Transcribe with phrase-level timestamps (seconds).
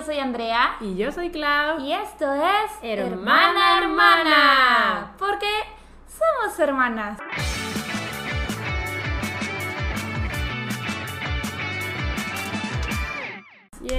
[0.00, 0.76] yo soy Andrea.
[0.80, 1.80] Y yo soy Clau.
[1.80, 5.12] Y esto es Hermana, Hermana.
[5.18, 5.46] Porque
[6.08, 7.18] somos hermanas.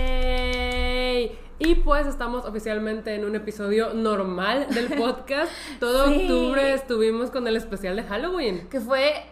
[0.02, 1.38] ¡Yay!
[1.60, 5.52] Y pues estamos oficialmente en un episodio normal del podcast.
[5.80, 6.22] Todo Sí.
[6.22, 8.68] octubre estuvimos con el especial de Halloween.
[8.70, 9.24] Que fue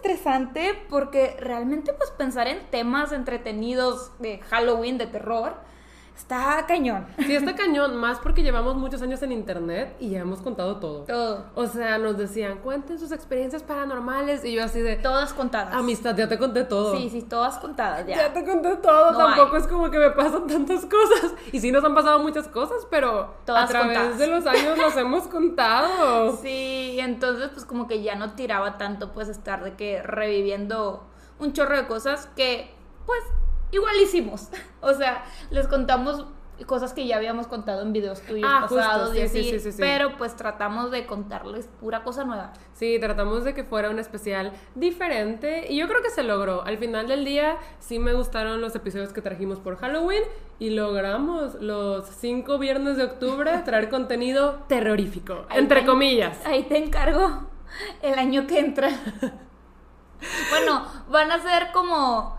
[0.00, 5.56] estresante porque realmente pues pensar en temas entretenidos de Halloween, de terror,
[6.20, 7.06] está cañón.
[7.18, 11.04] Sí, está cañón, más porque llevamos muchos años en internet y ya hemos contado todo.
[11.04, 11.46] Todo.
[11.54, 14.44] O sea, nos decían, cuenten sus experiencias paranormales.
[14.44, 15.74] Y yo así de, Todas contadas.
[15.74, 16.94] amistad, ya te conté todo.
[16.96, 18.16] Sí, sí, todas contadas ya.
[18.16, 19.62] Ya te conté todo, No tampoco hay.
[19.62, 21.32] es como que me pasan tantas cosas.
[21.52, 24.18] Y sí nos han pasado muchas cosas, pero Todas a través contadas.
[24.18, 26.36] de los años las hemos contado.
[26.36, 31.04] Sí, entonces pues como que ya no tiraba tanto pues estar de que reviviendo
[31.38, 32.70] un chorro de cosas que
[33.06, 33.20] pues
[33.72, 34.48] igual hicimos.
[34.82, 36.24] O sea, les contamos
[36.66, 39.60] cosas que ya habíamos contado en videos tuyos Ah, pasados y sí, sí, así, sí,
[39.60, 39.78] sí, sí.
[39.80, 42.52] pero pues tratamos de contarles pura cosa nueva.
[42.74, 46.62] Sí, tratamos de que fuera un especial diferente y yo creo que se logró.
[46.64, 50.22] Al final del día sí me gustaron los episodios que trajimos por Halloween
[50.58, 56.38] y logramos los cinco viernes de octubre traer contenido terrorífico, Ahí entre te- comillas.
[56.46, 57.48] Ahí te encargo
[58.02, 58.88] el año que entra.
[60.50, 62.38] bueno, van a ser como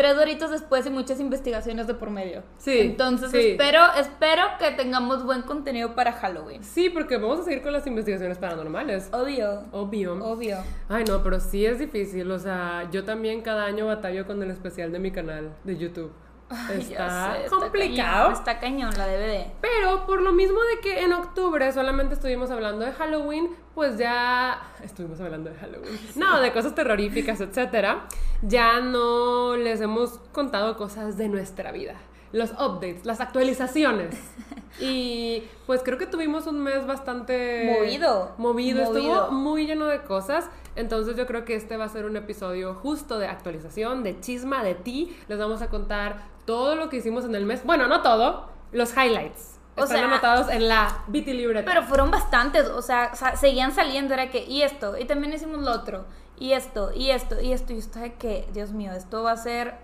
[0.00, 2.42] tres doritos después y muchas investigaciones de por medio.
[2.56, 3.50] Sí, Entonces sí.
[3.50, 6.64] espero, espero que tengamos buen contenido para Halloween.
[6.64, 9.10] Sí, porque vamos a seguir con las investigaciones paranormales.
[9.12, 9.64] Obvio.
[9.72, 10.14] Obvio.
[10.24, 10.56] Obvio.
[10.88, 12.30] Ay, no, pero sí es difícil.
[12.30, 16.10] O sea, yo también cada año batallo con el especial de mi canal de YouTube.
[16.50, 18.24] Ay, está sé, complicado.
[18.26, 19.46] cañón, Está cañón la DVD.
[19.60, 24.60] Pero por lo mismo de que en octubre solamente estuvimos hablando de Halloween, pues ya
[24.82, 25.98] estuvimos hablando de Halloween.
[26.16, 28.06] No, de cosas terroríficas, etcétera.
[28.42, 31.94] Ya no les hemos contado cosas de nuestra vida.
[32.32, 34.16] Los updates, las actualizaciones.
[34.78, 38.34] Y pues creo que tuvimos un mes bastante Movido.
[38.38, 38.98] Movido, Movido.
[39.00, 40.48] estuvo muy lleno de cosas.
[40.76, 44.62] Entonces yo creo que este va a ser un episodio justo de actualización, de chisma,
[44.62, 45.14] de ti.
[45.28, 47.64] Les vamos a contar todo lo que hicimos en el mes.
[47.64, 49.58] Bueno, no todo, los highlights.
[49.76, 51.64] O Están sea- anotados en la BT libreta.
[51.70, 55.70] Pero fueron bastantes, o sea, seguían saliendo, era que, y esto, y también hicimos lo
[55.72, 56.04] otro,
[56.38, 59.36] y esto, y esto, y esto, y esto de que, Dios mío, esto va a
[59.36, 59.74] ser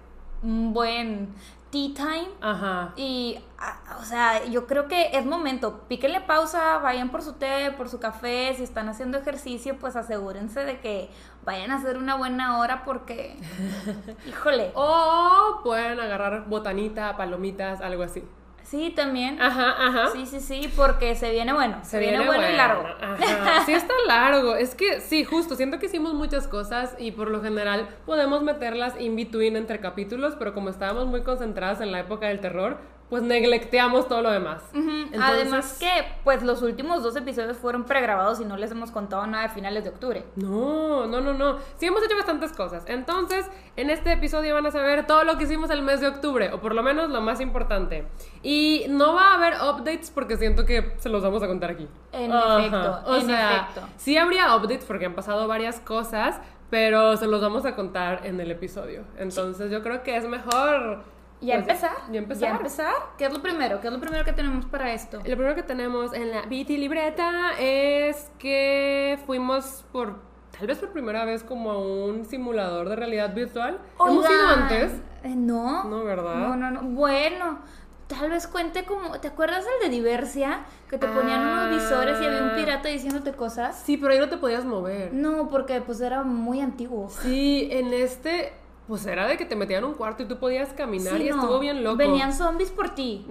[0.43, 1.35] un buen
[1.71, 2.29] tea time.
[2.41, 2.93] Ajá.
[2.97, 5.81] Y, ah, o sea, yo creo que es momento.
[5.89, 8.55] Píquenle pausa, vayan por su té, por su café.
[8.57, 11.11] Si están haciendo ejercicio, pues asegúrense de que
[11.47, 13.37] vayan a hacer una buena hora porque,
[14.29, 14.73] híjole.
[14.75, 18.23] O pueden agarrar botanita, palomitas, algo así.
[18.65, 19.41] Sí, también.
[19.41, 20.09] Ajá, ajá.
[20.09, 21.79] Sí, sí, sí, porque se viene bueno.
[21.85, 22.85] Se, viene, bueno, y largo.
[23.01, 23.65] Ajá.
[23.65, 24.57] Sí está largo.
[24.57, 25.55] Es que sí, justo.
[25.55, 30.35] Siento que hicimos muchas cosas y por lo general podemos meterlas in between entre capítulos,
[30.37, 32.79] pero como estábamos muy concentradas en la época del terror,
[33.09, 34.63] pues neglecteamos todo lo demás.
[34.75, 35.89] Entonces- Además que,
[36.25, 39.85] pues, los últimos dos episodios fueron pregrabados y no les hemos contado nada de finales
[39.85, 40.25] de octubre.
[40.35, 41.59] No, no, no, no.
[41.79, 42.83] Sí hemos hecho bastantes cosas.
[42.87, 43.47] Entonces,
[43.77, 46.61] en este episodio van a saber todo lo que hicimos el mes de octubre, o
[46.61, 48.07] por lo menos lo más importante.
[48.43, 51.89] Y no va a haber updates porque siento que se los vamos a contar aquí.
[52.13, 52.59] En Ajá.
[52.59, 53.89] efecto, O en sea, efecto.
[53.99, 56.41] sí habría updates porque han pasado varias cosas,
[56.71, 59.05] pero se los vamos a contar en el episodio.
[59.17, 61.03] Entonces, yo creo que es mejor
[61.41, 61.91] ¿Ya pues, empezar?
[62.11, 62.43] Ya empezar.
[62.49, 62.93] ¿Ya empezar?
[63.19, 63.81] ¿Qué es lo primero?
[63.81, 65.19] ¿Qué es lo primero que tenemos para esto?
[65.19, 70.21] Lo primero que tenemos en la BT libreta es que fuimos por,
[70.57, 73.79] tal vez por primera vez, como a un simulador de realidad virtual.
[74.01, 74.93] Hemos ido antes.
[75.25, 75.85] eh, no.
[75.85, 76.37] No, ¿verdad?
[76.37, 76.83] No, no, no.
[76.83, 77.59] Bueno,
[78.07, 79.21] tal vez cuente como.
[79.21, 80.65] ¿Te acuerdas del de Diversia?
[80.89, 81.67] Que te ponían Ah.
[81.69, 83.79] unos visores y había un pirata diciéndote cosas.
[83.85, 85.13] Sí, pero ahí no te podías mover.
[85.13, 87.11] No, porque pues era muy antiguo.
[87.11, 88.53] Sí, en este,
[88.87, 91.37] pues era de que te metían un cuarto y tú podías caminar Sí, y no.
[91.41, 91.97] estuvo bien loco.
[91.97, 93.27] Venían zombies por ti.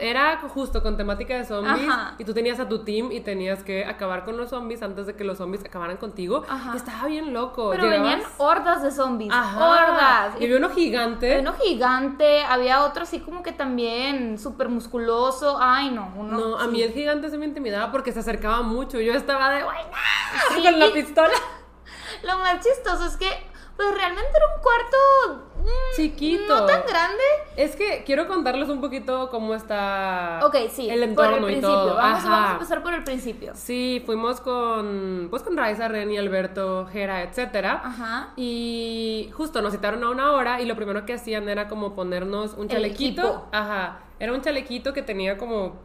[0.00, 2.14] Era justo con temática de zombies Ajá.
[2.18, 5.16] y tú tenías a tu team y tenías que acabar con los zombies antes de
[5.16, 6.44] que los zombies acabaran contigo.
[6.48, 6.76] Ajá.
[6.76, 7.70] Estaba bien loco.
[7.70, 9.32] Pero Llegabas- venían hordas de zombies.
[9.32, 9.64] Ajá.
[9.70, 10.40] Hordas.
[10.40, 11.36] Y había uno gigante.
[11.36, 15.56] Había uno gigante, había otro así como que también súper musculoso.
[15.60, 16.12] Ay, no.
[16.16, 19.00] Uno, No, a mí el gigante se me intimidaba porque se acercaba mucho.
[19.00, 20.54] Yo estaba de, ¡ay, no!
[20.56, 20.62] Sí.
[20.64, 21.32] Con la pistola.
[22.24, 23.28] Lo más chistoso es que,
[23.78, 26.58] pues realmente era un cuarto mm, Chiquito.
[26.58, 27.22] No tan grande.
[27.56, 30.90] Es que quiero contarles un poquito cómo está Ok, sí.
[30.90, 31.94] el por el entorno y todo.
[31.94, 33.52] Vamos, vamos a empezar por el principio.
[33.54, 37.80] Sí, fuimos con, pues con Raiza, Reni, Alberto, Jera, etcétera.
[37.84, 38.32] Ajá.
[38.36, 42.54] Y justo nos citaron a una hora y lo primero que hacían era como ponernos
[42.54, 43.46] un chalequito.
[43.52, 44.00] Ajá.
[44.18, 45.76] Era un chalequito que tenía como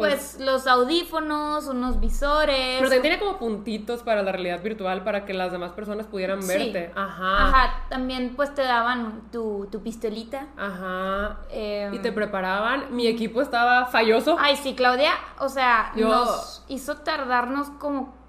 [0.00, 2.76] pues, los audífonos, unos visores.
[2.78, 6.42] Pero también tenía como puntitos para la realidad virtual para que las demás personas pudieran
[6.42, 6.48] Sí.
[6.48, 6.92] verte.
[6.94, 7.46] Ajá.
[7.48, 10.46] Ajá, también pues te daban tu, tu pistolita.
[10.56, 11.38] Ajá.
[11.50, 12.94] Em, Y te preparaban.
[12.94, 14.36] Mi equipo estaba falloso.
[14.38, 18.19] Ay, sí, Claudia, o sea, Yo- nos hizo tardarnos como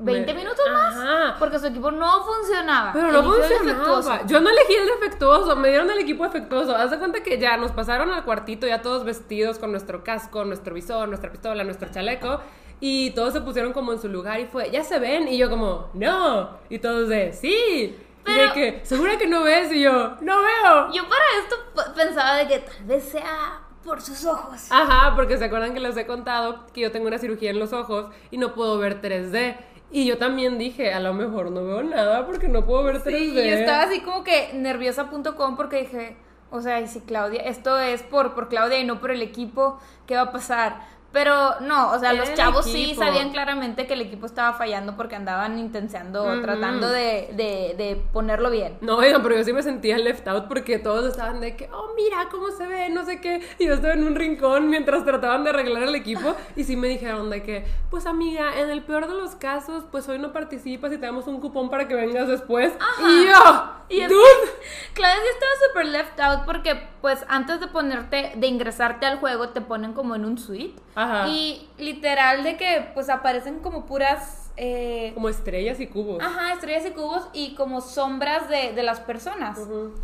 [0.00, 0.96] 20 Me- minutos más.
[0.96, 1.36] Ajá.
[1.38, 2.92] Porque su equipo no funcionaba.
[2.92, 4.26] Pero no funcionaba.
[4.26, 6.74] Yo no elegí el defectuoso, me dieron el equipo defectuoso.
[6.74, 10.44] Haz de cuenta que ya nos pasaron al cuartito, ya todos vestidos con nuestro casco,
[10.44, 12.40] nuestro visor, nuestra pistola, nuestro chaleco.
[12.80, 15.28] Y todos se pusieron como en su lugar y fue, ya se ven.
[15.28, 16.58] Y yo como, no.
[16.70, 17.48] Y todos de, sí.
[17.52, 19.70] Y Pero- de que, ¿segura que no ves?
[19.72, 20.92] Y yo, no veo.
[20.92, 24.66] Yo para esto pensaba de que tal vez sea por sus ojos.
[24.70, 27.72] Ajá, porque se acuerdan que les he contado que yo tengo una cirugía en los
[27.72, 29.56] ojos y no puedo ver 3D.
[29.92, 33.18] Y yo también dije, a lo mejor no veo nada porque no puedo ver 3D.
[33.18, 36.16] Sí, yo estaba así como que nerviosa.com porque dije,
[36.50, 39.78] o sea, y si Claudia, esto es por, por Claudia y no por el equipo,
[40.06, 40.80] ¿qué va a pasar?
[41.12, 45.16] Pero no, o sea, los chavos sí sabían claramente que el equipo estaba fallando porque
[45.16, 46.42] andaban intenseando, Ujú.
[46.42, 48.78] tratando de, de, de ponerlo bien.
[48.80, 52.28] No, pero yo sí me sentía left out porque todos estaban de que, oh, mira
[52.30, 53.40] cómo se ve, no sé qué.
[53.58, 56.36] Y yo estaba en un rincón mientras trataban de arreglar el equipo.
[56.56, 60.08] Y sí me dijeron de que, pues amiga, en el peor de los casos, pues
[60.08, 62.72] hoy no participas y te damos un cupón para que vengas después.
[63.00, 64.20] Y yo, Y es dude.
[64.94, 69.50] Claudia sí estaba súper left out porque, pues, antes de ponerte, de ingresarte al juego,
[69.50, 70.80] te ponen como en un suite.
[71.02, 71.28] Ajá.
[71.28, 74.50] Y literal de que, pues, aparecen como puras...
[74.56, 76.22] eh, Como estrellas y cubos.
[76.22, 79.58] Ajá, estrellas y cubos y como sombras de, de las personas.
[79.58, 79.94] Ujú.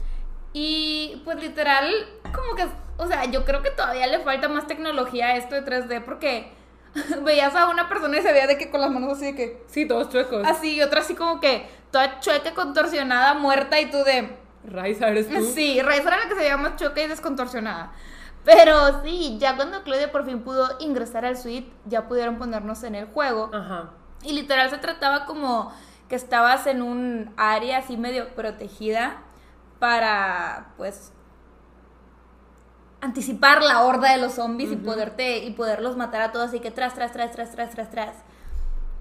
[0.53, 1.93] Y pues literal,
[2.35, 2.67] como que,
[2.97, 6.51] o sea, yo creo que todavía le falta más tecnología a esto de 3D porque
[7.25, 9.63] veías a una persona y se veía de que con las manos así de que,
[9.69, 10.47] Sí, todos chuecos.
[10.47, 14.31] así, y otra así como que toda chueca, contorsionada, muerta y tú de,
[14.65, 15.45] Raiza, eres tú.
[15.55, 17.93] sí, Raiza era la que se veía más chueca y descontorsionada.
[18.47, 22.95] Pero sí, ya cuando Claudia por fin pudo ingresar al suite, ya pudieron ponernos en
[22.95, 23.51] el juego.
[23.53, 23.91] Ajá.
[24.23, 25.73] Y literal se trataba como
[26.09, 29.19] que estabas en un área así medio protegida
[29.81, 31.13] para, pues,
[33.01, 36.71] anticipar la horda de los zombies y poderte y poderlos matar a todos así que
[36.71, 38.15] tras tras tras tras tras tras tras.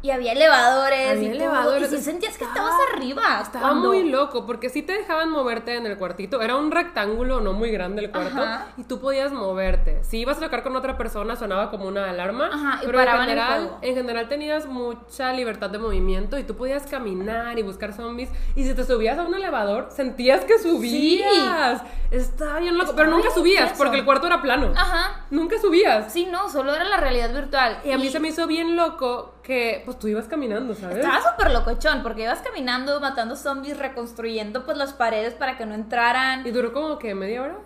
[0.06, 1.92] Y había elevadores Había y todo, elevadores.
[1.92, 3.40] y sí sentías que Estaba- estabas arriba.
[3.42, 6.44] Estaba cuando- muy loco porque sí te dejaban moverte en el cuartito.
[6.44, 8.68] Era un rectángulo no muy grande el cuarto Ajá.
[8.78, 10.04] y tú podías moverte.
[10.04, 13.07] Si ibas a tocar con otra persona sonaba como una alarma, Ajá, y pero en
[13.19, 18.30] general, en general tenías mucha libertad de movimiento y tú podías caminar y buscar zombies
[18.56, 21.81] y si te subías a un elevador sentías que subías.
[22.12, 24.72] Estaba bien loco, pero nunca subías porque el cuarto era plano.
[24.75, 25.25] Ajá.
[25.31, 26.13] Nunca subías.
[26.13, 27.80] Sí, no, solo era la realidad virtual.
[27.84, 30.98] Y a mí se me hizo bien loco que pues tú ibas caminando, ¿sabes?
[30.98, 35.74] Estaba súper locochón porque ibas caminando, matando zombies, reconstruyendo pues las paredes para que no
[35.74, 36.46] entraran.
[36.46, 37.58] Y duró como que media hora.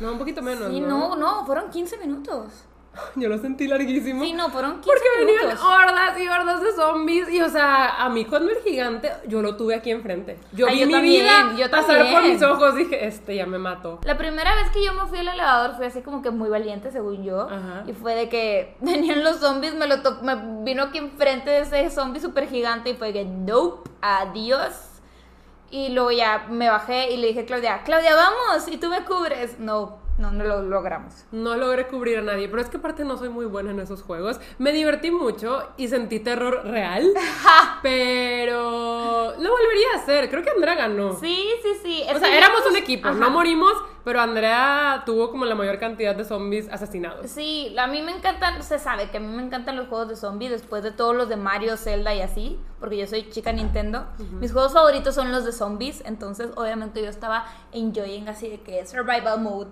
[0.00, 0.70] No, un poquito menos.
[0.70, 2.64] Sí, no, no, fueron 15 minutos.
[3.16, 4.22] Yo lo sentí larguísimo.
[4.24, 7.30] Sí, no, fueron 15 Porque venían hordas y hordas de zombies.
[7.30, 10.38] Y o sea, a mí cuando el gigante, yo lo tuve aquí enfrente.
[10.52, 12.74] Yo Ay, vi yo mi también, vida yo pasar por mis ojos.
[12.74, 14.00] Dije, este ya me mató.
[14.04, 16.90] La primera vez que yo me fui al elevador fue así como que muy valiente,
[16.90, 17.42] según yo.
[17.42, 17.84] Ajá.
[17.86, 20.34] Y fue de que venían los zombies, me lo to- me
[20.64, 24.72] vino aquí enfrente de ese zombie súper gigante y fue que, nope, adiós.
[25.70, 29.04] Y luego ya me bajé y le dije a Claudia, Claudia, vamos, y tú me
[29.04, 29.60] cubres.
[29.60, 31.24] No, no, no lo logramos.
[31.32, 34.02] No logré cubrir a nadie, pero es que aparte no soy muy buena en esos
[34.02, 34.38] juegos.
[34.58, 37.10] Me divertí mucho y sentí terror real,
[37.82, 40.28] pero lo volvería a hacer.
[40.30, 41.18] Creo que Andrea ganó.
[41.18, 42.04] Sí, sí, sí.
[42.14, 43.16] O sea, éramos un equipo, Ajá.
[43.18, 43.72] no morimos,
[44.04, 47.30] pero Andrea tuvo como la mayor cantidad de zombies asesinados.
[47.30, 50.16] Sí, a mí me encantan, se sabe que a mí me encantan los juegos de
[50.16, 54.06] zombie después de todos los de Mario, Zelda y así, porque yo soy chica Nintendo.
[54.40, 58.86] Mis juegos favoritos son los de zombies, entonces obviamente yo estaba enjoying así de que
[58.86, 59.70] survival mode.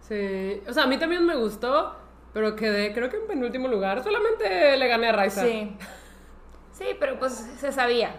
[0.00, 1.94] Sí, o sea, a mí también me gustó,
[2.34, 4.02] pero quedé creo que en penúltimo lugar.
[4.02, 5.42] Solamente le gané a Raiza.
[5.42, 5.76] Sí.
[6.72, 8.14] Sí, pero pues se sabía.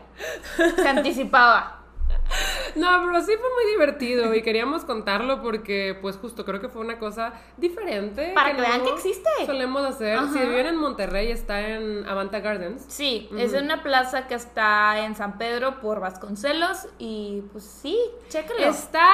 [0.76, 1.80] Se anticipaba.
[2.76, 6.82] No, pero sí fue muy divertido y queríamos contarlo porque, pues, justo creo que fue
[6.82, 8.32] una cosa diferente.
[8.34, 9.30] Para que vean que existe.
[9.46, 10.18] Solemos hacer.
[10.18, 10.34] Ajá.
[10.34, 12.84] Si viven en Monterrey, está en Avanta Gardens.
[12.88, 18.00] Sí, es una plaza que está en San Pedro por Vasconcelos y pues sí,
[18.30, 18.60] chécalo.
[18.62, 19.08] Está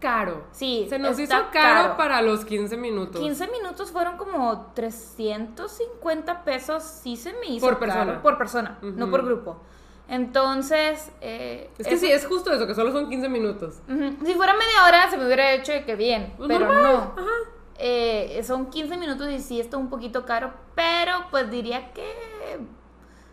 [0.00, 0.44] caro.
[0.50, 1.96] Sí, Se nos hizo caro, caro.
[1.96, 3.20] para los 15 minutos.
[3.20, 7.92] 15 minutos fueron como 350 pesos, sí se me hizo Por caro.
[7.92, 8.22] persona.
[8.22, 9.10] Por persona, no Ujú.
[9.10, 9.60] por grupo.
[10.08, 13.80] Entonces, eh, Es que eso- sí, es justo eso, que solo son 15 minutos.
[14.24, 16.98] Si fuera media hora se me hubiera hecho que bien, Pues pero normal, no.
[17.22, 17.30] Ajá.
[17.78, 22.08] Eh, son 15 minutos y sí está un poquito caro, pero pues diría que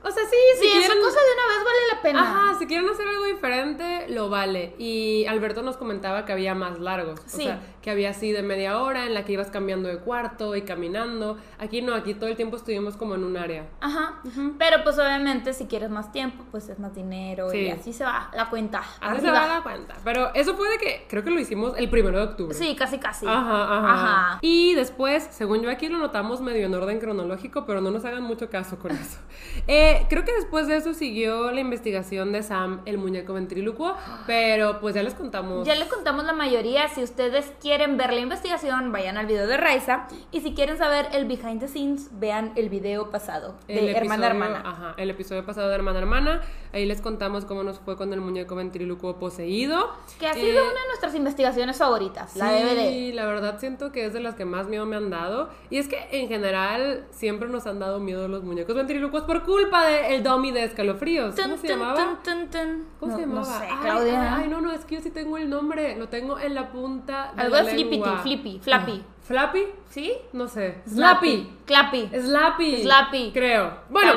[0.08, 1.04] O sea, sí, Sí, si esa quieren...
[1.04, 2.22] cosa de una vez vale la pena.
[2.22, 4.76] Ajá, si quieren hacer algo diferente, lo vale.
[4.78, 7.20] Y Alberto nos comentaba que había más largos.
[7.22, 7.46] O Sí.
[7.46, 10.64] sea, que había así de media hora en la que ibas cambiando de cuarto y
[10.64, 11.38] caminando.
[11.60, 13.68] Aquí no, aquí todo el tiempo estuvimos como en un área.
[13.80, 14.24] Ajá.
[14.58, 17.60] Pero pues obviamente si quieres más tiempo, pues es más dinero Sí.
[17.60, 18.82] y así se va la cuenta.
[19.02, 19.94] Ahora se va a dar cuenta.
[20.04, 22.58] Pero eso fue de que creo que lo hicimos el primero de octubre.
[22.58, 23.28] Sí, casi casi.
[23.28, 24.40] Ajá, ajá, Ajá.
[24.42, 28.24] Y después, según yo aquí lo notamos medio en orden cronológico, pero no nos hagan
[28.24, 29.20] mucho caso con eso.
[29.68, 33.96] Eh, creo que después de eso siguió la investigación de Sam, el muñeco ventrílocuo,
[34.28, 35.66] pero pues ya les contamos.
[35.66, 36.88] Ya le contamos la mayoría.
[36.90, 40.08] Si ustedes quieren ver la investigación, vayan al video de Raiza.
[40.32, 44.28] Y si quieren saber el behind the scenes, vean el video pasado de El Hermana
[44.28, 44.70] episodio- Hermana.
[44.70, 46.42] Ajá, el episodio pasado de Hermana Hermana.
[46.74, 49.92] Ahí les contamos cómo nos fue con el muñeco ventrílocuo poseído.
[50.20, 53.14] Que ha Eh, sido una de nuestras investigaciones favoritas, la sí, DVD.
[53.14, 55.50] la verdad siento que es de las que más miedo me han dado.
[55.70, 59.86] Y es que en general siempre nos han dado miedo los muñecos ventrílocuos por culpa
[59.86, 61.36] del dummy de escalofríos.
[61.36, 62.20] ¿Cómo se llamaba?
[63.00, 63.40] ¿Cómo no, se llamaba?
[63.42, 64.36] No sé, Ay, Claudia.
[64.38, 65.96] Ay, no, no, es que yo sí tengo el nombre.
[65.98, 69.04] Lo tengo en la punta de Algo la flippity, flippy, flappy.
[69.28, 69.68] ¿Flappy?
[69.90, 70.14] ¿Sí?
[70.34, 70.82] No sé.
[70.88, 71.52] Slappy.
[71.66, 72.10] Clappy.
[72.14, 72.84] Slappy.
[72.84, 73.32] Slappy.
[73.34, 73.80] Creo.
[73.90, 74.14] Bueno,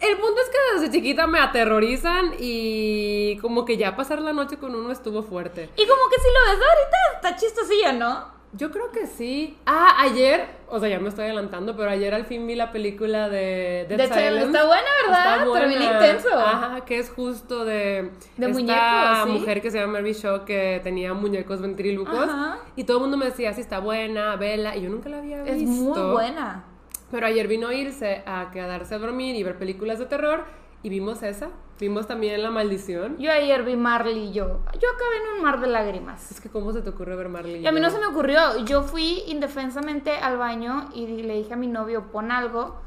[0.00, 4.56] el punto es que desde chiquita me aterrorizan y como que ya pasar la noche
[4.58, 5.70] con uno estuvo fuerte.
[5.76, 8.35] Y como que si lo ves ahorita, está chistosillo, ¿no?
[8.56, 9.58] Yo creo que sí.
[9.66, 13.28] Ah, ayer, o sea, ya me estoy adelantando, pero ayer al fin vi la película
[13.28, 14.46] de Dead De hecho, Silence.
[14.46, 15.34] está buena, ¿verdad?
[15.36, 15.94] Está buena.
[15.94, 16.28] intenso.
[16.38, 19.40] Ajá, que es justo de, De esta muñecos, ¿sí?
[19.40, 22.28] mujer que se llama Mary Shaw que tenía muñecos ventrílocos.
[22.28, 22.58] Ajá.
[22.76, 24.74] Y todo el mundo me decía, sí está buena, vela.
[24.76, 25.58] Y yo nunca la había visto.
[25.58, 26.64] Es muy buena.
[27.10, 30.44] Pero ayer vino a irse a quedarse a dormir y ver películas de terror.
[30.82, 31.50] Y vimos esa.
[31.78, 33.18] Vimos también La Maldición.
[33.18, 34.60] Yo ayer vi Marley y yo.
[34.80, 36.30] Yo acabé en un mar de lágrimas.
[36.30, 37.62] Es que, ¿cómo se te ocurre ver Marley?
[37.62, 37.86] Y a mí yo?
[37.86, 38.64] no se me ocurrió.
[38.64, 42.80] Yo fui indefensamente al baño y le dije a mi novio, pon algo.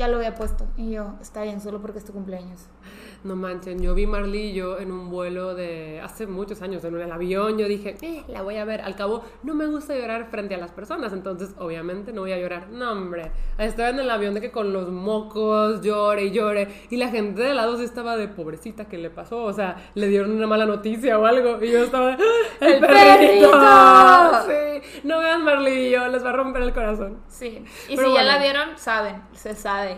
[0.00, 0.66] Ya lo había puesto.
[0.78, 2.70] Y yo, está bien, solo porque es tu cumpleaños.
[3.22, 6.98] No manchen, yo vi Marley y yo en un vuelo de hace muchos años, en
[6.98, 8.80] el avión, yo dije, eh, la voy a ver.
[8.80, 12.38] Al cabo, no me gusta llorar frente a las personas, entonces obviamente no voy a
[12.38, 12.70] llorar.
[12.70, 16.96] No, hombre, estaba en el avión de que con los mocos llore y llore, y
[16.96, 19.44] la gente de lado sí estaba de pobrecita, ¿qué le pasó?
[19.44, 22.16] O sea, le dieron una mala noticia o algo, y yo estaba, ¡Ah,
[22.62, 23.50] ¡el, ¡El perrito!
[23.50, 24.46] perrito!
[24.46, 27.18] Sí, no vean Marley y yo, les va a romper el corazón.
[27.28, 27.62] Sí.
[27.86, 29.89] Y Pero si ya la vieron, saben, se sabe.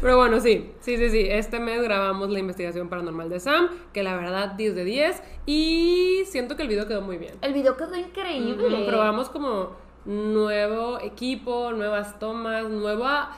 [0.00, 1.26] Pero bueno, sí, sí, sí, sí.
[1.30, 5.22] Este mes grabamos la investigación paranormal de Sam, que la verdad 10 de 10.
[5.46, 7.34] Y siento que el video quedó muy bien.
[7.42, 8.66] El video quedó increíble.
[8.78, 9.70] Ujú, Probamos como
[10.04, 13.36] nuevo equipo, nuevas tomas, nueva,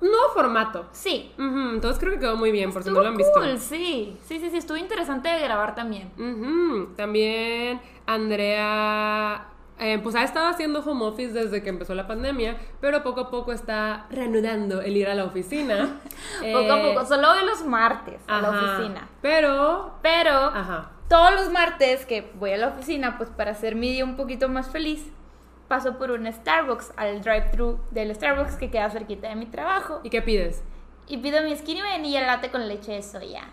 [0.00, 0.86] nuevo formato.
[0.92, 1.32] Sí.
[1.38, 3.38] Entonces creo que quedó muy bien, por si no lo han visto.
[3.38, 4.16] cool, sí.
[4.24, 6.10] Sí, sí, sí, estuvo interesante de grabar también.
[6.96, 9.48] También Andrea,
[9.78, 13.30] eh, pues ha estado haciendo home office desde que empezó la pandemia, pero poco a
[13.30, 16.00] poco está reanudando el ir a la oficina.
[16.52, 19.08] Poco a Eh, poco, solo voy los martes a la oficina.
[19.22, 23.90] Pero, Pero ajá, todos los martes que voy a la oficina, pues para hacer mi
[23.92, 25.06] día un poquito más feliz,
[25.68, 30.00] paso por un Starbucks, al drive-thru del Starbucks que queda cerquita de mi trabajo.
[30.02, 30.62] ¿y qué pides?
[31.06, 33.44] Y pido mi skinny vainilla latte con leche de soya.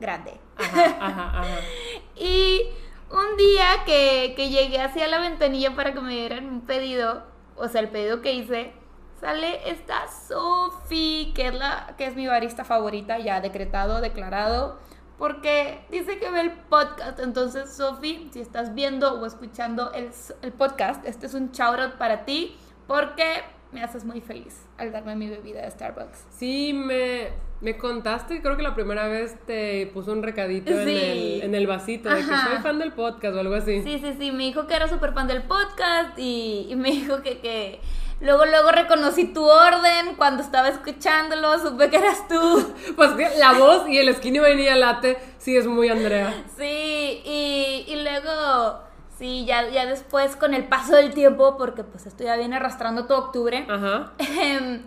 [0.00, 0.38] Grande.
[0.56, 1.56] Ajá, ajá, ajá.
[2.16, 2.66] Y
[3.12, 7.24] un día que, que llegué hacia la ventanilla para que me dieran un pedido,
[7.56, 8.72] o sea, el pedido que hice,
[9.20, 14.78] sale esta Sophie, que es, la, que es mi barista favorita, ya decretado, declarado,
[15.18, 17.20] porque dice que ve el podcast.
[17.20, 20.10] Entonces, Sophie, si estás viendo o escuchando el,
[20.42, 24.92] el podcast, este es un shout out para ti, porque me haces muy feliz al
[24.92, 26.26] darme mi bebida de Starbucks.
[26.30, 27.28] Sí, me,
[27.60, 31.66] me contaste, creo que la primera vez te puso un recadito en, el, en el
[31.66, 33.82] vasito de que soy fan del podcast o algo así.
[33.82, 37.22] Sí, sí, sí, me dijo que era súper fan del podcast y, y me dijo
[37.22, 37.80] que, que
[38.20, 42.74] luego, luego reconocí tu orden cuando estaba escuchándolo, supe que eras tú.
[42.96, 46.44] Pues que la voz y el skinny vainilla latte sí es muy Andrea.
[46.58, 48.80] Sí, y, y luego,
[49.22, 53.06] sí, ya, ya después con el paso del tiempo, porque pues esto ya viene arrastrando
[53.06, 54.14] todo octubre, Ajá.
[54.18, 54.82] em,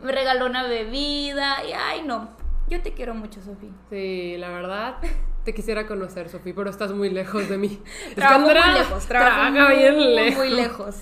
[0.00, 2.30] me regaló una bebida y ay no,
[2.68, 3.70] yo te quiero mucho, Sofía.
[3.90, 4.98] Sí, la verdad,
[5.44, 7.82] te quisiera conocer, Sofía, pero estás muy lejos de mí.
[8.14, 10.38] Trabajo muy lejos, trabajo trabaja bien lejos.
[10.38, 10.96] muy lejos.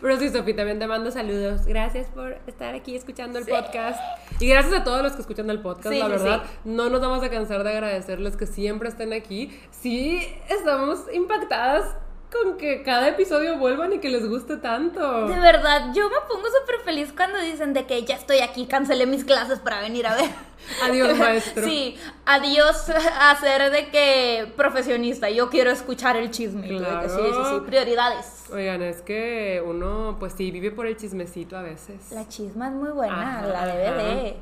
[0.00, 1.66] Pero sí, Sofía, también te mando saludos.
[1.66, 3.50] Gracias por estar aquí escuchando el Sí.
[3.52, 4.00] podcast.
[4.40, 6.42] Y gracias a todos los que escuchan el podcast, Sí, la verdad.
[6.44, 6.58] sí.
[6.64, 9.56] No nos vamos a cansar de agradecerles que siempre estén aquí.
[9.70, 11.94] Sí, estamos impactadas
[12.32, 15.26] con que cada episodio vuelvan y que les guste tanto.
[15.28, 19.06] De verdad, yo me pongo súper feliz cuando dicen de que ya estoy aquí, cancelé
[19.06, 20.30] mis clases para venir a ver.
[20.82, 21.64] Adiós, maestro.
[21.64, 26.62] Sí, adiós a ser de que profesionista, yo quiero escuchar el chisme.
[26.66, 26.78] que
[27.08, 27.66] sí, sí, sí, Claro.
[27.66, 28.44] prioridades.
[28.52, 32.10] Oigan, es que uno, pues sí, vive por el chismecito a veces.
[32.10, 33.72] La chisma es muy buena, Ajá, la ajá.
[33.76, 34.34] DVD.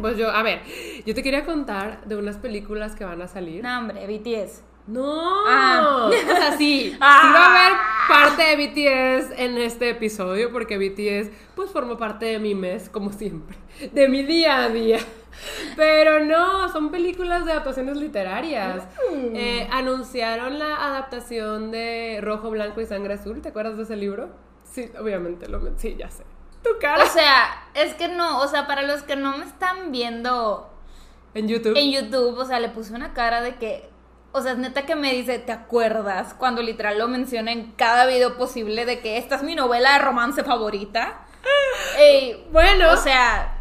[0.00, 0.62] Pues yo, a ver,
[1.04, 3.62] yo te quería contar de unas películas que van a salir.
[3.62, 4.62] No, hombre, BTS.
[4.90, 6.06] No, Ah.
[6.08, 7.20] o sea, sí, Ah.
[7.22, 7.78] sí va a haber
[8.08, 13.12] parte de BTS en este episodio porque BTS pues formó parte de mi mes, como
[13.12, 13.56] siempre,
[13.92, 14.98] de mi día a día.
[15.76, 18.84] Pero no, son películas de adaptaciones literarias.
[19.14, 19.36] Mm.
[19.36, 24.28] Eh, anunciaron la adaptación de Rojo, Blanco y Sangre Azul, ¿te acuerdas de ese libro?
[24.64, 26.24] Sí, obviamente, lo sí, ya sé.
[26.62, 29.92] Tu cara O sea, es que no, o sea, para los que no me están
[29.92, 30.70] viendo
[31.34, 31.76] en YouTube.
[31.76, 33.88] en YouTube, o sea, le puse una cara de que,
[34.32, 36.34] o sea, es neta que me dice, ¿te acuerdas?
[36.34, 39.98] Cuando literal lo menciona en cada video posible de que esta es mi novela de
[40.00, 41.20] romance favorita.
[41.98, 42.92] Ey, Bueno.
[42.92, 43.56] o sea,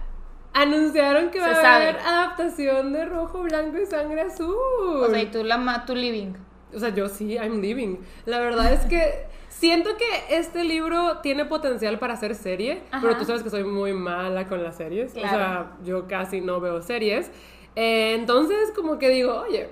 [0.52, 4.56] Anunciaron que va a haber adaptación de Rojo, Blanco y Sangre Azul.
[4.56, 6.34] o sea, y tú la tu living.
[6.74, 7.98] O sea, yo sí, I'm living.
[8.26, 13.02] La verdad es que siento que este libro tiene potencial para hacer serie, Ajá.
[13.02, 15.12] pero tú sabes que soy muy mala con las series.
[15.16, 17.32] O sea, yo casi no veo series.
[17.76, 19.70] Eh, entonces, como que digo, oye,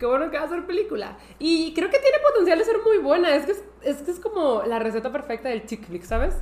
[0.00, 1.18] qué bueno que va a ser película.
[1.38, 3.36] Y creo que tiene potencial de ser muy buena.
[3.36, 6.34] Es que es, es, que es como la receta perfecta del chick flick, ¿sabes?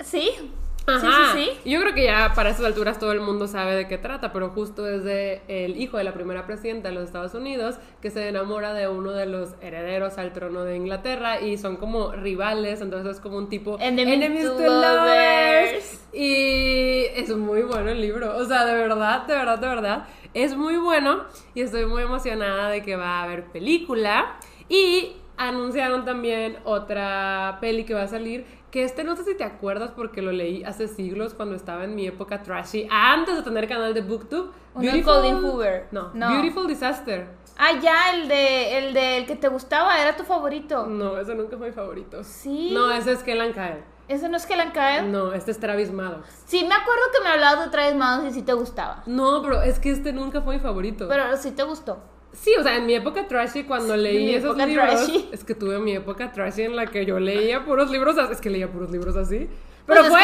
[0.00, 0.52] Sí,
[0.96, 1.32] Ajá.
[1.32, 1.70] sí, sí, sí.
[1.70, 4.50] Yo creo que ya para esas alturas todo el mundo sabe de qué trata, pero
[4.50, 8.74] justo desde el hijo de la primera presidenta de los Estados Unidos que se enamora
[8.74, 13.20] de uno de los herederos al trono de Inglaterra y son como rivales, entonces es
[13.20, 16.06] como un tipo Enemies to lovers.
[16.12, 20.04] Y es muy bueno el libro, o sea, de verdad, de verdad, de verdad,
[20.34, 24.36] es muy bueno y estoy muy emocionada de que va a haber película
[24.68, 29.44] y anunciaron también otra peli que va a salir que este no sé si te
[29.44, 33.68] acuerdas porque lo leí hace siglos cuando estaba en mi época trashy, antes de tener
[33.68, 34.52] canal de BookTube.
[34.76, 35.88] De Colin Hoover.
[35.90, 36.28] No, No.
[36.30, 37.26] Beautiful Disaster.
[37.58, 40.86] Ah, ya, el de, el de el que te gustaba, era tu favorito.
[40.86, 42.22] No, ese nunca fue mi favorito.
[42.24, 42.70] Sí.
[42.72, 43.82] No, ese es Kellan Kyle.
[44.10, 45.02] ¿Ese no es la cae?
[45.02, 46.26] No, este es Travis Maddox.
[46.44, 49.04] Sí, me acuerdo que me hablabas de Travis Maddox y sí te gustaba.
[49.06, 51.06] No, pero es que este nunca fue mi favorito.
[51.08, 52.02] Pero sí te gustó.
[52.32, 55.28] Sí, o sea, en mi época trashy, cuando leí esos libros, trashy.
[55.32, 58.50] es que tuve mi época trashy en la que yo leía puros libros, es que
[58.50, 59.48] leía puros libros así.
[59.86, 60.22] Pero Pues es fue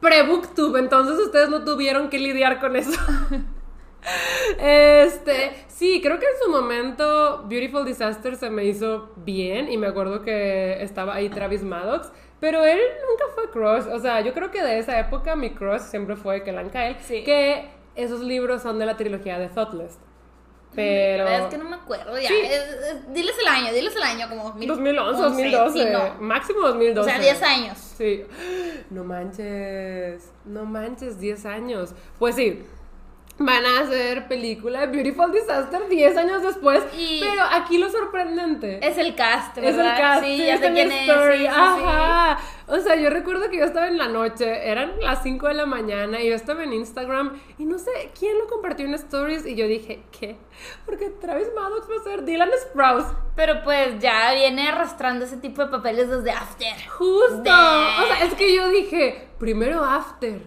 [0.00, 3.00] pre-booktube, entonces ustedes no tuvieron que lidiar con eso.
[4.58, 9.86] Este, sí, creo que en su momento Beautiful Disaster se me hizo bien y me
[9.86, 14.50] acuerdo que estaba ahí Travis Maddox, pero él nunca fue crush, o sea, yo creo
[14.50, 17.24] que de esa época mi crush siempre fue Kellan Kyle, Sí.
[17.24, 19.98] que esos libros son de la trilogía de Thoughtless.
[20.74, 22.28] Pero Es que no me acuerdo ya.
[22.28, 22.34] Sí.
[22.42, 26.14] Es- es- diles el año, diles el año, como 2011, 11, 2012, sí, no.
[26.20, 27.10] máximo 2012.
[27.10, 27.78] O sea, 10 años.
[27.96, 28.24] Sí.
[28.90, 31.94] No manches, no manches, 10 años.
[32.18, 32.64] Pues sí,
[33.36, 36.84] van a hacer película de Beautiful Disaster 10 años después.
[36.96, 40.22] Y- Pero aquí lo sorprendente Es el cast, es el cast.
[40.24, 41.08] Sí, sí, ya sé quién es.
[41.08, 41.38] story.
[41.38, 41.54] sí, sí, sí.
[41.84, 42.38] Ajá.
[42.68, 45.66] O sea, yo recuerdo que yo estaba en la noche, eran las 5 de la
[45.66, 49.54] mañana y yo estaba en Instagram y no sé quién lo compartió en stories y
[49.56, 50.36] yo dije, ¿qué?
[50.86, 53.06] Porque Travis Maddox va a ser Dylan Sprouse.
[53.36, 56.72] Pero pues ya viene arrastrando ese tipo de papeles desde After.
[56.88, 57.42] Justo.
[57.42, 60.40] De- O sea, es que yo dije, primero After,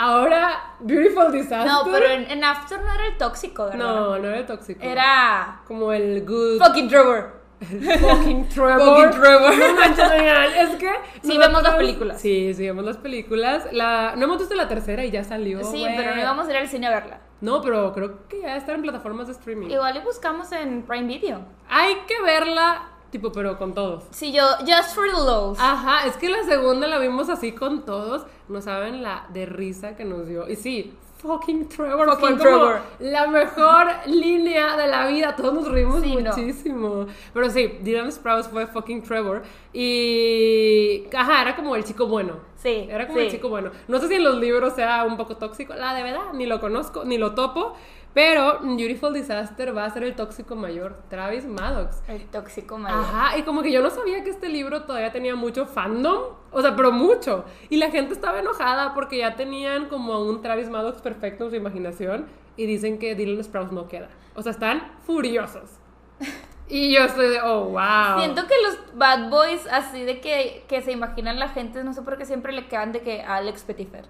[0.00, 1.66] ahora Beautiful Disaster.
[1.66, 3.78] No, pero en, en After no era el tóxico, ¿verdad?
[3.78, 4.80] No, no era el tóxico.
[4.82, 6.58] Era como el good.
[6.58, 7.40] fucking Trevor.
[7.60, 8.80] fucking Trevor.
[8.80, 9.56] Fucking Trevor.
[9.58, 10.88] No manches, oigan, es que.
[11.22, 12.20] Sí, nosotros- vemos las películas.
[12.20, 13.68] Sí, sí, vemos las películas.
[13.72, 14.14] La...
[14.16, 15.62] No hemos visto la tercera y ya salió.
[15.64, 17.20] sí, pero no íbamos a ir al cine a verla.
[17.42, 19.68] No, pero creo que ya está en plataformas de streaming.
[19.70, 21.40] Igual y buscamos en Prime Video.
[21.68, 24.04] Hay que verla, tipo, pero con todos.
[24.10, 25.58] Sí, yo, just for the lows.
[25.60, 28.26] Ajá, es que la segunda la vimos así con todos.
[28.48, 30.48] No saben la de risa que nos dio.
[30.48, 32.08] Y sí, fucking Trevor.
[32.10, 32.80] Fucking fue como Trevor.
[33.00, 35.36] La mejor línea de la vida.
[35.36, 36.30] Todos nos reímos Sí, no.
[36.30, 37.06] muchísimo.
[37.34, 39.42] Pero sí, Dylan Sprouse fue fucking Trevor.
[39.72, 41.04] Y.
[41.16, 42.34] Ajá, era como el chico bueno.
[42.56, 43.24] Sí, Era como sí.
[43.24, 43.70] el chico bueno.
[43.88, 45.74] No sé si en los libros sea un poco tóxico.
[45.74, 47.74] La de verdad, ni lo conozco, ni lo topo.
[48.12, 52.02] Pero Beautiful Disaster va a ser el tóxico mayor, Travis Maddox.
[52.08, 52.98] El tóxico mayor.
[52.98, 56.60] Ajá, y como que yo no sabía que este libro todavía tenía mucho fandom, o
[56.60, 57.44] sea, pero mucho.
[57.68, 61.56] Y la gente estaba enojada porque ya tenían como un Travis Maddox perfecto en su
[61.56, 64.08] imaginación y dicen que Dylan Sprouse no queda.
[64.34, 65.70] O sea, están furiosos.
[66.72, 68.18] Y yo estoy de, oh, wow.
[68.18, 72.02] Siento que los bad boys, así de que, que se imaginan la gente, no sé
[72.02, 74.04] por qué siempre le quedan de que Alex Petifer.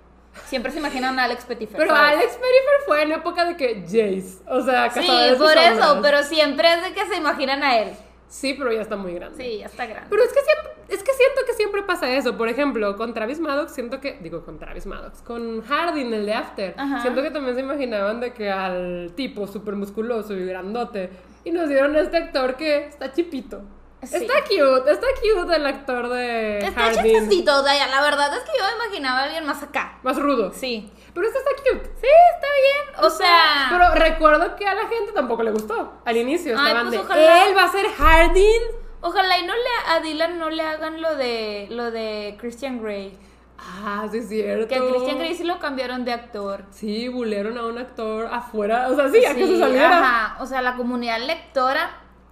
[0.47, 1.77] Siempre se imaginan a Alex Petifer.
[1.77, 2.13] Pero ¿sabes?
[2.17, 5.01] Alex Perifer fue en época de que Jace, o sea, Sí,
[5.39, 6.01] por eso, sombras.
[6.03, 7.91] pero siempre es de que se imaginan a él.
[8.29, 9.43] Sí, pero ya está muy grande.
[9.43, 10.07] Sí, ya está grande.
[10.09, 12.37] Pero es que siempre, es que siento que siempre pasa eso.
[12.37, 16.35] Por ejemplo, con Travis Maddox, siento que, digo con Travis Maddox, con Hardin, el de
[16.35, 17.03] After, Ajá.
[17.03, 21.11] siento que también se imaginaban de que al tipo súper musculoso y grandote,
[21.45, 23.63] y nos dieron a este actor que está chipito.
[24.03, 24.17] Sí.
[24.17, 28.53] Está cute, está cute el actor de Está chistosito, o sea, la verdad es que
[28.59, 29.99] yo me imaginaba a alguien más acá.
[30.03, 30.53] Más rudo.
[30.55, 30.91] Sí.
[31.13, 31.91] Pero este está cute.
[32.01, 33.05] Sí, está bien.
[33.05, 36.01] O sea, Pero recuerdo que a la gente tampoco le gustó.
[36.05, 36.99] Al inicio estaban pues de.
[36.99, 37.47] ojalá.
[37.47, 38.63] Él va a ser Hardin.
[39.03, 43.19] ojalá y no le a Dylan no le hagan lo de lo de Christian Grey.
[43.59, 44.67] Ah, sí, es cierto.
[44.67, 46.65] Que a Christian Grey sí lo cambiaron de actor.
[46.71, 48.89] Sí, bulearon a un actor afuera.
[48.89, 49.99] O sea, sí, a que se saliera.
[49.99, 50.43] Ajá.
[50.43, 51.91] O sea, la comunidad lectora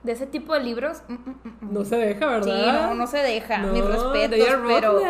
[0.08, 1.02] de ese tipo de libros.
[1.06, 1.72] mm, mm, mm.
[1.72, 2.42] No se deja, ¿verdad?
[2.42, 3.58] Sí, no, no se deja.
[3.58, 5.00] No, Mis respetos, pero.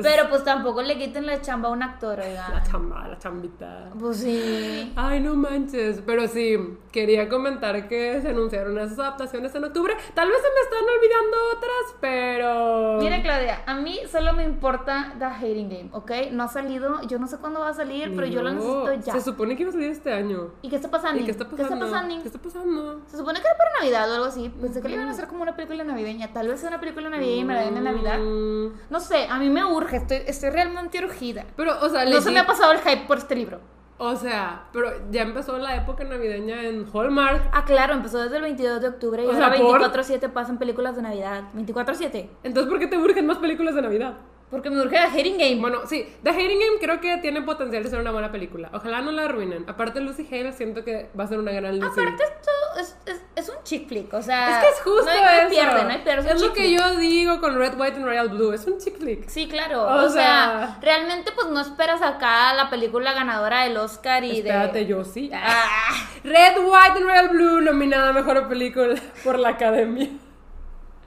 [0.00, 2.52] Pero pues tampoco le quiten la chamba a un actor, oigan.
[2.52, 3.90] La chamba, la chambita.
[3.98, 4.92] Pues sí.
[4.94, 6.02] Ay, no manches.
[6.06, 6.56] Pero sí,
[6.92, 9.92] quería comentar que se anunciaron esas adaptaciones en octubre.
[10.14, 12.98] Tal vez se me están olvidando otras, pero.
[13.00, 16.12] Mira, Claudia, a mí solo me importa The Hating Game, ¿ok?
[16.30, 19.14] No ha salido, yo no sé cuándo va a salir, pero yo lo necesito ya.
[19.14, 20.52] Se supone que iba a salir este año.
[20.62, 21.20] ¿Y qué está pasando?
[21.20, 21.56] ¿Y qué está pasando?
[21.56, 22.22] ¿Qué está pasando?
[22.22, 23.00] ¿Qué está pasando?
[23.08, 24.43] Se supone que era para Navidad o algo así.
[24.50, 26.32] Pensé que le iban a hacer como una película navideña.
[26.32, 28.18] Tal vez sea una película navideña y me la den en Navidad.
[28.18, 31.44] Mm, No sé, a mí me urge, estoy, estoy realmente urgida.
[31.56, 33.60] Pero, o sea, No se me ha pasado el hype por este libro.
[33.96, 37.48] O sea, pero ya empezó la época navideña en Hallmark.
[37.52, 39.80] Ah, claro, empezó desde el 22 de octubre y O ahora sea, ¿por?
[39.80, 41.44] 24-7 pasan películas de Navidad.
[41.54, 42.28] 24-7.
[42.42, 44.14] Entonces, ¿por qué te urgen más películas de Navidad?
[44.50, 45.56] Porque me urge The Hating Game.
[45.60, 48.70] Bueno, sí, The Hating Game creo que tiene potencial de ser una buena película.
[48.72, 49.64] Ojalá no la arruinen.
[49.68, 52.00] Aparte, Lucy Hale siento que va a ser una gran Lucy.
[52.00, 54.60] Aparte, esto es, es, es un chick flick, o sea.
[54.60, 56.30] es que es justo no hay, no pierde, no hay pierde.
[56.32, 56.78] Es, lo que flick.
[56.78, 58.52] yo digo con Red, White and Royal Blue.
[58.52, 59.28] Es un chick flick.
[59.28, 59.82] Sí, claro.
[59.82, 64.38] O O, sea, sea- realmente, pues no esperas acá la película ganadora del Oscar y
[64.38, 64.86] Espérate, de.
[64.86, 65.30] yo sí.
[65.34, 65.90] Ah,
[66.22, 70.10] Red, White and Royal Blue nominada a mejor película por la academia.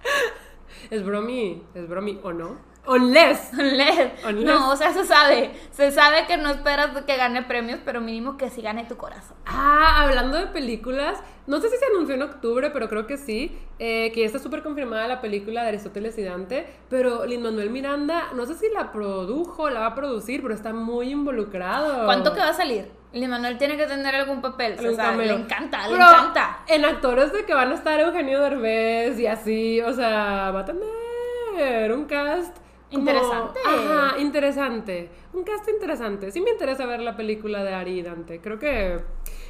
[0.90, 2.58] Es bromi, es bromi, ¿o no?
[2.88, 3.54] Unless.
[3.54, 4.12] LED.
[4.26, 5.52] Unless- No, o sea, se sabe.
[5.72, 9.36] Se sabe que no esperas que gane premios, pero mínimo que sí gane tu corazón.
[9.46, 13.58] Ah, hablando de películas, no sé si se anunció en octubre, pero creo que sí,
[13.80, 17.70] eh, que ya está súper confirmada la película de Aristóteles y Dante, pero Lin Manuel
[17.70, 22.06] Miranda, no sé si la produjo, la va a producir, pero está muy involucrado.
[22.06, 22.92] ¿Cuánto que va a salir?
[23.14, 24.74] Lin Manuel tiene que tener algún papel.
[24.78, 26.60] O sea, le encanta, le Pero encanta.
[26.68, 30.66] En actores de que van a estar Eugenio Derbez y así, o sea, va a
[30.66, 32.58] tener un cast.
[32.90, 33.60] Como- Interesante.
[33.66, 35.10] Ajá, interesante.
[35.34, 36.32] Un cast interesante.
[36.32, 38.40] Sí me interesa ver la película de Ari y Dante.
[38.42, 38.98] Creo que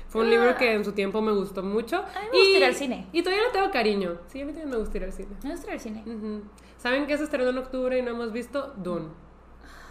[0.08, 0.32] fue un Ah.
[0.32, 1.98] libro que en su tiempo me gustó mucho.
[1.98, 3.08] A mí me gusta ir al cine.
[3.12, 4.18] Y todavía le tengo cariño.
[4.28, 5.30] Sí, a mí también me gusta ir al cine.
[5.44, 6.04] Me gusta ir al cine.
[6.06, 6.42] Ujú.
[6.78, 8.74] ¿Saben qué se estrenó en octubre y no hemos visto?
[8.78, 9.08] Dune.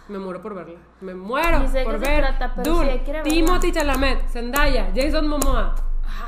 [0.09, 0.79] Me muero por verla.
[1.01, 3.01] Me muero sé por ver trata, Dune.
[3.05, 3.23] verla.
[3.23, 5.75] Timothy Chalamet, Zendaya, Jason Momoa.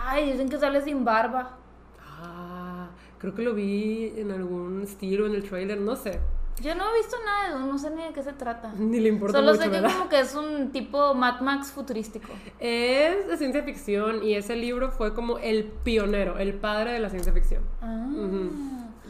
[0.06, 1.58] Ay, dicen que sale sin barba.
[2.02, 6.20] Ah, creo que lo vi en algún estilo en el trailer, no sé.
[6.62, 8.72] Yo no he visto nada de Dune, no sé ni de qué se trata.
[8.76, 9.98] Ni le importa Solo mucho, sé que ¿verdad?
[9.98, 12.28] como que es un tipo Mad Max futurístico.
[12.60, 17.10] Es de ciencia ficción y ese libro fue como el pionero, el padre de la
[17.10, 17.64] ciencia ficción.
[17.82, 18.08] Ah.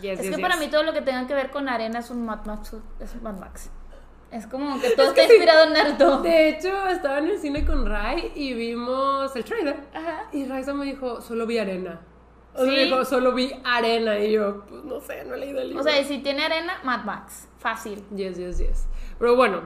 [0.02, 2.10] Yes, es yes, que para mí todo lo que tenga que ver con arena es
[2.10, 2.76] un Mad Max.
[3.00, 3.70] Es un Mad Max.
[4.32, 5.38] Es como que todo que está sí.
[5.38, 6.22] inspirado en Naruto.
[6.22, 9.78] De hecho, estaba en el cine con Rai y vimos el trailer.
[9.94, 10.26] Ajá.
[10.32, 12.00] Y Raisa me dijo, solo vi arena.
[12.60, 12.78] O sea, ¿Sí?
[12.78, 14.20] me dijo, solo vi arena.
[14.20, 15.82] Y yo, pues no sé, no he leído el libro.
[15.82, 17.48] O sea, y si tiene arena, Mad Max.
[17.58, 18.04] Fácil.
[18.14, 18.88] Yes, yes, yes.
[19.18, 19.62] Pero bueno,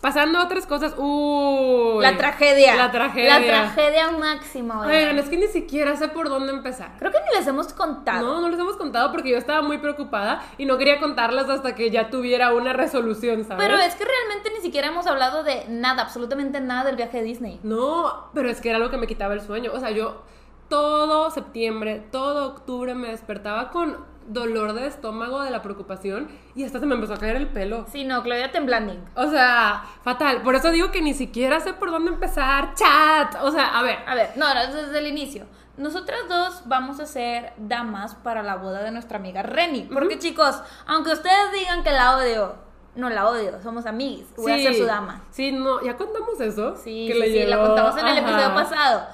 [0.00, 0.94] pasando a otras cosas.
[0.96, 2.02] Uy.
[2.02, 2.76] La tragedia.
[2.76, 3.40] La tragedia.
[3.40, 4.86] La tragedia máxima.
[4.86, 6.92] Oigan, es que ni siquiera sé por dónde empezar.
[7.00, 8.24] Creo que ni les hemos contado.
[8.24, 11.74] No, no les hemos contado porque yo estaba muy preocupada y no quería contarlas hasta
[11.74, 13.66] que ya tuviera una resolución, ¿sabes?
[13.66, 17.24] Pero es que realmente ni siquiera hemos hablado de nada, absolutamente nada del viaje de
[17.24, 17.60] Disney.
[17.64, 19.72] No, pero es que era lo que me quitaba el sueño.
[19.74, 20.22] O sea, yo
[20.68, 23.96] todo septiembre, todo octubre me despertaba con
[24.28, 27.86] dolor de estómago de la preocupación y hasta se me empezó a caer el pelo.
[27.90, 28.94] Sí, no, Claudia temblando.
[29.14, 30.42] O sea, fatal.
[30.42, 32.74] Por eso digo que ni siquiera sé por dónde empezar.
[32.74, 33.36] Chat.
[33.42, 33.98] O sea, a ver.
[34.06, 35.46] A ver, no, ahora desde el inicio.
[35.76, 39.82] Nosotras dos vamos a ser damas para la boda de nuestra amiga Reni.
[39.82, 42.54] Porque, chicos, aunque ustedes digan que la odio,
[42.94, 44.26] no la odio, somos amiguis.
[44.36, 45.22] Voy a ser su dama.
[45.30, 46.76] Sí, no, ya contamos eso.
[46.76, 48.20] Sí, que sí, le sí, la contamos en el Ajá.
[48.20, 49.06] episodio pasado.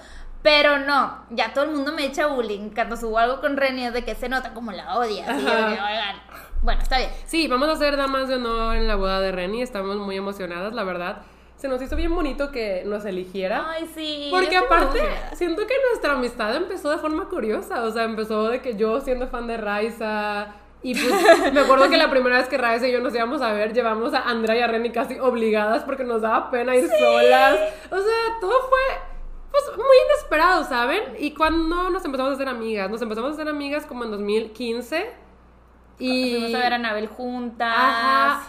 [0.43, 3.93] Pero no, ya todo el mundo me echa bullying cuando subo algo con Reni es
[3.93, 5.41] de que se nota como la oigan,
[6.63, 7.11] bueno, está bien.
[7.27, 9.63] Sí, vamos a ser damas de honor en la boda de Reni.
[9.63, 11.23] Estamos muy emocionadas, la verdad.
[11.57, 13.67] Se nos hizo bien bonito que nos eligiera.
[13.69, 14.29] Ay, sí.
[14.31, 15.01] Porque aparte,
[15.35, 17.83] siento que nuestra amistad empezó de forma curiosa.
[17.83, 20.55] O sea, empezó de que yo siendo fan de Raiza.
[20.83, 23.53] Y pues me acuerdo que la primera vez que Raiza y yo nos íbamos a
[23.53, 27.59] ver, llevamos a Andrea y a Reni casi obligadas porque nos daba pena ir solas.
[27.91, 29.12] O sea, todo fue
[29.53, 31.03] pues muy inesperado, ¿saben?
[31.19, 35.11] Y cuando nos empezamos a hacer amigas, nos empezamos a hacer amigas como en 2015.
[35.99, 37.75] Y Fuimos a ver a Anabel juntas.
[37.77, 38.43] Ajá.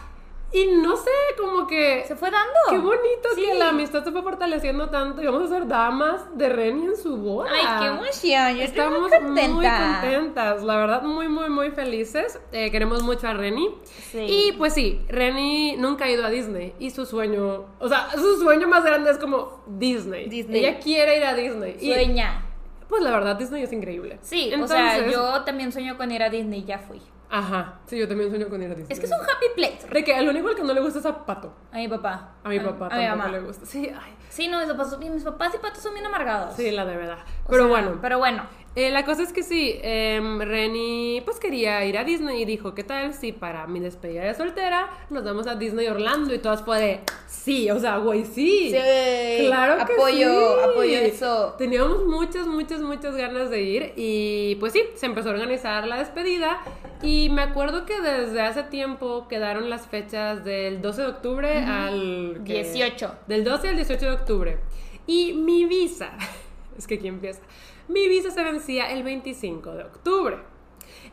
[0.54, 2.04] Y no sé, como que...
[2.08, 2.54] Se fue dando.
[2.70, 3.42] Qué bonito Sí.
[3.44, 6.96] que la amistad se fue fortaleciendo tanto y vamos a ser damas de Reni en
[6.96, 7.50] su boda.
[7.52, 8.56] Ay, qué emoción.
[8.58, 10.00] Yo Estamos muy muy contenta.
[10.02, 12.40] contentas, la verdad, muy, muy, muy felices.
[12.52, 13.68] Eh, queremos mucho a Reni.
[14.12, 14.20] Sí.
[14.20, 18.38] Y pues sí, Reni nunca ha ido a Disney y su sueño, o sea, su
[18.40, 20.30] sueño más grande es como Disney.
[20.30, 20.60] Disney.
[20.66, 21.78] Ella quiere ir a Disney.
[21.82, 22.46] Y, Sueña.
[22.88, 24.20] pues la verdad, Disney es increíble.
[24.22, 27.02] Sí, Entonces, o sea, yo también sueño con ir a Disney, ya fui.
[27.36, 28.88] Ajá, sí, yo también sueño con ir a Disney.
[28.92, 29.88] Es que es un happy place.
[29.92, 31.52] De que el único al que no le gusta es a Pato.
[31.72, 32.36] A mi papá.
[32.44, 33.32] A mi papá a mi tampoco mamá.
[33.32, 33.66] le gusta.
[33.66, 36.56] Sí, ay, Sí, no, mis papás, mis papás y patos son bien amargados.
[36.56, 37.18] sí, la de verdad.
[37.46, 38.44] O Pero sea, bueno, Pero bueno.
[38.76, 42.74] Eh, la cosa es que sí, em, Reni pues quería ir a Disney y dijo,
[42.74, 46.34] ¿qué tal si para mi despedida de soltera nos vamos a Disney Orlando?
[46.34, 48.72] Y todas fue de, sí, o sea, güey, sí.
[48.72, 50.70] Sí, Claro que apoyo, sí.
[50.72, 51.54] apoyo eso.
[51.60, 55.98] Teníamos muchas, muchas, muchas ganas de ir y pues sí, se empezó a organizar la
[55.98, 56.60] despedida
[57.04, 62.42] y me acuerdo que desde hace tiempo quedaron las fechas del 12 de octubre al...
[62.46, 62.64] ¿qué?
[62.64, 63.16] 18.
[63.28, 64.60] Del 12 al 18 de octubre.
[65.06, 66.12] Y mi visa,
[66.78, 67.42] es que aquí empieza,
[67.88, 70.38] mi visa se vencía el 25 de octubre.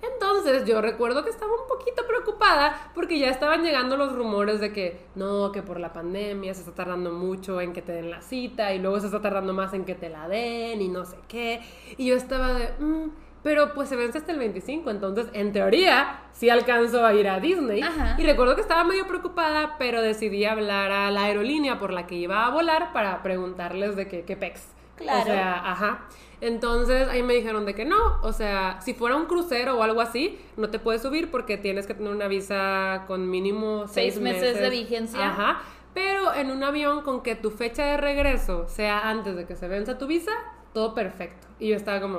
[0.02, 4.72] Entonces yo recuerdo que estaba un poquito preocupada porque ya estaban llegando los rumores de
[4.72, 8.22] que no, que por la pandemia se está tardando mucho en que te den la
[8.22, 11.16] cita y luego se está tardando más en que te la den y no sé
[11.28, 11.60] qué.
[11.98, 13.10] Y yo estaba de, "Mm,
[13.42, 17.40] pero pues se vence hasta el 25, entonces en teoría sí alcanzo a ir a
[17.40, 17.80] Disney.
[17.82, 18.16] Ajá.
[18.18, 22.16] Y recuerdo que estaba medio preocupada, pero decidí hablar a la aerolínea por la que
[22.16, 24.68] iba a volar para preguntarles de qué, qué pex.
[24.96, 25.22] Claro.
[25.22, 26.06] O sea, ajá.
[26.42, 30.00] Entonces ahí me dijeron de que no, o sea, si fuera un crucero o algo
[30.00, 34.20] así, no te puedes subir porque tienes que tener una visa con mínimo seis, Seis
[34.22, 35.28] meses de vigencia.
[35.28, 35.62] Ajá.
[35.92, 39.68] Pero en un avión con que tu fecha de regreso sea antes de que se
[39.68, 40.32] venza tu visa,
[40.72, 41.46] todo perfecto.
[41.58, 42.18] Y yo estaba como,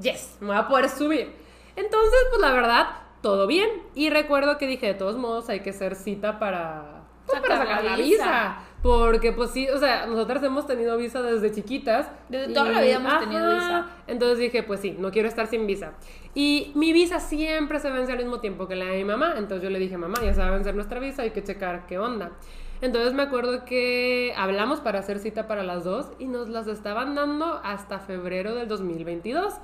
[0.00, 1.32] yes, me voy a poder subir.
[1.76, 2.86] Entonces, pues la verdad,
[3.22, 3.68] todo bien.
[3.94, 7.76] Y recuerdo que dije, de todos modos, hay que hacer cita para, pues, para Sacar
[7.76, 8.24] sacar la visa.
[8.24, 8.58] visa.
[8.82, 12.10] Porque, pues sí, o sea, nosotras hemos tenido visa desde chiquitas.
[12.28, 13.86] Desde toda la vida hemos tenido visa.
[14.08, 15.92] Entonces dije, pues sí, no quiero estar sin visa.
[16.34, 19.34] Y mi visa siempre se vence al mismo tiempo que la de mi mamá.
[19.36, 21.86] Entonces yo le dije, mamá, ya se va a vencer nuestra visa, hay que checar
[21.86, 22.32] qué onda.
[22.80, 27.14] Entonces me acuerdo que hablamos para hacer cita para las dos y nos las estaban
[27.14, 29.54] dando hasta febrero del 2022.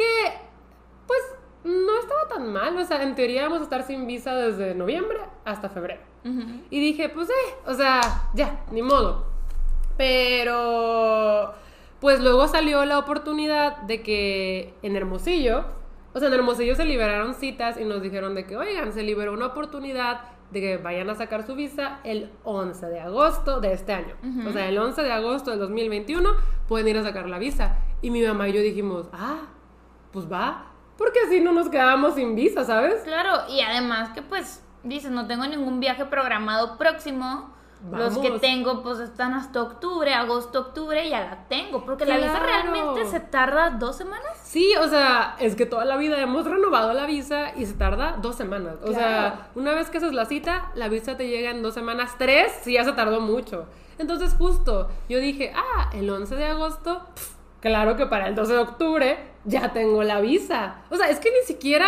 [0.00, 0.32] Que,
[1.06, 1.20] pues,
[1.64, 2.76] no estaba tan mal.
[2.78, 6.00] O sea, en teoría vamos a estar sin visa desde noviembre hasta febrero.
[6.70, 8.00] Y dije, pues eh, o sea,
[8.34, 9.24] ya, ni modo.
[9.96, 11.54] Pero,
[11.98, 15.64] pues luego salió la oportunidad de que en Hermosillo,
[16.12, 19.32] o sea, en Hermosillo se liberaron citas y nos dijeron de que, oigan, se liberó
[19.32, 23.92] una oportunidad de que vayan a sacar su visa el 11 de agosto de este
[23.92, 24.14] año.
[24.46, 26.28] O sea, el 11 de agosto del 2021
[26.68, 27.78] pueden ir a sacar la visa.
[28.02, 29.40] Y mi mamá y yo dijimos, ah,
[30.12, 33.02] pues va, porque así no nos quedábamos sin visa, ¿sabes?
[33.04, 37.50] Claro, y además que pues, dices, no tengo ningún viaje programado próximo.
[37.90, 41.82] Los que tengo pues están hasta octubre, agosto, octubre, ya la tengo.
[41.86, 44.38] Porque la visa realmente se tarda dos semanas.
[44.42, 48.18] Sí, o sea, es que toda la vida hemos renovado la visa y se tarda
[48.20, 48.74] dos semanas.
[48.82, 48.96] O Claro.
[48.98, 52.52] sea, una vez que haces la cita, la visa te llega en dos semanas, tres,
[52.60, 53.64] sí, ya se tardó mucho.
[53.96, 58.52] Entonces, justo, yo dije, ah, el 11 de agosto, pf, claro que para el 12
[58.52, 60.82] de octubre ya tengo la visa.
[60.90, 61.86] O sea, es que ni siquiera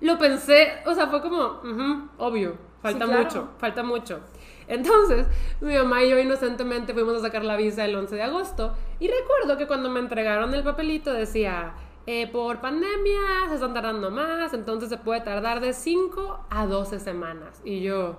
[0.00, 1.60] lo pensé, o sea, fue como,
[2.18, 3.24] obvio, falta Sí, claro.
[3.24, 4.20] mucho, falta mucho.
[4.68, 5.26] Entonces,
[5.60, 9.08] mi mamá y yo inocentemente fuimos a sacar la visa el 11 de agosto y
[9.08, 11.72] recuerdo que cuando me entregaron el papelito decía,
[12.06, 17.00] eh, por pandemia se están tardando más, entonces se puede tardar de 5 a 12
[17.00, 17.60] semanas.
[17.64, 18.16] Y yo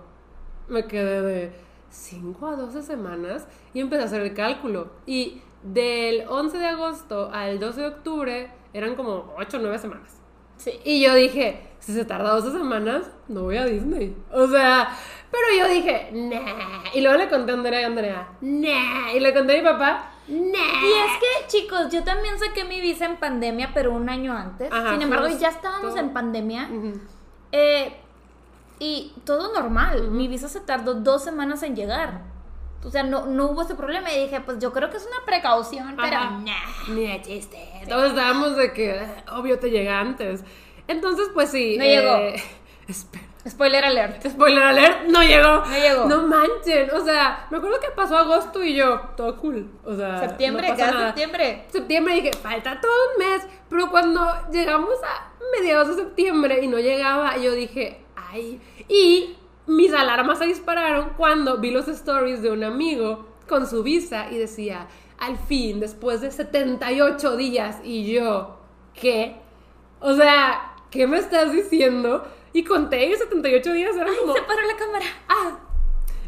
[0.68, 1.52] me quedé de
[1.90, 4.92] 5 a 12 semanas y empecé a hacer el cálculo.
[5.06, 10.18] Y del 11 de agosto al 12 de octubre eran como 8 o 9 semanas.
[10.58, 10.80] Sí.
[10.84, 14.16] Y yo dije, si se tarda 12 semanas, no voy a Disney.
[14.34, 14.90] O sea,
[15.32, 16.84] pero yo dije, nah.
[16.94, 19.12] Y luego le conté a Andrea y Andrea, nah.
[19.14, 20.36] Y le conté a mi papá, nah.
[20.38, 24.72] Y es que, chicos, yo también saqué mi visa en pandemia, pero un año antes.
[24.72, 26.70] Ajá, Sin embargo, ya estábamos en pandemia.
[27.52, 27.94] Eh,
[28.80, 30.10] y todo normal.
[30.12, 32.22] Mi visa se tardó dos semanas en llegar.
[32.84, 34.12] O sea, no, no hubo ese problema.
[34.14, 36.40] Y dije, pues yo creo que es una precaución, pero Ajá.
[36.40, 36.94] nah.
[36.94, 37.58] Ni de chiste.
[37.88, 40.44] Todos estábamos de que, eh, obvio, te llega antes.
[40.88, 41.78] Entonces, pues sí.
[41.78, 42.18] No llegó.
[42.88, 43.26] Espera.
[43.48, 44.28] Spoiler alert.
[44.28, 45.64] Spoiler alert, no llegó.
[45.66, 46.06] No llegó.
[46.06, 46.92] No manchen.
[46.92, 49.72] O sea, me acuerdo que pasó agosto y yo, todo cool.
[49.86, 51.06] O sea, Septiembre, no pasa nada.
[51.08, 51.66] septiembre.
[51.72, 53.48] septiembre dije, falta todo un mes.
[53.70, 58.60] Pero cuando llegamos a mediados de septiembre y no llegaba, yo dije, ay.
[58.90, 59.38] Y
[59.70, 64.38] mis alarmas se dispararon cuando vi los stories de un amigo con su visa y
[64.38, 67.78] decía, al fin, después de 78 días.
[67.84, 68.58] Y yo,
[68.94, 69.36] ¿qué?
[70.00, 72.26] O sea, ¿qué me estás diciendo?
[72.52, 75.06] Y conté y 78 días eran como, Se paró la cámara.
[75.28, 75.60] ah,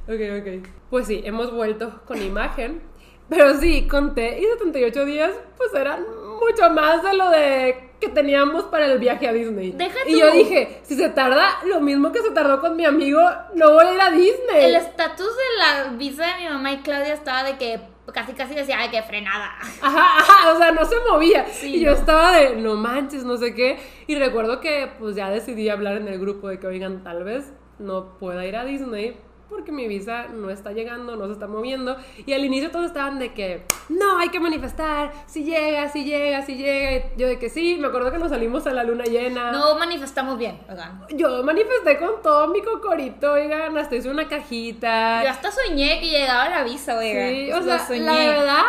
[0.08, 0.67] Ok, ok.
[0.89, 2.82] Pues sí, hemos vuelto con imagen.
[3.30, 6.06] Pero sí, conté y 78 días, pues eran
[6.39, 9.71] mucho más de lo de que teníamos para el viaje a Disney.
[9.71, 10.19] Deja y tú.
[10.19, 13.21] yo dije, si se tarda lo mismo que se tardó con mi amigo,
[13.53, 14.65] no voy a ir a Disney.
[14.65, 17.79] El estatus de la visa de mi mamá y Claudia estaba de que
[18.11, 19.51] casi casi decía de que frenada.
[19.81, 21.45] Ajá, ajá, o sea, no se movía.
[21.45, 21.97] Sí, y yo no.
[21.97, 23.79] estaba de, no manches, no sé qué.
[24.07, 27.53] Y recuerdo que pues ya decidí hablar en el grupo de que, oigan, tal vez
[27.77, 29.15] no pueda ir a Disney
[29.51, 31.97] porque mi visa no está llegando, no se está moviendo.
[32.25, 36.41] Y al inicio todos estaban de que, no, hay que manifestar, si llega, si llega,
[36.43, 36.95] si llega.
[36.95, 39.51] Y yo de que sí, me acuerdo que nos salimos a la luna llena.
[39.51, 41.05] No manifestamos bien, oigan.
[41.11, 45.21] Yo manifesté con todo mi cocorito, oigan, hasta hice una cajita.
[45.23, 47.29] Yo hasta soñé que llegaba la visa, oigan.
[47.29, 47.99] Sí, o sea, soñé.
[47.99, 48.63] la verdad,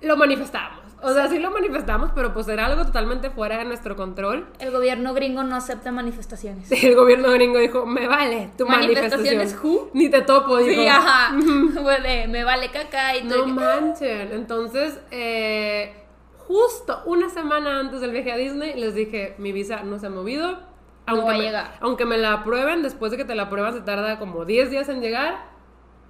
[0.00, 0.81] lo manifestamos.
[1.04, 4.46] O sea, sí lo manifestamos, pero pues era algo totalmente fuera de nuestro control.
[4.58, 6.70] El gobierno gringo no acepta manifestaciones.
[6.84, 9.36] El gobierno gringo dijo, me vale tu manifestación.
[9.36, 9.90] ¿Manifestaciones who?
[9.94, 10.80] Ni te topo, dijo.
[10.80, 11.32] Sí, ajá.
[12.28, 13.46] Me vale caca y No todo.
[13.48, 14.32] manchen.
[14.32, 15.92] Entonces, eh,
[16.38, 20.10] justo una semana antes del viaje a Disney, les dije, mi visa no se ha
[20.10, 20.58] movido.
[21.06, 21.74] Aunque, va a me, llegar.
[21.80, 24.88] aunque me la aprueben, después de que te la aprueban se tarda como 10 días
[24.88, 25.46] en llegar,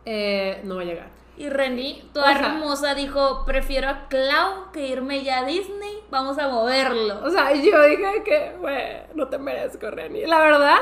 [0.05, 1.22] eh, no va a llegar.
[1.37, 6.49] Y Reni, toda hermosa, dijo, prefiero a Clau que irme ya a Disney, vamos a
[6.49, 7.21] moverlo.
[7.25, 10.27] O sea, yo dije que, güey, no te merezco, Reni.
[10.27, 10.77] La verdad,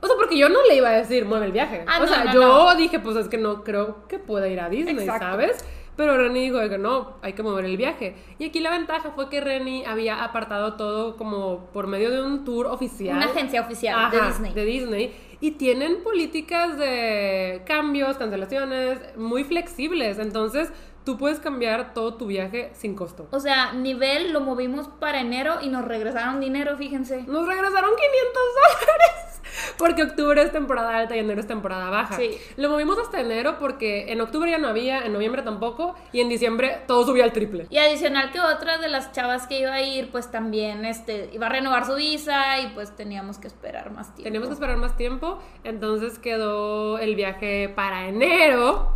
[0.00, 1.84] o sea, porque yo no le iba a decir, mueve el viaje.
[1.88, 2.74] Ah, o no, sea, no, yo no.
[2.76, 5.26] dije, pues es que no creo que pueda ir a Disney, Exacto.
[5.26, 5.64] ¿sabes?
[5.98, 8.14] Pero Reni dijo que no, hay que mover el viaje.
[8.38, 12.44] Y aquí la ventaja fue que Reni había apartado todo como por medio de un
[12.44, 13.16] tour oficial.
[13.16, 14.54] Una agencia oficial de Disney.
[14.54, 15.12] de Disney.
[15.40, 20.20] Y tienen políticas de cambios, cancelaciones muy flexibles.
[20.20, 20.72] Entonces,
[21.08, 23.28] tú puedes cambiar todo tu viaje sin costo.
[23.30, 27.22] O sea, nivel lo movimos para enero y nos regresaron dinero, fíjense.
[27.22, 29.40] Nos regresaron 500 dólares.
[29.78, 32.16] Porque octubre es temporada alta y enero es temporada baja.
[32.16, 32.38] Sí.
[32.58, 36.28] Lo movimos hasta enero porque en octubre ya no había, en noviembre tampoco, y en
[36.28, 37.66] diciembre todo subía al triple.
[37.70, 41.46] Y adicional que otra de las chavas que iba a ir, pues también este, iba
[41.46, 44.24] a renovar su visa y pues teníamos que esperar más tiempo.
[44.24, 48.92] Teníamos que esperar más tiempo, entonces quedó el viaje para enero.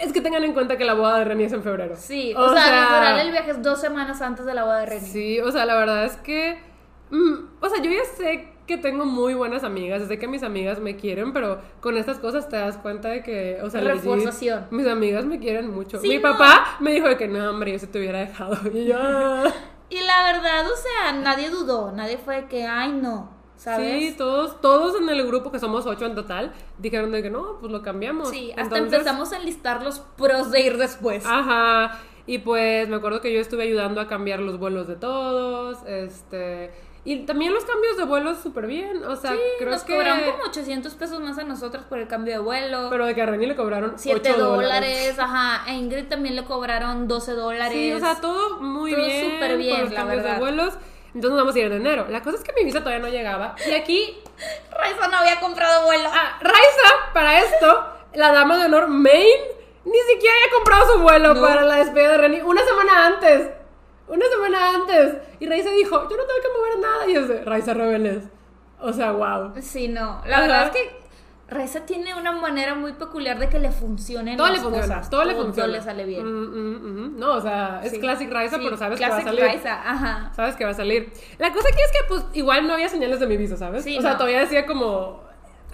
[0.00, 1.94] Es que tengan en cuenta que la boda de Reni es en febrero.
[1.96, 5.06] Sí, o, sea, el viaje es dos semanas antes de la boda de Reni.
[5.06, 6.58] Sí, o sea, la verdad es que.
[7.10, 10.80] mm, o sea, yo ya sé que tengo muy buenas amigas, sé que mis amigas
[10.80, 14.66] me quieren, pero con estas cosas te das cuenta de que, o sea, legit, Reforzación.
[14.70, 15.98] mis amigas me quieren mucho.
[15.98, 16.22] Sí, Mi no.
[16.22, 18.56] papá me dijo de que no, hombre, yo se te hubiera dejado.
[18.72, 18.96] Y yo.
[19.90, 24.10] Y la verdad, o sea, nadie dudó, nadie fue de que, ay, no, ¿sabes?
[24.10, 27.58] Sí, todos, todos en el grupo, que somos ocho en total, dijeron de que no,
[27.60, 28.28] pues lo cambiamos.
[28.30, 31.24] Sí, hasta Entonces, empezamos a enlistar los pros de ir después.
[31.26, 31.98] Ajá.
[32.26, 35.78] Y pues me acuerdo que yo estuve ayudando a cambiar los vuelos de todos.
[35.86, 36.72] Este.
[37.06, 39.04] Y también los cambios de vuelos súper bien.
[39.04, 39.92] O sea, Sí, creo nos que.
[39.94, 42.86] cobraron como 800 pesos más a nosotros por el cambio de vuelo.
[42.88, 45.64] Pero de que a Reni le cobraron 7 8 dólares, ajá.
[45.64, 47.72] A Ingrid también le cobraron 12 dólares.
[47.74, 49.32] Sí, o sea, todo muy Todo bien.
[49.34, 50.34] súper bien, por los la cambios verdad.
[50.36, 50.74] de vuelos.
[51.14, 52.06] Entonces vamos a ir en enero.
[52.08, 53.54] La cosa es que mi visa todavía no llegaba.
[53.66, 54.18] Y aquí,
[54.70, 56.08] Raiza no había comprado vuelo.
[56.12, 59.36] ah, Raiza, para esto, la dama de honor Main,
[59.84, 61.40] ni siquiera había comprado su vuelo No.
[61.40, 63.50] para la despedida de Reni una semana antes.
[64.08, 65.14] Una semana antes.
[65.40, 67.06] Y Raiza dijo, yo no tengo que mover nada.
[67.06, 68.24] Y yo sé, Raiza Rebeles.
[68.80, 69.52] O sea, wow.
[69.62, 70.20] Sí, no.
[70.26, 71.03] La verdad es que
[71.46, 75.10] Raiza tiene una manera muy peculiar de que le funcionen Todo le las funciona, cosas.
[75.10, 75.68] todo le funciona.
[75.68, 76.24] le sale bien.
[76.24, 77.18] Mm, mm, mm.
[77.18, 78.00] No, o sea, es Sí.
[78.00, 79.44] Classic Raiza, Sí, pero sabes que va a Classic salir.
[79.44, 80.32] Raiza, ajá.
[80.34, 81.12] Sabes que va a salir.
[81.38, 83.84] La cosa aquí es que, pues, igual no había señales de mi visa, ¿sabes?
[83.84, 84.16] Sí, o sea, no.
[84.16, 85.22] todavía decía como.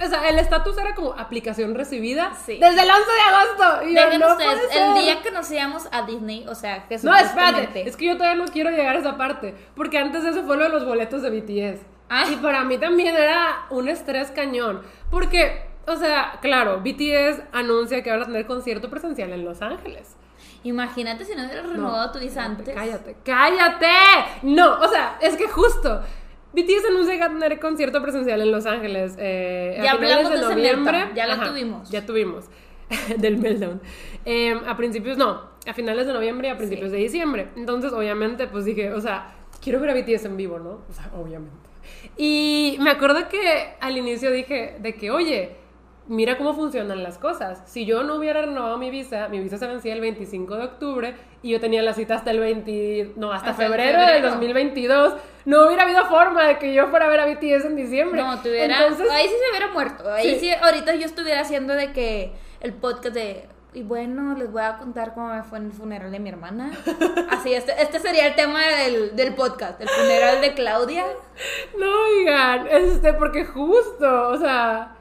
[0.02, 2.56] O sea, el estatus era como aplicación recibida Sí.
[2.58, 3.86] desde el 11 de agosto.
[3.86, 5.02] Y yo, no ustedes, puede el ser.
[5.04, 7.86] día que nos íbamos a Disney, o sea, que No, espérate.
[7.86, 9.54] Es que yo todavía no quiero llegar a esa parte.
[9.76, 11.80] Porque antes de eso fue lo de los boletos de BTS.
[12.10, 12.24] Ah.
[12.30, 14.82] Y para mí también era un estrés cañón.
[15.10, 20.16] Porque, o sea, claro, BTS anuncia que van a tener concierto presencial en Los Ángeles.
[20.62, 22.68] Imagínate si no hubieras renovado tu visa antes.
[22.74, 23.86] Cállate, cállate.
[24.42, 26.02] No, o sea, es que justo.
[26.52, 29.14] BTS anuncia que va a tener concierto presencial en Los Ángeles.
[29.18, 30.92] Eh, a Ya hablamos de noviembre.
[30.98, 31.90] meltdown, ya lo tuvimos.
[31.90, 32.44] Ya tuvimos.
[33.18, 33.80] Del meltdown.
[34.24, 36.96] Eh, a principios, no, a finales de noviembre y a principios Sí.
[36.96, 37.48] de diciembre.
[37.56, 40.80] Entonces, obviamente, pues dije, o sea, quiero ver a BTS en vivo, ¿no?
[40.90, 41.69] O sea, obviamente.
[42.16, 45.56] Y me acuerdo que al inicio dije de que, oye,
[46.08, 47.62] mira cómo funcionan las cosas.
[47.66, 51.14] Si yo no hubiera renovado mi visa, mi visa se vencía el 25 de octubre
[51.42, 54.30] y yo tenía la cita hasta el 20, no, hasta, Hasta el febrero, del febrero.
[54.30, 55.14] 2022.
[55.46, 58.20] No hubiera habido forma de que yo fuera a ver a BTS en diciembre.
[58.20, 58.82] No, tuviera.
[58.82, 60.12] Entonces, ahí sí se hubiera muerto.
[60.12, 60.40] Ahí Sí.
[60.40, 60.50] sí.
[60.50, 63.44] ahorita yo estuviera haciendo de que el podcast de.
[63.72, 66.72] Y bueno, les voy a contar cómo me fue en el funeral de mi hermana.
[67.30, 71.04] Así, este, este sería el tema del, del podcast, el funeral de Claudia.
[71.78, 74.96] no, oigan, este, porque justo, o sea,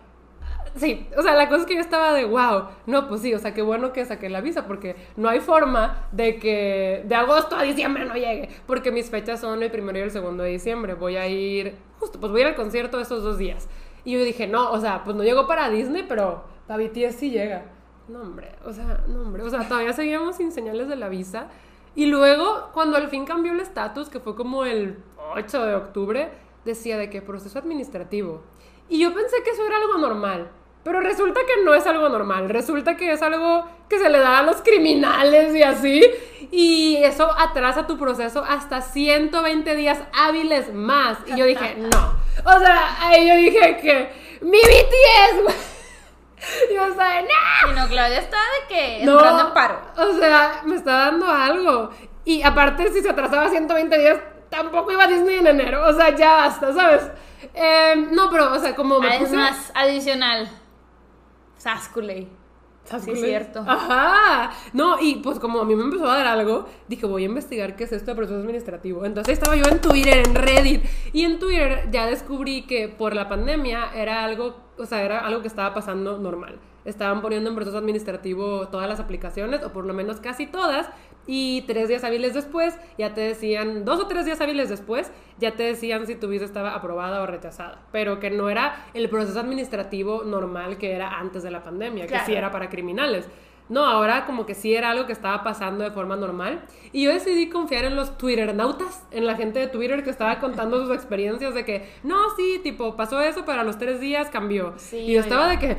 [0.76, 3.40] sí, o sea, la cosa es que yo estaba de, wow, no, pues sí, o
[3.40, 7.56] sea, qué bueno que saqué la visa, porque no hay forma de que de agosto
[7.56, 10.94] a diciembre no llegue, porque mis fechas son el primero y el segundo de diciembre,
[10.94, 13.68] voy a ir, justo, pues voy a ir al concierto esos dos días.
[14.04, 17.32] Y yo dije, no, o sea, pues no llego para Disney, pero para BTS sí
[17.32, 17.79] llega.
[18.10, 21.48] No, hombre, o sea, no, hombre, o sea, todavía seguíamos sin señales de la visa.
[21.94, 24.98] Y luego, cuando al fin cambió el estatus, que fue como el
[25.36, 26.32] 8 de octubre,
[26.66, 28.42] decía de que proceso administrativo.
[28.90, 30.50] Y yo pensé que eso era algo normal.
[30.84, 34.40] Pero resulta que no es algo normal, resulta que es algo que se le da
[34.40, 36.02] a los criminales y así.
[36.52, 41.18] Y eso atrasa tu proceso hasta 120 días hábiles más.
[41.28, 42.16] Y yo dije, no.
[42.44, 44.10] O sea, ahí yo dije que
[44.42, 45.79] mi BTS,
[46.68, 46.76] güey.
[46.76, 47.72] Yo estaba, no.
[47.72, 49.82] Y no, Claudia está de que entrando en paro.
[49.98, 51.92] O sea, me está dando algo.
[52.26, 54.20] Y aparte, si se atrasaba 120 días,
[54.50, 55.88] tampoco iba a Disney en enero.
[55.88, 57.04] O sea, ya basta, ¿sabes?
[57.54, 60.50] Eh, no, pero, o sea, como me Ah, Es más, adicional.
[61.58, 62.40] Sasculey.
[62.98, 63.64] Sí, es cierto.
[63.68, 64.52] Ajá.
[64.74, 67.76] No, y pues como a mí me empezó a dar algo, dije, voy a investigar
[67.76, 69.06] qué es esto de proceso administrativo.
[69.06, 70.84] Entonces estaba yo en Twitter, en Reddit,
[71.14, 75.42] y en Twitter ya descubrí que por la pandemia era algo, o sea, era algo
[75.42, 76.60] que estaba pasando normal.
[76.86, 80.90] Estaban poniendo en proceso administrativo todas las aplicaciones, o por lo menos casi todas,
[81.28, 85.56] y tres días hábiles después ya te decían, dos o tres días hábiles después, ya
[85.56, 89.40] te decían si tu visa estaba aprobada o rechazada, pero que no era el proceso
[89.40, 93.30] administrativo normal que era antes de la pandemia, que sí era para criminales.
[93.70, 96.64] No, ahora como que sí era algo que estaba pasando de forma normal.
[96.92, 100.84] Y yo decidí confiar en los Twitternautas, en la gente de Twitter que estaba contando
[100.86, 104.74] sus experiencias de que, no, sí, tipo, pasó eso, pero a los tres días cambió.
[104.78, 105.78] Sí, y yo estaba de que,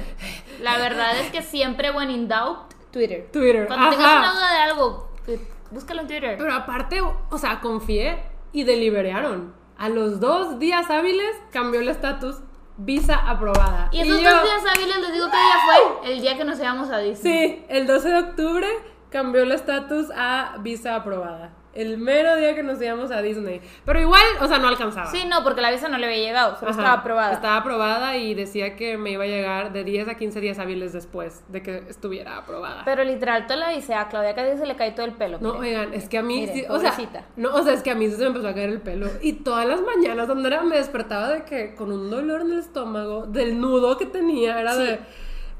[0.63, 3.29] La verdad es que siempre, when in doubt, Twitter.
[3.33, 4.19] Twitter, Cuando tengas ajá.
[4.21, 5.41] una duda de algo, que-
[5.73, 6.37] búscalo en Twitter.
[6.39, 8.19] Pero aparte, o sea, confié
[8.53, 9.53] y deliberaron.
[9.79, 12.37] A los dos días hábiles cambió el estatus,
[12.83, 13.89] visa aprobada.
[13.93, 16.59] y esos yo- dos días hábiles, les digo que día fue el día que nos
[16.59, 17.49] íbamos a Disney.
[17.49, 18.67] Sí, el 12 de octubre
[19.11, 21.51] cambió el estatus a visa aprobada.
[21.73, 23.61] El mero día que nos íbamos a Disney.
[23.85, 25.11] Pero igual, o sea, no alcanzaba.
[25.11, 27.33] Sí, no, porque la visa no le había llegado, solo Ajá, estaba aprobada.
[27.33, 30.93] Estaba aprobada y decía que me iba a llegar de 10 a 15 días hábiles
[30.93, 32.83] después de que estuviera aprobada.
[32.85, 35.39] Pero literal, te la avisé a Claudia casi se le cae todo el pelo.
[35.41, 35.79] No, mire.
[35.79, 36.95] oigan, es que a mí, Miren, sí, o sea,
[37.37, 39.09] no, o sea, es que a mí se me empezó a caer el pelo.
[39.23, 42.59] Y todas las mañanas, donde era, me despertaba de que con un dolor en el
[42.59, 44.83] estómago, del nudo que tenía, era Sí.
[44.83, 44.99] de,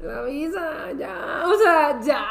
[0.01, 2.25] la visa, ya, o sea, ya,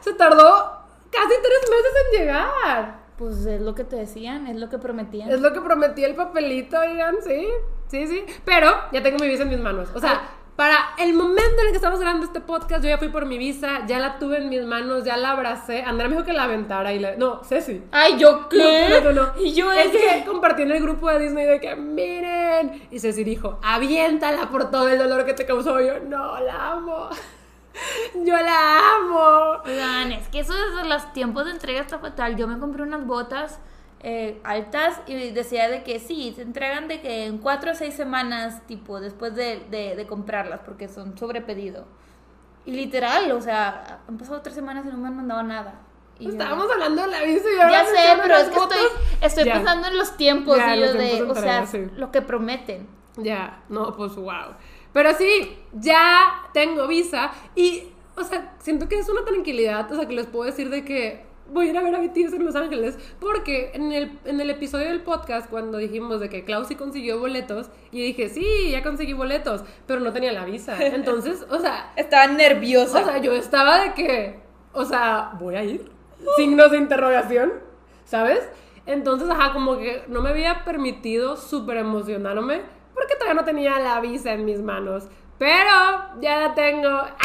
[0.00, 2.99] se tardó casi tres meses en llegar.
[3.20, 5.30] Pues es lo que te decían, es lo que prometían.
[5.30, 7.48] Es lo que prometí el papelito, oigan, sí,
[7.88, 8.24] sí, sí.
[8.46, 9.90] Pero ya tengo mi visa en mis manos.
[9.94, 10.22] O sea,
[10.56, 13.36] para el momento en el que estamos grabando este podcast, yo ya fui por mi
[13.36, 15.82] visa, ya la tuve en mis manos, ya la abracé.
[15.82, 17.16] Andrea me dijo que la aventara y la...
[17.16, 17.82] No, Ceci.
[17.92, 18.88] Ay, ¿yo qué?
[18.88, 19.32] No, no, no.
[19.38, 22.88] Y yo es es que compartí en el grupo de Disney de que miren.
[22.90, 25.78] Y Ceci dijo, aviéntala por todo el dolor que te causó.
[25.78, 27.10] Y yo, no, la amo.
[28.14, 29.62] Yo la amo.
[29.64, 32.36] Oigan, es que eso desde los tiempos de entrega está fatal.
[32.36, 33.60] Yo me compré unas botas
[34.02, 37.94] eh, altas y decía de que sí, se entregan de que en cuatro o seis
[37.94, 41.84] semanas, tipo, después de, de- de comprarlas, porque son sobre pedido.
[42.66, 45.74] Y literal, o sea, han pasado tres semanas y no me han mandado nada.
[46.18, 48.78] Y yo- Estábamos hablando de la visa y ahora ya sé, pero es que estoy,
[49.22, 49.54] estoy Ya.
[49.54, 51.86] pensando en los tiempos Ya, y los yo de, tiempos de o sea, sí.
[51.96, 52.86] lo que prometen.
[53.16, 54.54] Ya, no, pues wow.
[54.92, 57.84] Pero sí, ya tengo visa y,
[58.16, 61.30] o sea, siento que es una tranquilidad, o sea, que les puedo decir de que
[61.52, 64.50] voy a ir a ver a BTS en Los Ángeles, porque en el, en el
[64.50, 68.82] episodio del podcast, cuando dijimos de que Klaus sí consiguió boletos, y dije, sí, ya
[68.82, 70.76] conseguí boletos, pero no tenía la visa.
[70.80, 73.00] Entonces, o sea, Estaba nerviosa.
[73.00, 74.40] o sea, yo estaba de que,
[74.72, 75.90] o sea, voy a ir.
[76.36, 77.52] Signos de interrogación,
[78.04, 78.40] ¿sabes?
[78.86, 82.62] Entonces, ajá, como que no me había permitido súper emocionarme
[82.94, 85.08] porque todavía no tenía la visa en mis manos.
[85.38, 85.70] Pero
[86.20, 86.88] ya la tengo.
[86.88, 87.16] ¡Ah!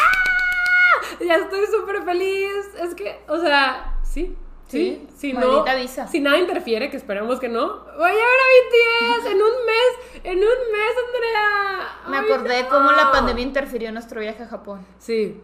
[1.20, 2.50] Ya estoy súper feliz.
[2.80, 4.36] Es que, o sea, sí.
[4.68, 6.08] Sí, Sí, si no, visa.
[6.08, 10.24] si nada interfiere, que esperemos que no, voy a ver a BTS en un mes,
[10.24, 11.98] en un mes, Andrea.
[12.08, 12.68] Me acordé no.
[12.70, 14.84] cómo la pandemia interfirió en nuestro viaje a Japón.
[14.98, 15.40] Sí,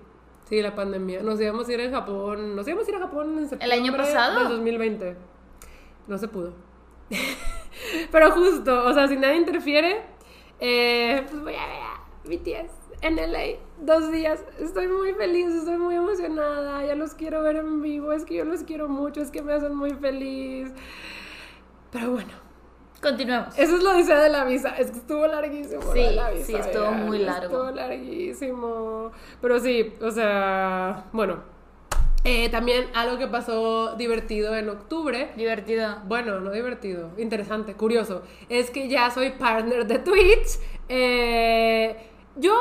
[0.48, 1.22] sí, la pandemia.
[1.22, 2.56] Nos íbamos a ir en Japón.
[2.56, 3.78] Nos íbamos a ir a Japón en septiembre.
[3.78, 4.40] año pasado?
[4.40, 5.16] Del 2020.
[6.08, 6.52] No se pudo.
[8.10, 10.02] Pero justo, o sea, si nada interfiere,
[10.60, 14.44] eh, pues voy a ver a BTS en LA dos días.
[14.58, 16.84] Estoy muy feliz, estoy muy emocionada.
[16.84, 18.12] Ya los quiero ver en vivo.
[18.12, 20.72] Es que yo los quiero mucho, es que me hacen muy feliz.
[21.90, 22.32] Pero bueno.
[23.02, 23.58] Continuemos.
[23.58, 24.76] Eso es lo dice de la visa.
[24.76, 25.82] Es que estuvo larguísimo.
[25.92, 27.46] Sí, la visa, sí, estuvo muy largo.
[27.46, 29.10] Estuvo larguísimo.
[29.40, 31.51] Pero sí, o sea, bueno.
[32.24, 35.32] Eh, también algo que pasó divertido en octubre.
[35.36, 35.98] Divertido.
[36.06, 38.22] Bueno, no divertido, interesante, curioso.
[38.48, 40.58] Es que ya soy partner de Twitch.
[40.88, 41.96] Eh,
[42.36, 42.54] yo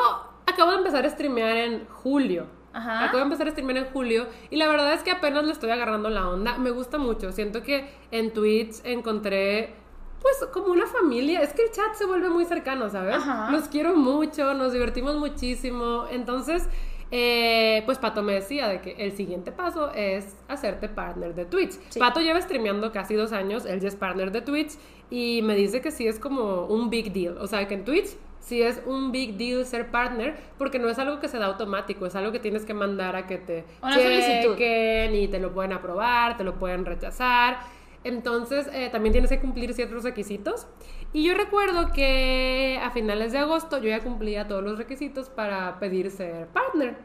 [0.45, 2.47] acabo de empezar a streamear en julio.
[2.73, 3.03] Ajá.
[3.03, 5.69] Acabo de empezar a streamear en julio y la verdad es que apenas le estoy
[5.69, 6.57] agarrando la onda.
[6.57, 7.31] Me gusta mucho.
[7.31, 9.75] Siento que en Twitch encontré
[10.21, 11.41] pues como una familia.
[11.41, 13.15] Es que el chat se vuelve muy cercano, ¿sabes?
[13.15, 13.51] Ajá.
[13.51, 16.05] Los quiero mucho, nos divertimos muchísimo.
[16.11, 16.67] Entonces,
[17.11, 21.73] eh, pues Pato me decía de que el siguiente paso es hacerte partner de Twitch.
[21.89, 21.99] Sí.
[21.99, 24.71] Pato lleva streameando casi dos años, él ya es partner de Twitch
[25.09, 27.37] y me dice que sí es como un big deal.
[27.37, 30.97] O sea, que en Twitch sí es un big deal ser partner porque no es
[30.99, 33.93] algo que se da automático, es algo que tienes que mandar a que te Una
[33.93, 34.55] solicitud.
[34.55, 37.59] chequen y te lo pueden aprobar, te lo pueden rechazar.
[38.03, 40.65] Entonces, eh, también tienes que cumplir ciertos requisitos.
[41.13, 45.77] Y yo recuerdo que a finales de agosto yo ya cumplía todos los requisitos para
[45.79, 46.97] pedir ser partner.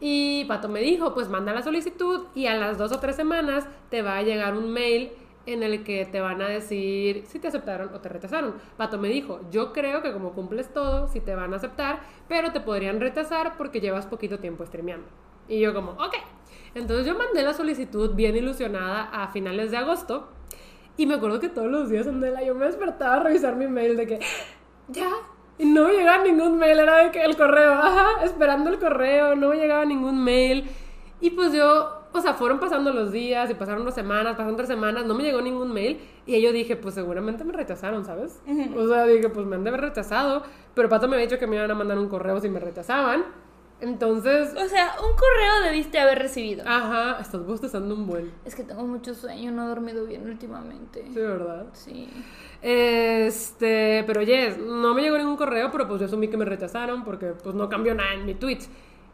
[0.00, 3.66] Y Pato me dijo, pues manda la solicitud y a las dos o tres semanas
[3.88, 5.12] te va a llegar un mail
[5.46, 8.54] en el que te van a decir si te aceptaron o te rechazaron.
[8.76, 12.52] Pato me dijo, yo creo que como cumples todo, si te van a aceptar, pero
[12.52, 15.06] te podrían rechazar porque llevas poquito tiempo streameando.
[15.48, 16.14] Y yo como, ok.
[16.74, 20.28] Entonces yo mandé la solicitud bien ilusionada a finales de agosto
[20.96, 23.96] y me acuerdo que todos los días, Andela, yo me despertaba a revisar mi mail
[23.96, 24.20] de que,
[24.88, 25.10] ya.
[25.58, 29.36] Y no me llegaba ningún mail, era de que el correo, ajá, esperando el correo,
[29.36, 30.68] no me llegaba ningún mail.
[31.20, 34.68] Y pues yo, o sea, fueron pasando los días y pasaron unas semanas, pasaron tres
[34.68, 36.00] semanas, no me llegó ningún mail.
[36.26, 38.40] Y yo dije, pues seguramente me rechazaron, ¿sabes?
[38.76, 40.42] O sea, dije, pues me han de haber rechazado.
[40.74, 43.24] Pero Pato me había dicho que me iban a mandar un correo si me rechazaban.
[43.82, 46.62] Entonces, O sea, un correo debiste haber recibido.
[46.66, 48.32] ajá, estás bostezando un buen.
[48.44, 51.04] Es que tengo mucho sueño, no he dormido bien últimamente.
[51.12, 51.66] Sí, ¿verdad?
[51.72, 52.08] Sí.
[52.62, 57.02] Este, pero yes, no me llegó ningún correo, pero pues yo asumí que me rechazaron
[57.04, 58.68] porque pues no cambió nada en mi Twitch.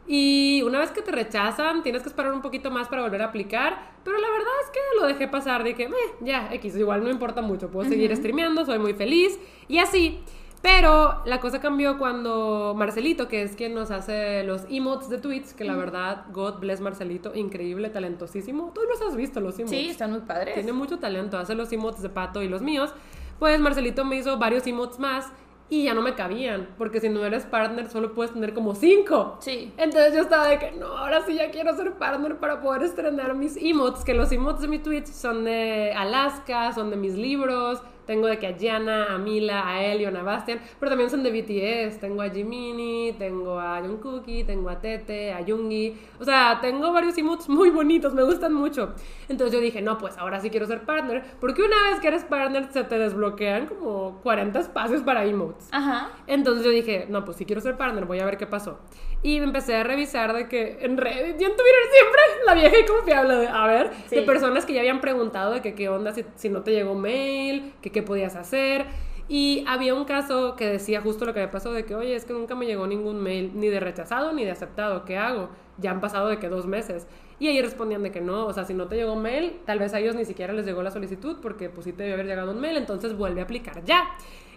[0.07, 3.25] Y una vez que te rechazan, tienes que esperar un poquito más para volver a
[3.25, 7.09] aplicar, pero la verdad es que lo dejé pasar, dije, "Meh, ya, X, igual no
[7.11, 10.19] importa mucho, puedo seguir streameando, soy muy feliz y así.
[10.61, 15.53] Pero la cosa cambió cuando Marcelito, que es quien nos hace los emotes de Twitch,
[15.53, 18.71] que la verdad, God bless Marcelito, increíble, talentosísimo.
[18.75, 19.79] Tú los has visto, los emotes.
[19.79, 20.55] Sí, están muy padres.
[20.55, 22.93] Tiene mucho talento, hace los emotes de pato y los míos.
[23.39, 25.31] Pues Marcelito me hizo varios emotes más
[25.69, 29.37] y ya no me cabían, porque si no eres partner solo puedes tener como cinco.
[29.39, 29.71] Sí.
[29.77, 33.35] Entonces yo estaba de que no, ahora sí ya quiero ser partner para poder estrenar
[33.35, 37.81] mis emotes, que los emotes de mi Twitch son de Alaska, son de mis libros,
[38.09, 41.29] tengo de que a Gianna, a Mila, a Elion, a Bastian, pero también son de
[41.29, 46.91] BTS, tengo a Jiminy, tengo a Jungkookie, tengo a Tete, a Yoongi, o sea, tengo
[46.91, 48.95] varios emotes muy bonitos, me gustan mucho.
[49.27, 52.23] Entonces yo dije, no, pues ahora sí quiero ser partner, porque una vez que eres
[52.23, 55.69] partner se te desbloquean como 40 espacios para emotes.
[55.71, 56.09] Ajá.
[56.25, 58.79] Entonces yo dije, no, pues si quiero ser partner, voy a ver qué pasó.
[59.21, 62.79] Y me empecé a revisar de que en Reddit, y en Twitter siempre la vieja
[62.79, 64.15] y confiable de, a ver, Sí.
[64.15, 66.95] de personas que ya habían preguntado de que qué onda si, si no te llegó
[66.95, 68.85] mail, que qué podías hacer.
[69.27, 72.25] Y había un caso que decía justo lo que me pasó, de que, oye, es
[72.25, 75.49] que nunca me llegó ningún mail, ni de rechazado ni de aceptado, ¿qué hago?
[75.77, 77.05] Ya han pasado de que dos meses.
[77.39, 79.93] Y ahí respondían de que no, o sea, si no te llegó mail, tal vez
[79.93, 82.51] a ellos ni siquiera les llegó la solicitud, porque pues sí te debe haber llegado
[82.51, 84.09] un mail, entonces vuelve a aplicar ya.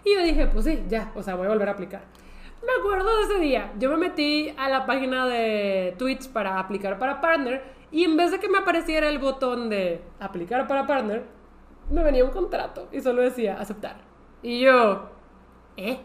[0.03, 2.01] Y yo dije, pues sí, ya, o sea, voy a volver a aplicar.
[2.65, 3.73] Me acuerdo de ese día.
[3.77, 8.31] Yo me metí a la página de Twitch para aplicar para partner y en vez
[8.31, 11.23] de que me apareciera el botón de aplicar para partner,
[11.91, 13.97] me venía un contrato y solo decía aceptar.
[14.41, 15.09] Y yo,
[15.77, 15.99] ¿eh?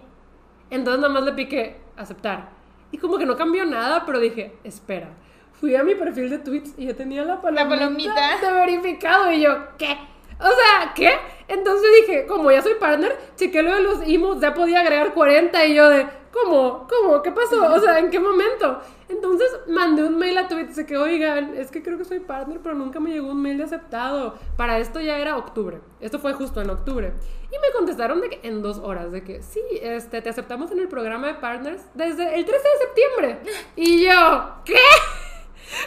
[0.70, 2.50] Entonces nada más le piqué aceptar.
[2.90, 5.08] Y como que no cambió nada, pero dije, espera.
[5.52, 8.38] Fui a mi perfil de Twitch y yo tenía la palomita, palomita.
[8.40, 9.96] de verificado y yo, ¿qué?
[10.40, 11.10] O sea, ¿qué?
[11.48, 15.66] Entonces dije, como ya soy partner, chequé lo de los emotes, ya podía agregar 40
[15.66, 16.86] y yo de, ¿cómo?
[16.88, 17.22] ¿Cómo?
[17.22, 17.74] ¿Qué pasó?
[17.74, 18.80] O sea, ¿en qué momento?
[19.08, 22.60] Entonces mandé un mail a Twitch de que, oigan, es que creo que soy partner,
[22.62, 24.34] pero nunca me llegó un mail de aceptado.
[24.56, 25.80] Para esto ya era octubre.
[26.00, 27.12] Esto fue justo en octubre.
[27.50, 30.80] Y me contestaron de que en dos horas, de que sí, este, te aceptamos en
[30.80, 33.38] el programa de partners desde el 13 de septiembre.
[33.76, 34.74] Y yo, ¿qué?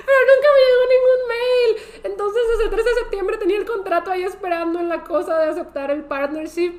[0.06, 2.02] Pero nunca me llegó ningún mail.
[2.04, 5.50] Entonces desde el 13 de septiembre tenía el contrato ahí esperando en la cosa de
[5.50, 6.74] aceptar el partnership.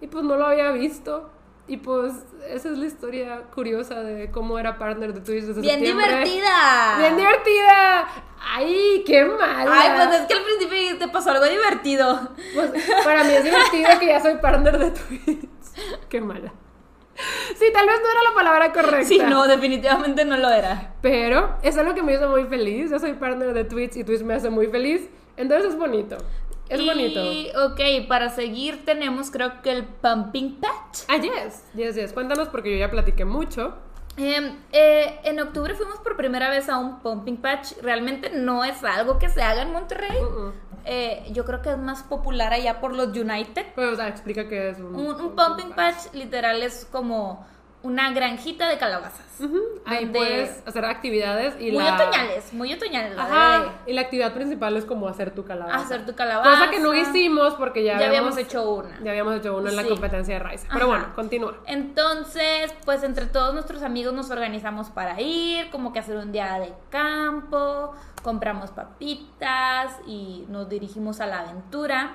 [0.00, 1.30] Y pues no lo había visto.
[1.68, 2.14] Y pues
[2.48, 6.06] esa es la historia curiosa de cómo era partner de Twitch desde Bien septiembre.
[6.06, 6.96] divertida.
[6.98, 8.08] Bien divertida.
[8.40, 9.70] Ay, qué mala.
[9.70, 12.30] Ay, pues es que al principio te pasó algo divertido.
[12.54, 12.70] Pues,
[13.04, 15.48] para mí es divertido que ya soy partner de Twitch.
[16.08, 16.52] Qué mala.
[17.56, 19.06] Sí, tal vez no era la palabra correcta.
[19.06, 20.94] Sí, no, definitivamente no lo era.
[21.02, 22.90] Pero es algo que me hizo muy feliz.
[22.90, 25.08] Yo soy partner de Twitch y Twitch me hace muy feliz.
[25.36, 26.16] Entonces es bonito.
[26.68, 27.20] Es y, bonito.
[27.66, 31.00] ok, para seguir tenemos creo que el Pumping Patch.
[31.08, 31.64] Ah, yes.
[31.74, 32.12] Yes, yes.
[32.12, 33.74] Cuéntanos porque yo ya platiqué mucho.
[34.16, 37.72] Em, eh, en octubre fuimos por primera vez a un Pumping Patch.
[37.82, 40.18] Realmente no es algo que se haga en Monterrey.
[40.20, 40.52] Uh-uh.
[40.84, 43.66] Eh, yo creo que es más popular allá por los United.
[43.76, 44.94] Pero, o sea, explica qué es un...
[44.94, 47.46] Un, un pumping patch literal es como
[47.82, 49.24] una granjita de calabazas.
[49.86, 51.94] Ahí donde- puedes hacer actividades y Muy la...
[51.94, 53.16] otoñales, muy otoñales.
[53.16, 55.78] la y la actividad principal es como hacer tu calabaza.
[55.78, 56.50] Hacer tu calabaza.
[56.50, 58.98] Cosa que no hicimos porque ya, Ya habíamos hecho una.
[59.02, 60.66] Ya habíamos hecho uno en la competencia de Raiza.
[60.72, 61.56] Pero bueno, continúa.
[61.66, 66.58] Entonces, pues entre todos nuestros amigos nos organizamos para ir, como que hacer un día
[66.58, 72.14] de campo, compramos papitas y nos dirigimos a la aventura.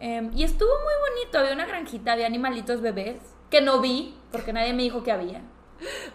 [0.00, 3.20] Em, y estuvo muy bonito, había una granjita, había animalitos bebés,
[3.52, 5.42] que no vi, porque nadie me dijo que había.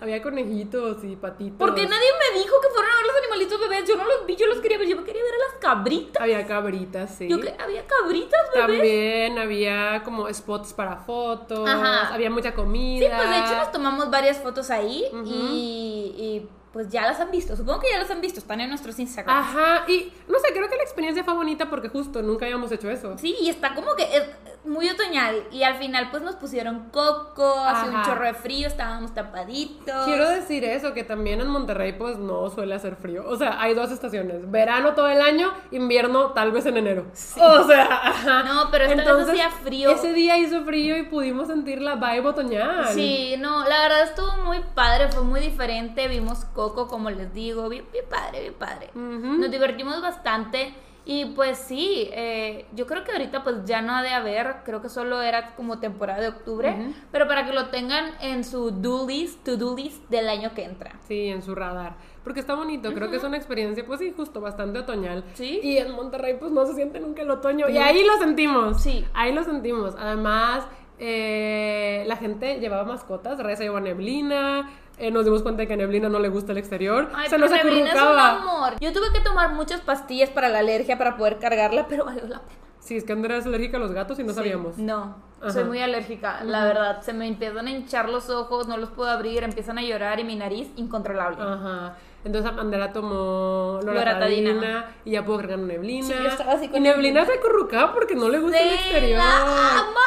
[0.02, 1.58] Había conejitos y patitos.
[1.60, 4.36] Porque nadie me dijo que fueran a ver los animalitos bebés, yo no los vi,
[4.36, 6.22] yo los quería ver, yo quería ver a las cabritas.
[6.22, 7.28] Había cabritas, sí.
[7.28, 8.78] Yo que había cabritas bebés.
[8.80, 11.70] También había como spots para fotos.
[11.70, 12.14] Ajá.
[12.14, 13.06] Había mucha comida.
[13.06, 17.32] Sí, pues de hecho nos tomamos varias fotos ahí y, y, pues ya las han
[17.32, 17.56] visto.
[17.56, 19.36] Supongo que ya las han visto, están en nuestros Instagram.
[19.36, 22.90] Ajá, y no sé, creo que la experiencia fue bonita porque justo nunca habíamos hecho
[22.90, 23.18] eso.
[23.18, 24.24] Sí, y está como que es
[24.66, 25.48] muy otoñal.
[25.52, 30.06] Y al final pues nos pusieron coco, hace un chorro de frío, estábamos tapaditos.
[30.06, 33.24] Quiero decir eso, que también en Monterrey pues no suele hacer frío.
[33.28, 34.50] O sea, hay dos estaciones.
[34.52, 37.08] Verano todo el año, invierno tal vez en enero.
[37.40, 38.44] O sea, ajá.
[38.44, 39.90] No, pero esta vez hacía frío.
[39.92, 42.88] Ese día hizo frío y pudimos sentir la vibe otoñal.
[42.94, 46.08] Sí, no, la verdad estuvo muy padre, fue muy diferente.
[46.08, 48.90] Vimos Coco, como les digo, bien, bien padre, bien padre.
[48.96, 50.74] Nos divertimos bastante.
[51.06, 54.82] Y pues sí, eh, yo creo que ahorita pues ya no ha de haber, creo
[54.82, 56.76] que solo era como temporada de octubre,
[57.14, 60.66] pero para que lo tengan en su do list, to do list del año que
[60.66, 61.00] entra.
[61.08, 61.96] Sí, en su radar.
[62.26, 65.24] Porque está bonito, creo que es una experiencia, pues sí, justo bastante otoñal.
[65.36, 65.62] Sí.
[65.64, 67.70] Y en Monterrey, pues no se siente nunca el otoño.
[67.70, 68.82] Y ahí lo sentimos.
[68.82, 69.06] Sí.
[69.14, 69.96] Ahí lo sentimos.
[69.98, 70.68] Además,
[71.00, 73.40] eh, la gente llevaba mascotas.
[73.40, 74.70] Reza llevó Neblina.
[74.98, 77.10] Eh, nos dimos cuenta de que a Neblina no le gusta el exterior.
[77.14, 78.74] Ay, se nos Neblina es un amor.
[78.80, 82.40] Yo tuve que tomar muchas pastillas para la alergia para poder cargarla, pero valió la
[82.42, 82.58] pena.
[82.80, 84.36] Sí, es que Andrea es alérgica a los gatos y no Sí.
[84.36, 84.78] sabíamos.
[84.78, 85.52] No, Ajá.
[85.52, 87.02] soy muy alérgica, la verdad.
[87.02, 90.24] Se me empiezan a hinchar los ojos, no los puedo abrir, empiezan a llorar y
[90.24, 91.38] mi nariz incontrolable.
[91.42, 91.96] Ajá.
[92.28, 94.52] Entonces Andrea tomó Loratadina.
[94.52, 96.06] loratadina y ya pudo cargar neblina.
[96.06, 99.22] Sí, yo estaba así y neblina se acurrucaba porque no le gusta el exterior.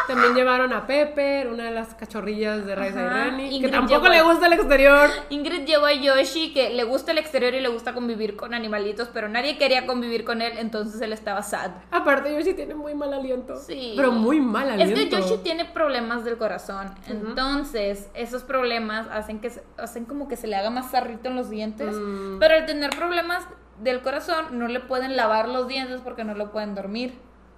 [0.06, 3.08] También llevaron a Pepper, una de las cachorrillas de Raiza y.
[3.08, 5.08] Reni, que tampoco le gusta el exterior.
[5.30, 9.08] Ingrid llevó a Yoshi que le gusta el exterior y le gusta convivir con animalitos,
[9.12, 11.70] pero nadie quería convivir con él, entonces él estaba sad.
[11.90, 13.56] Aparte Yoshi tiene muy mal aliento.
[13.56, 13.94] Sí.
[13.96, 15.16] Pero muy mal Es aliento.
[15.16, 20.36] que Yoshi tiene problemas del corazón, entonces esos problemas hacen que se- hacen como que
[20.36, 22.38] se le haga más sarrito en los dientes, Mm.
[22.38, 23.46] pero al tener problemas
[23.80, 27.14] del corazón no le pueden lavar los dientes porque no lo pueden dormir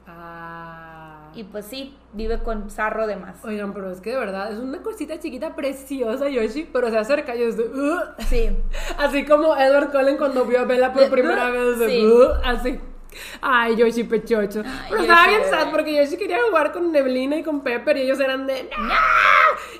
[0.07, 1.31] Ah.
[1.35, 3.43] y pues sí, vive con sarro de más.
[3.45, 7.35] Oigan, pero es que de verdad es una cosita chiquita preciosa Yoshi, pero se acerca
[7.35, 7.65] y es de...
[7.65, 8.01] "Ugh".
[8.29, 8.51] Sí.
[8.99, 11.79] Así como Edward Cullen cuando vio a Bella por primera uh, vez.
[11.79, 12.07] de, sí.
[12.07, 12.81] "Uh", así.
[13.41, 14.63] Ay, Yoshi pechocho.
[14.65, 18.03] Ay, Pero estaba bien sad porque Yoshi quería jugar con Neblina y con Pepper y
[18.03, 18.95] ellos eran de "No".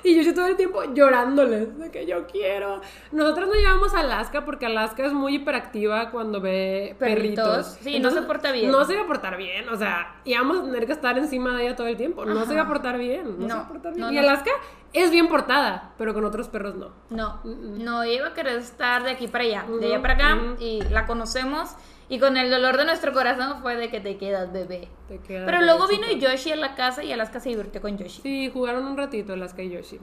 [0.03, 2.81] Y Yoshi todo el tiempo llorándoles de que yo quiero.
[3.11, 7.45] Nosotros nos llevamos a Alaska porque Alaska es muy hiperactiva cuando ve Perritos.
[7.47, 7.77] perritos.
[7.81, 8.69] Sí, no se porta bien.
[8.71, 9.69] No se iba a portar bien.
[9.69, 12.25] O sea, íbamos a tener que estar encima de ella todo el tiempo.
[12.25, 12.45] No Ajá.
[12.45, 13.23] se iba a portar bien.
[13.39, 14.05] No, se No, iba a portar bien.
[14.05, 14.21] no, y no.
[14.21, 14.51] Alaska
[14.91, 16.91] es bien portada, pero con otros perros no.
[17.09, 20.81] No, no iba a querer estar de aquí para allá, de allá para acá, y
[20.91, 21.71] la conocemos,
[22.09, 24.87] y con el dolor de nuestro corazón fue de que te quedas bebé.
[25.07, 26.31] Te queda Pero luego vino bebecito.
[26.31, 28.21] Yoshi a la casa y Alaska se divirtió con Yoshi.
[28.21, 29.99] Sí, jugaron un ratito Alaska y Yoshi.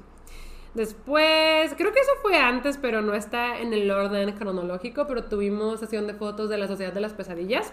[0.74, 5.80] Después, creo que eso fue antes, pero no está en el orden cronológico, pero tuvimos
[5.80, 7.72] sesión de fotos de la Sociedad de las Pesadillas.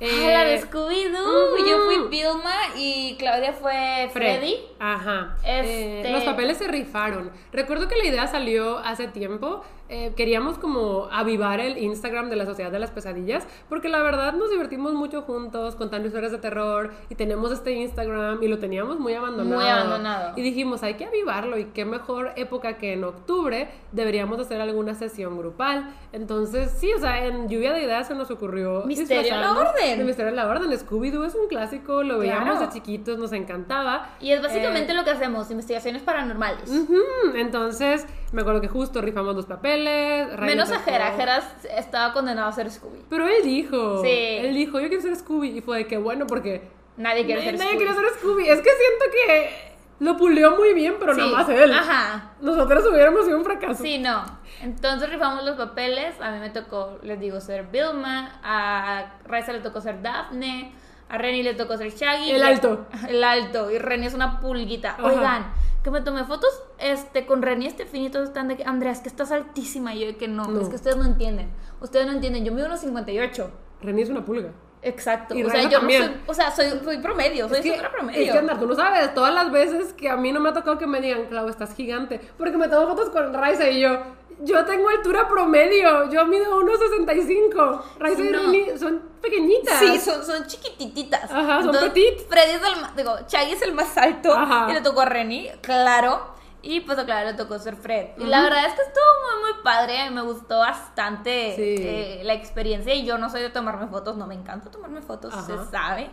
[0.00, 1.54] Ah, la de Eh, Scooby-Doo.
[1.54, 1.66] ujú.
[1.68, 4.38] Yo fui Vilma y Claudia fue Fred.
[4.38, 4.54] Freddy.
[4.78, 5.36] Ajá.
[5.44, 7.32] Este- Eh, los papeles se rifaron.
[7.50, 9.64] Recuerdo que la idea salió hace tiempo.
[9.88, 14.32] Eh, queríamos como avivar el Instagram de la Sociedad de las Pesadillas, porque la verdad
[14.34, 18.98] nos divertimos mucho juntos contando historias de terror y tenemos este Instagram y lo teníamos
[18.98, 19.60] muy abandonado.
[19.60, 20.32] Muy abandonado.
[20.36, 24.94] Y dijimos, hay que avivarlo y qué mejor época que en octubre deberíamos hacer alguna
[24.94, 25.90] sesión grupal.
[26.12, 29.98] Entonces, sí, o sea, en lluvia de ideas se nos ocurrió Misterio en la Orden.
[29.98, 30.70] de Misterio en la Orden.
[30.76, 32.66] Scooby-Doo es un clásico, lo veíamos Claro.
[32.66, 34.10] de chiquitos, nos encantaba.
[34.20, 36.68] Y es básicamente Eh, lo que hacemos, investigaciones paranormales.
[36.70, 36.96] ujú,
[37.36, 40.28] Entonces, me acuerdo que justo rifamos los papeles.
[40.40, 41.42] Menos nos a Jera, Jera
[41.76, 43.04] estaba condenado a ser Scooby.
[43.08, 44.02] Pero él dijo.
[44.02, 44.08] Sí.
[44.10, 45.58] Él dijo, yo quiero ser Scooby.
[45.58, 46.68] Y fue de que bueno, porque.
[46.96, 47.84] Nadie quiere ser nadie Scooby.
[47.84, 48.48] quiere ser Scooby.
[48.48, 51.72] Es que siento que lo pulió muy bien, pero Sí, nada más él.
[51.72, 52.32] Ajá.
[52.40, 53.82] Nosotros hubiéramos sido un fracaso.
[53.82, 54.24] Sí, no.
[54.60, 56.20] Entonces rifamos los papeles.
[56.20, 58.40] A mí me tocó, les digo, ser Vilma.
[58.42, 60.72] A Raisa le tocó ser Daphne.
[61.08, 62.32] A Reni le tocó ser Shaggy.
[62.32, 62.86] El alto.
[63.08, 63.70] El alto.
[63.70, 64.90] Y Reni es una pulguita.
[64.90, 65.04] Ajá.
[65.06, 65.52] Oigan,
[65.86, 68.10] que me tomé fotos este, con Reni y Estefini.
[68.10, 69.94] Todos están de que, Andrea, es que estás altísima.
[69.94, 70.60] Y yo de que no, No.
[70.60, 71.48] Es que ustedes no entienden.
[71.80, 72.44] Ustedes no entienden.
[72.44, 73.50] Yo mido unos 58.
[73.82, 74.50] René es una pulga.
[74.82, 75.36] Exacto.
[75.36, 76.02] Y o sea, yo también.
[76.02, 78.20] no soy, o sea, soy, soy promedio, soy Es que, promedio.
[78.20, 80.52] es que andar, tú no sabes, todas las veces que a mí no me ha
[80.52, 84.00] tocado que me digan, Clau, estás gigante, porque me tomo fotos con Raiza y yo,
[84.40, 87.82] yo tengo altura promedio, yo mido 1,65.
[87.98, 88.38] Raiza y No.
[88.40, 89.78] Rini son pequeñitas.
[89.78, 91.30] Sí, son, son chiquitititas.
[91.30, 92.18] Ajá, son petit.
[92.28, 94.32] Freddy es el más, digo, Chaggy es el más alto.
[94.32, 94.66] Ajá.
[94.70, 96.34] Y le tocó a Reni, claro.
[96.62, 98.08] Y pues claro, le tocó ser Fred.
[98.18, 100.10] Y la verdad es que estuvo muy, muy padre.
[100.10, 101.62] Me gustó bastante Sí.
[101.78, 102.92] eh, la experiencia.
[102.92, 105.46] Y yo no soy de tomarme fotos, no me encanta tomarme fotos, Ajá.
[105.46, 106.10] se sabe.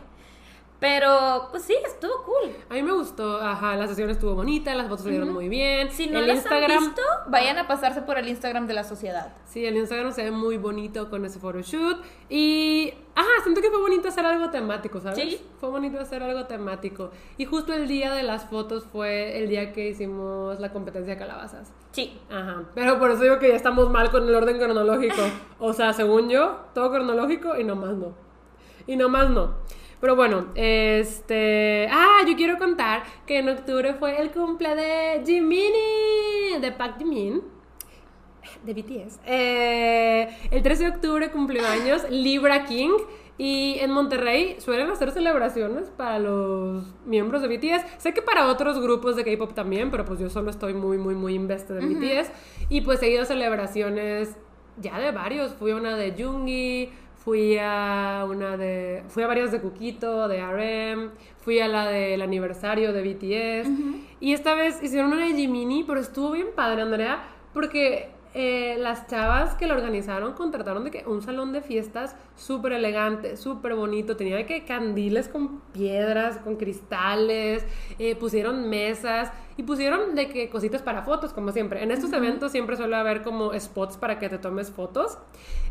[0.84, 2.54] Pero pues sí, estuvo cool.
[2.70, 5.90] A mí me gustó, ajá, la sesión estuvo bonita, las fotos salieron muy bien.
[5.90, 8.84] Si no el las Instagram, han visto, vayan a pasarse por el Instagram de la
[8.84, 9.34] sociedad.
[9.46, 12.04] Sí, el Instagram se ve muy bonito con ese photoshoot.
[12.28, 15.18] Y, ajá, siento que fue bonito hacer algo temático, ¿sabes?
[15.18, 15.40] Sí.
[15.58, 17.12] Fue bonito hacer algo temático.
[17.38, 21.18] Y justo el día de las fotos fue el día que hicimos la competencia de
[21.18, 21.72] calabazas.
[21.94, 22.20] Sí.
[22.30, 25.16] Ajá, pero por eso digo que ya estamos mal con el orden cronológico.
[25.60, 28.14] O sea, según yo, todo cronológico y nomás no.
[28.86, 29.56] Y nomás no.
[30.04, 31.88] Pero bueno, este...
[31.90, 37.42] Ah, yo quiero contar que en octubre fue el cumple de Jiminy, de Park Jimin,
[38.66, 39.22] de BTS.
[39.26, 42.92] Eh, el 13 de octubre cumplió años Libra King.
[43.38, 47.86] Y en Monterrey suelen hacer celebraciones para los miembros de BTS.
[47.98, 51.16] Sé que para otros grupos de K-pop también, pero pues yo solo estoy muy, muy,
[51.16, 52.30] muy invested en BTS.
[52.68, 54.36] Y pues he ido a celebraciones
[54.82, 55.54] ya de varios.
[55.54, 56.92] Fui a una de Jungi,
[57.24, 59.04] fui a una de.
[59.08, 63.70] Fui a varias de Kukito, de RM, fui a la del aniversario de BTS.
[64.20, 69.06] Y esta vez hicieron una de Jiminy, pero estuvo bien padre, Andrea, porque eh, las
[69.08, 74.18] chavas que la organizaron contrataron de que un salón de fiestas súper elegante, súper bonito,
[74.18, 77.64] tenía de que candiles con piedras, con cristales,
[78.00, 81.84] eh, pusieron mesas y pusieron de que cositas para fotos, como siempre.
[81.84, 85.20] En estos eventos siempre suele haber como spots para que te tomes fotos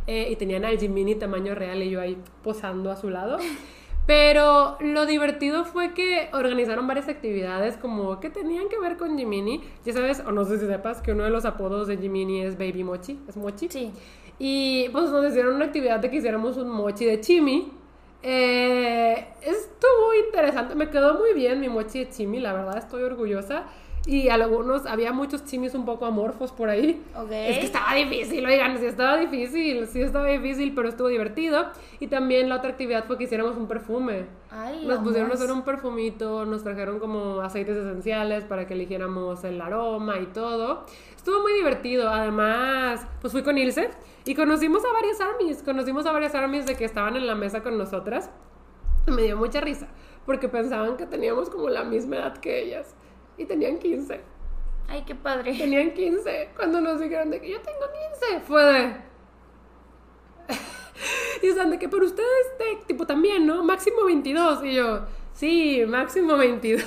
[0.07, 3.39] eh, y tenían al Jiminy tamaño real y yo ahí posando a su lado.
[4.07, 9.63] Pero lo divertido fue que organizaron varias actividades como que tenían que ver con Jiminy.
[9.85, 12.59] Ya sabes, o no sé si sepas, que uno de los apodos de Jiminy es
[12.59, 13.69] Baby Mochi, es Mochi.
[13.69, 13.93] Sí.
[14.39, 17.73] Y pues nos hicieron una actividad de que hiciéramos un mochi de chimi.
[18.25, 23.67] Eh, estuvo interesante, me quedó muy bien mi mochi de chimi, la verdad estoy orgullosa.
[24.05, 27.01] Y algunos, había muchos chimis un poco amorfos por ahí.
[27.17, 27.31] Ok.
[27.31, 31.67] Es que estaba difícil, oigan, sí estaba difícil, sí estaba difícil, pero estuvo divertido.
[32.01, 34.27] Y también la otra actividad fue que hiciéramos un perfume.
[34.51, 39.45] Ay, Nos pusieron a hacer un perfumito, nos trajeron como aceites esenciales para que eligiéramos
[39.45, 40.85] el aroma y todo.
[41.17, 42.11] Estuvo muy divertido.
[42.11, 43.91] Además, pues fui con Ilse
[44.25, 45.63] y conocimos a varias armies.
[45.63, 48.31] Conocimos a varias armies de que estaban en la mesa con nosotras.
[49.07, 49.87] Me dio mucha risa
[50.27, 52.95] porque pensaban que teníamos como la misma edad que ellas.
[53.43, 54.21] Y tenían 15.
[54.89, 55.53] Ay, qué padre.
[55.57, 56.51] Tenían 15.
[56.55, 57.81] Cuando nos dijeron de que yo tengo
[58.31, 58.97] 15, fue de.
[61.43, 63.65] y están de que, pero ustedes, de, tipo, también, ¿no?
[63.65, 64.65] Máximo 22.
[64.65, 65.01] Y yo,
[65.33, 66.85] sí, máximo 22.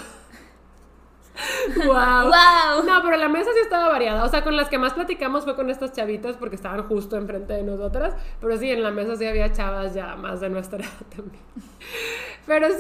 [1.86, 1.86] Wow.
[1.86, 2.83] Wow.
[2.86, 4.23] No, pero la mesa sí estaba variada.
[4.23, 7.53] O sea, con las que más platicamos fue con estas chavitas porque estaban justo enfrente
[7.53, 8.13] de nosotras.
[8.41, 11.43] Pero sí, en la mesa sí había chavas ya más de nuestra edad también.
[12.45, 12.77] Pero sí.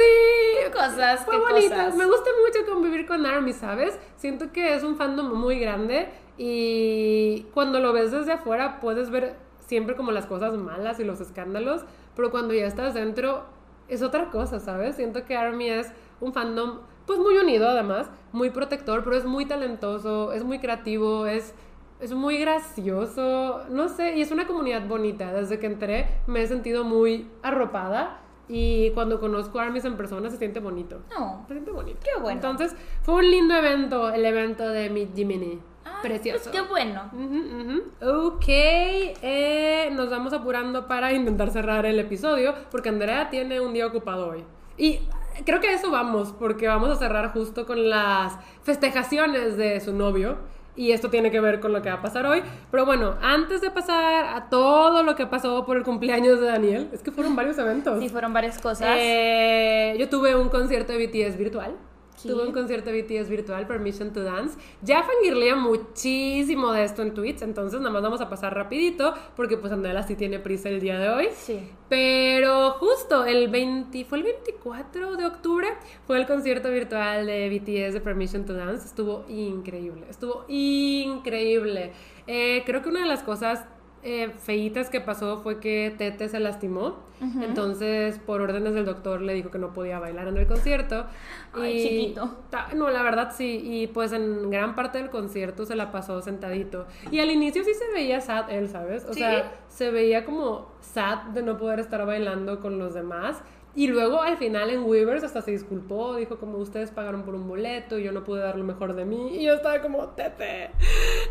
[0.65, 1.69] Qué cosas, Fue qué bonito.
[1.75, 1.95] cosas.
[1.95, 3.97] Me gusta mucho convivir con Army, ¿sabes?
[4.17, 9.35] Siento que es un fandom muy grande y cuando lo ves desde afuera puedes ver
[9.65, 11.85] siempre como las cosas malas y los escándalos,
[12.15, 13.45] pero cuando ya estás dentro
[13.87, 14.95] es otra cosa, ¿sabes?
[14.97, 19.45] Siento que Army es un fandom pues muy unido además, muy protector, pero es muy
[19.45, 21.53] talentoso, es muy creativo, es
[21.99, 25.33] es muy gracioso, no sé, y es una comunidad bonita.
[25.33, 30.29] Desde que entré me he sentido muy arropada y cuando conozco a Armies en persona
[30.29, 31.01] se siente bonito.
[31.17, 31.45] No.
[31.47, 31.99] Se siente bonito.
[32.03, 32.35] Qué bueno.
[32.35, 35.59] Entonces, fue un lindo evento, el evento de mi Jiminy.
[35.85, 36.51] Ah, Precioso.
[36.51, 37.09] Pues qué bueno.
[37.13, 38.27] Ujú, ujú.
[38.27, 43.87] Ok, eh, nos vamos apurando para intentar cerrar el episodio porque Andrea tiene un día
[43.87, 44.43] ocupado hoy.
[44.77, 44.99] Y
[45.43, 49.93] creo que a eso vamos, porque vamos a cerrar justo con las festejaciones de su
[49.93, 50.37] novio.
[50.77, 52.43] Y esto tiene que ver con lo que va a pasar hoy.
[52.69, 56.89] Pero bueno, antes de pasar a todo lo que pasó por el cumpleaños de Daniel,
[56.91, 57.97] es que fueron varios eventos.
[57.99, 58.97] Sí, fueron varias cosas.
[58.99, 61.75] Eh, yo tuve un concierto de BTS virtual.
[62.15, 62.27] Sí.
[62.29, 64.57] Tuve un concierto de BTS virtual, Permission to Dance.
[64.81, 69.57] Ya fangirlea muchísimo de esto en tweets, entonces nada más vamos a pasar rapidito, porque
[69.57, 71.27] pues Andela sí tiene prisa el día de hoy.
[71.35, 71.59] Sí.
[71.89, 75.67] Pero justo el 20, fue el 24 de octubre,
[76.07, 78.87] fue el concierto virtual de BTS de Permission to Dance.
[78.87, 81.91] Estuvo increíble, estuvo increíble.
[82.27, 83.65] Eh, creo que una de las cosas
[84.07, 87.03] eh, feitas que pasó fue que Tete se lastimó.
[87.41, 91.07] Entonces, por órdenes del doctor, le dijo que no podía bailar en el concierto.
[91.53, 92.29] Ay, chiquito.
[92.75, 93.59] No, la verdad sí.
[93.63, 96.85] Y pues en gran parte del concierto se la pasó sentadito.
[97.09, 99.05] Y al inicio sí se veía sad él, ¿sabes?
[99.05, 103.41] O sea, se veía como sad de no poder estar bailando con los demás.
[103.75, 107.45] Y luego al final en Weavers hasta se disculpó, dijo como ustedes pagaron por un
[107.47, 109.37] boleto y yo no pude dar lo mejor de mí.
[109.37, 110.71] Y yo estaba como, Tete,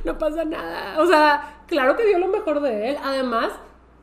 [0.05, 1.01] no pasa nada.
[1.01, 2.97] O sea, claro que dio lo mejor de él.
[3.03, 3.51] Además,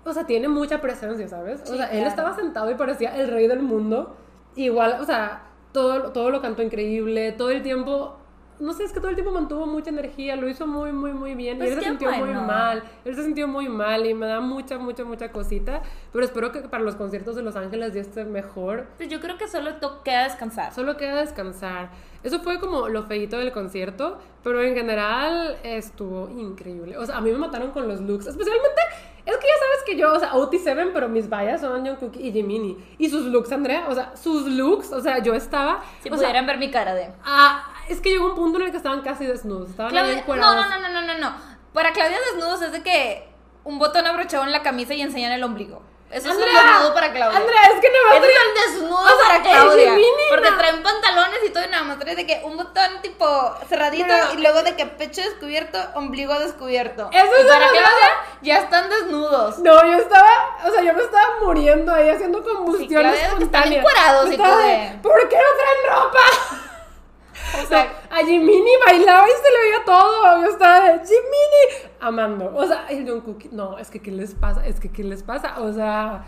[0.03, 1.61] o sea, tiene mucha presencia, ¿sabes?
[1.69, 4.15] o sea, él estaba sentado y parecía el rey del mundo.
[4.55, 8.17] Igual, o sea, todo, todo lo cantó increíble, todo el tiempo
[8.61, 11.35] no sé, es que todo el tiempo mantuvo mucha energía, lo hizo muy, muy, muy
[11.35, 11.57] bien.
[11.57, 14.39] y pues él se sintió muy mal, él se sintió muy mal y me da
[14.39, 15.81] mucha, mucha, mucha cosita.
[16.13, 18.87] Pero espero que para los conciertos de Los Ángeles ya esté mejor.
[18.97, 19.71] Pues yo creo que solo
[20.03, 20.73] queda descansar.
[20.73, 21.89] Solo queda descansar.
[22.23, 26.97] Eso fue como lo feito del concierto, pero en general estuvo increíble.
[26.97, 28.81] O sea, a mí me mataron con los looks, especialmente
[29.25, 32.31] es que ya sabes que yo, o sea, OT7, pero mis vallas son Jungkook y
[32.31, 32.77] Jiminy.
[32.97, 35.83] Y sus looks, Andrea, o sea, sus looks, o sea, yo estaba...
[36.01, 37.09] Si pudieran ver mi cara de...
[37.23, 40.35] Ah, es que llegó un punto en el que estaban casi desnudos, estaban Claudia, no,
[40.35, 41.35] no, no, no, no, no.
[41.73, 43.27] Para Claudia desnudos es de que
[43.63, 45.81] un botón abrochado en la camisa y enseñan el ombligo.
[46.09, 47.37] Eso es un desnudo para Claudia.
[47.37, 49.95] Andrea, es que no me Eso es el desnudo para Claudia.
[50.29, 54.13] Porque traen pantalones y todo y nada más trae de que un botón tipo cerradito
[54.33, 57.09] y luego de que pecho descubierto, ombligo descubierto.
[57.13, 58.11] Eso es para Claudia
[58.41, 59.59] ya están desnudos.
[59.59, 63.45] No, yo estaba, o sea, yo me estaba muriendo ahí haciendo combustión sí, espontánea.
[63.45, 64.61] Están encuerados y todo.
[65.01, 66.19] ¿Por qué no traen ropa?
[67.63, 70.41] O sea, a Jiminy bailaba y se le veía todo.
[70.41, 72.51] Yo estaba de Jiminy amando.
[72.55, 74.65] O sea, el Jungkook, no, es que ¿qué les pasa?
[74.65, 75.59] Es que ¿qué les pasa?
[75.59, 76.25] O sea,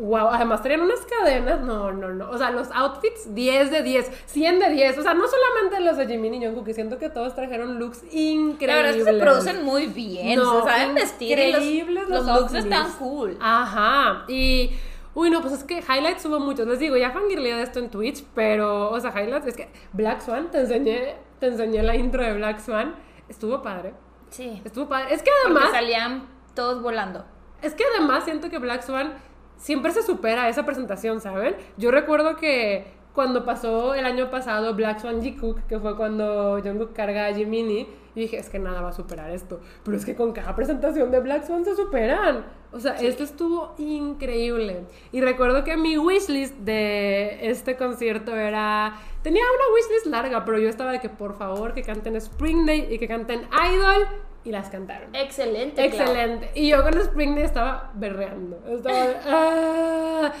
[0.00, 2.30] wow, además tenían unas cadenas, no, no, no.
[2.30, 4.98] O sea, los outfits 10 de 10, 100 de 10.
[4.98, 8.60] O sea, no solamente los de Jiminy y Jungkook, siento que todos trajeron looks increíbles.
[8.68, 11.38] La verdad es que se producen muy bien, no, se saben vestir.
[11.38, 13.36] Increíbles los, los looks están cool.
[13.40, 14.72] Ajá, y
[15.14, 16.66] Uy, no, pues es que highlights subo muchos.
[16.66, 20.20] Les digo, ya fangirlea de esto en Twitch, pero, o sea, highlights, es que Black
[20.20, 22.94] Swan, te enseñé, te enseñé la intro de Black Swan.
[23.28, 23.94] Estuvo padre.
[24.30, 24.62] Sí.
[24.64, 25.14] Estuvo padre.
[25.14, 25.64] Es que además.
[25.64, 27.24] Porque salían todos volando.
[27.62, 29.14] Es que además siento que Black Swan
[29.56, 31.56] siempre se supera esa presentación, ¿saben?
[31.76, 36.92] Yo recuerdo que cuando pasó el año pasado Black Swan G-Cook, que fue cuando Jungkook
[36.92, 37.88] carga a Jiminy,
[38.18, 39.60] y dije, es que nada va a superar esto.
[39.84, 42.44] Pero es que con cada presentación de Black Swan se superan.
[42.72, 44.84] O sea, esto estuvo increíble.
[45.12, 48.98] Y recuerdo que mi wishlist de este concierto era...
[49.22, 52.88] Tenía una wishlist larga, pero yo estaba de que por favor que canten Spring Day
[52.90, 53.42] y que canten
[53.72, 54.06] Idol.
[54.44, 55.14] Y las cantaron.
[55.14, 55.84] Excelente.
[55.84, 56.50] Excelente.
[56.54, 58.58] Y yo con Spring Day estaba berreando.
[58.66, 59.06] Estaba...
[59.26, 60.32] ah.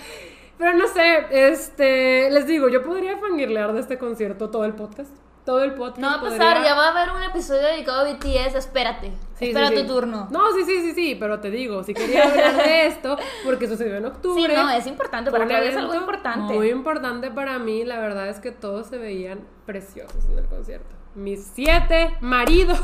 [0.58, 5.12] Pero no sé, este, les digo, yo podría fangirlear de este concierto todo el podcast
[5.48, 5.98] todo el podcast.
[5.98, 9.12] No va a pasar, ya va a haber un episodio dedicado a BTS, espérate.
[9.40, 10.28] espera tu turno.
[10.30, 13.96] No, sí, sí, sí, sí, pero te digo, si quería hablar de esto, porque sucedió
[13.96, 14.42] en octubre.
[14.42, 16.52] Sí, no, es importante, para Claudia es algo importante.
[16.52, 20.94] Muy importante para mí, la verdad es que todos se veían preciosos en el concierto.
[21.14, 22.82] Mis siete maridos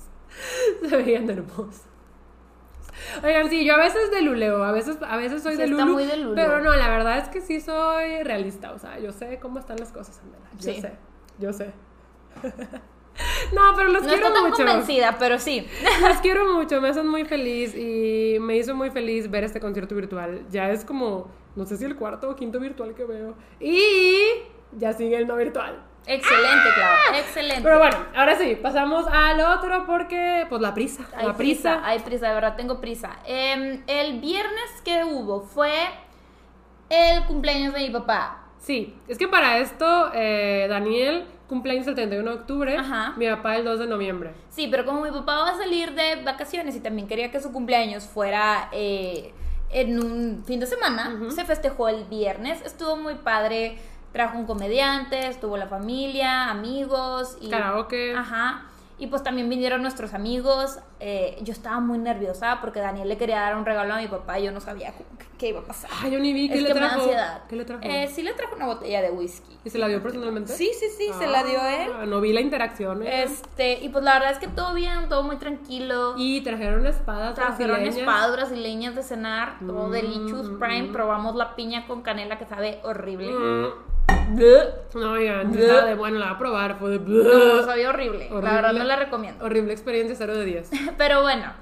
[0.86, 1.80] se veían hermosos.
[3.24, 5.96] Oigan, sí, yo a veces de luleo, a veces, a veces soy de, lulu,
[6.34, 9.78] pero no, la verdad es que sí soy realista, o sea, yo sé cómo están
[9.78, 10.92] las cosas, en verdad, yo sé,
[11.38, 11.85] yo sé.
[13.52, 14.56] No, pero los quiero estoy tan mucho.
[14.56, 15.66] convencida, pero sí.
[16.02, 19.94] Los quiero mucho, me hacen muy feliz y me hizo muy feliz ver este concierto
[19.94, 20.44] virtual.
[20.50, 23.34] Ya es como, no sé si el cuarto o quinto virtual que veo.
[23.60, 24.18] Y
[24.72, 25.82] ya sigue el no virtual.
[26.06, 27.18] Excelente, claro.
[27.18, 27.62] Excelente.
[27.62, 31.04] Pero bueno, ahora sí, pasamos al otro porque, pues la prisa.
[31.16, 31.80] Hay la prisa.
[31.84, 33.16] Hay prisa, de verdad, tengo prisa.
[33.24, 35.72] Em, el viernes que hubo fue
[36.90, 38.44] el cumpleaños de mi papá.
[38.58, 42.76] Sí, es que para esto, eh, Daniel cumpleaños el 31 de octubre,
[43.16, 44.32] mi papá el 2 de noviembre.
[44.50, 47.52] Sí, pero como mi papá va a salir de vacaciones y también quería que su
[47.52, 49.32] cumpleaños fuera eh,
[49.70, 53.78] en un fin de semana, se festejó el viernes, estuvo muy padre,
[54.12, 57.50] trajo un comediante, estuvo la familia, amigos y...
[57.50, 58.14] Karaoke.
[58.14, 58.66] Ajá.
[58.98, 60.78] Y pues también vinieron nuestros amigos.
[61.00, 64.38] Eh, yo estaba muy nerviosa porque Daniel le quería dar un regalo a mi papá
[64.38, 64.94] y yo no sabía
[65.36, 65.90] qué iba a pasar.
[66.02, 67.10] Ay, yo ni vi qué le trajo.
[67.46, 67.82] ¿Qué le trajo?
[67.84, 69.58] Eh, sí le trajo una botella de whisky.
[69.64, 70.54] ¿Y se la dio personalmente?
[70.54, 71.90] Sí, sí, sí, se la dio él.
[71.94, 73.02] Ah, no vi la interacción.
[73.02, 73.24] ¿eh?
[73.24, 76.14] Este, y pues la verdad es que todo bien, todo muy tranquilo.
[76.16, 80.88] Y trajeron espadas trajeron espadas brasileñas de cenar, todo de Lichus mm, Prime.
[80.88, 80.92] Mm.
[80.92, 83.30] Probamos la piña con canela que sabe horrible.
[83.30, 83.95] Mm.
[84.08, 86.78] No, oigan, de bueno, la voy a probar.
[86.78, 88.28] Fue de no, sabía horrible.
[88.30, 89.44] La verdad no la recomiendo.
[89.44, 90.70] Horrible experiencia, 0 de 10.
[90.98, 91.52] Pero bueno,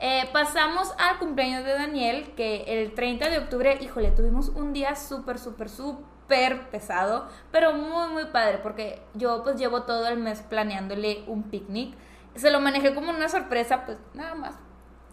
[0.00, 4.96] eh, pasamos al cumpleaños de Daniel, que el 30 de octubre, híjole, tuvimos un día
[4.96, 10.42] súper, súper, súper pesado, pero muy, muy padre, porque yo pues llevo todo el mes
[10.42, 11.94] planeándole un picnic.
[12.34, 14.54] Se lo manejé como una sorpresa, pues nada más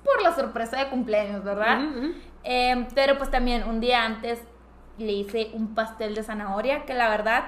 [0.03, 1.81] por la sorpresa de cumpleaños, ¿verdad?
[2.43, 4.39] Eh, pero pues también un día antes
[4.99, 7.45] le hice un pastel de zanahoria que la verdad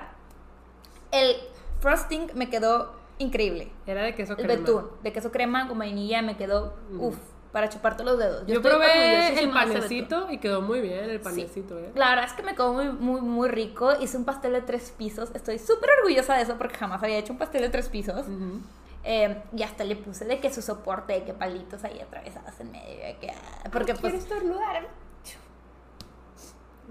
[1.11, 1.35] el
[1.79, 3.71] frosting me quedó increíble.
[3.85, 4.59] Era de queso El crema.
[4.61, 7.17] betún de queso crema con vainilla me quedó uff
[7.51, 8.47] para chuparte los dedos.
[8.47, 11.23] Yo, estoy probé el panecito y quedó muy bien el Sí.
[11.23, 11.91] panecito, ¿eh?
[11.95, 13.91] La verdad es que me quedó muy, muy, muy rico.
[13.99, 15.31] Hice un pastel de tres pisos.
[15.33, 18.25] Estoy súper orgullosa de eso porque jamás había hecho un pastel de tres pisos.
[19.03, 22.71] Eh, y hasta le puse de que su soporte, de que palitos ahí atravesados en
[22.71, 23.03] medio.
[23.05, 24.13] de que, ah, porque pues?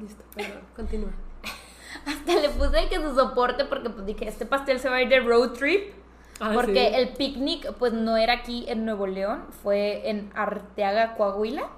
[0.00, 1.10] Listo, perdón, continúa.
[2.06, 5.08] hasta le puse que su soporte porque pues dije, este pastel se va a ir
[5.08, 5.92] de road trip.
[6.40, 6.94] Ah, porque sí.
[6.94, 11.68] el picnic pues no era aquí en Nuevo León, fue en Arteaga, Coahuila.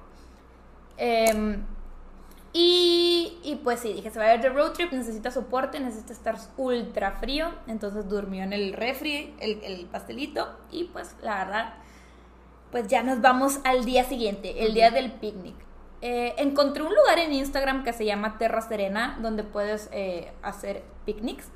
[0.97, 1.65] Em,
[2.53, 6.13] y, y pues sí, dije, se va a ir de road trip, necesita soporte, necesita
[6.13, 7.51] estar ultra frío.
[7.67, 10.49] Entonces durmió en el refri, el, el pastelito.
[10.71, 11.75] Y pues la verdad,
[12.71, 15.57] pues ya nos vamos al día siguiente, el día del picnic.
[16.03, 20.83] Eh, encontré un lugar en Instagram que se llama Terra Serena, donde puedes eh, hacer
[21.07, 21.49] picnics.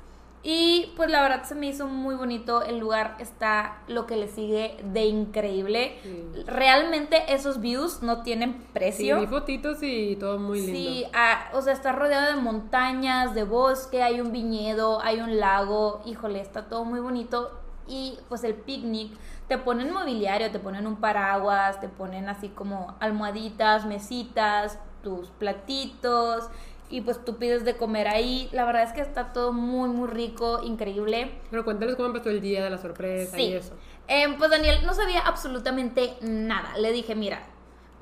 [0.43, 2.61] Y pues la verdad se me hizo muy bonito.
[2.63, 5.97] El lugar está lo que le sigue de increíble.
[6.03, 6.23] Sí.
[6.45, 9.19] Realmente esos views no tienen Sí, precio.
[9.19, 10.77] vi fotitos y todo muy lindo.
[10.77, 15.37] Sí, ah, o sea, está rodeado de montañas, de bosque, hay un viñedo, hay un
[15.37, 17.51] lago, híjole, está todo muy bonito.
[17.85, 19.11] Y pues el picnic,
[19.47, 26.49] te ponen mobiliario, te ponen un paraguas, te ponen así como almohaditas, mesitas, tus platitos,
[26.89, 28.49] y pues tú pides de comer ahí.
[28.53, 31.31] La verdad es que está todo muy, muy rico, increíble.
[31.51, 33.53] Pero cuéntales cómo empezó el día de la sorpresa y Sí.
[33.53, 33.73] eso.
[34.07, 36.77] Eh, pues Daniel no sabía absolutamente nada.
[36.77, 37.39] Le dije, mira,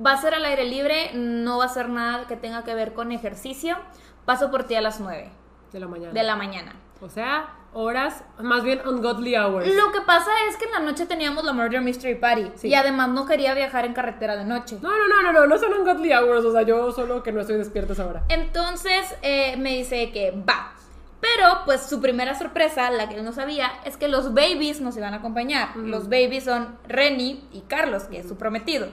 [0.03, 2.93] va a ser al aire libre, no va a ser nada que tenga que ver
[2.93, 3.75] con ejercicio.
[4.25, 5.29] Paso por ti a las 9
[5.71, 6.13] De la mañana.
[6.13, 6.75] de la mañana.
[7.01, 9.67] O sea, horas, más bien ungodly hours.
[9.75, 12.69] Lo que pasa es que en la noche teníamos la Murder Mystery Party Sí.
[12.69, 14.77] y además no quería viajar en carretera de noche.
[14.81, 16.45] No, no, no, no, no, no son ungodly hours.
[16.45, 18.23] O sea, yo solo que no estoy despierta esa hora.
[18.29, 20.71] Entonces eh, me dice que va.
[21.19, 24.95] Pero pues su primera sorpresa, la que él no sabía, es que los babies nos
[24.95, 25.75] iban a acompañar.
[25.75, 28.87] Los babies son Renny y Carlos, que es su prometido.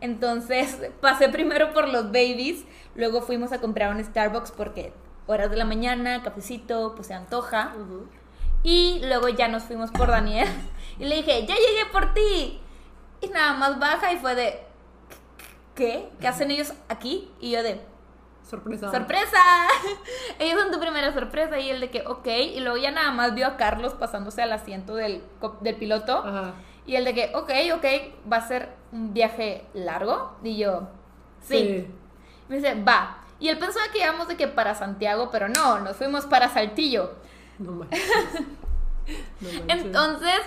[0.00, 2.64] Entonces pasé primero por los babies,
[2.94, 4.92] luego fuimos a comprar un Starbucks porque
[5.26, 7.72] horas de la mañana, cafecito, pues se antoja.
[7.76, 8.06] Ujú.
[8.62, 10.48] Y luego ya nos fuimos por Daniel
[10.98, 12.60] y le dije, ya llegué por ti.
[13.20, 14.62] Y nada más baja y fue de,
[15.74, 16.10] ¿qué?
[16.20, 17.30] ¿Qué hacen ellos aquí?
[17.40, 17.80] Y yo de,
[18.50, 18.90] Sorpresa.
[18.90, 19.38] ¡Sorpresa!
[20.40, 23.32] Ellos son tu primera sorpresa y el de que, ok, y luego ya nada más
[23.34, 25.22] vio a Carlos pasándose al asiento del,
[25.60, 26.54] del piloto Ajá.
[26.84, 27.84] y el de que, ok, ok,
[28.30, 30.88] va a ser un viaje largo y yo,
[31.40, 31.86] sí.
[32.48, 33.18] Me dice, va.
[33.38, 37.12] Y él pensaba que íbamos de que para Santiago, pero no, nos fuimos para Saltillo.
[37.64, 38.00] No manches.
[39.40, 39.64] No manches.
[39.68, 40.40] Entonces,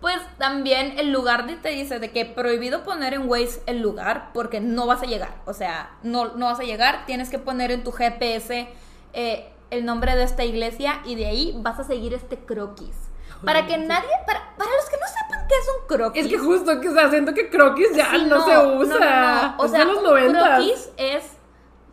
[0.00, 4.30] pues también el lugar de- te dice de que prohibido poner en Waze el lugar
[4.32, 5.34] porque no vas a llegar.
[5.46, 8.68] O sea, no, no vas a llegar, tienes que poner en tu GPS
[9.12, 12.96] eh, el nombre de esta iglesia y de ahí vas a seguir este croquis.
[13.44, 16.24] Para que nadie, para, para los que no sepan qué es un croquis.
[16.26, 18.98] Es que justo que, o sea, siento que croquis ya Sí, no, se usa.
[18.98, 19.62] no, no.
[19.64, 21.24] O sea, los un croquis es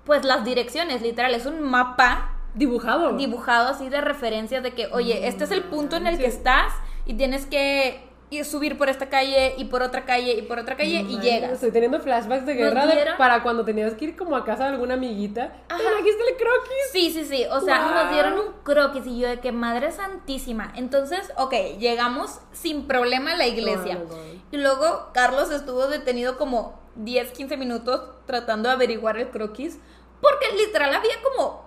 [0.04, 3.14] pues las direcciones, literal, es un mapa Dibujado.
[3.18, 6.74] dibujado así de referencias de que, oye, este es el punto en el que estás
[7.06, 10.76] y tienes que ir, subir por esta calle y por otra calle y por otra
[10.76, 11.52] calle No y llegas.
[11.52, 14.72] Estoy teniendo flashbacks de guerra de- para cuando tenías que ir como a casa de
[14.72, 15.54] alguna amiguita.
[15.70, 15.78] Ajá.
[15.82, 16.92] Está el croquis.
[16.92, 17.46] Sí, sí, sí.
[17.52, 17.94] O sea, Wow.
[17.94, 20.74] nos dieron un croquis y yo de que madre santísima.
[20.76, 23.98] Entonces, ok, llegamos sin problema a la iglesia.
[24.10, 24.16] Oh,
[24.52, 29.80] y luego Carlos estuvo detenido como 10, 15 minutos tratando de averiguar el croquis.
[30.20, 31.67] Porque literal había como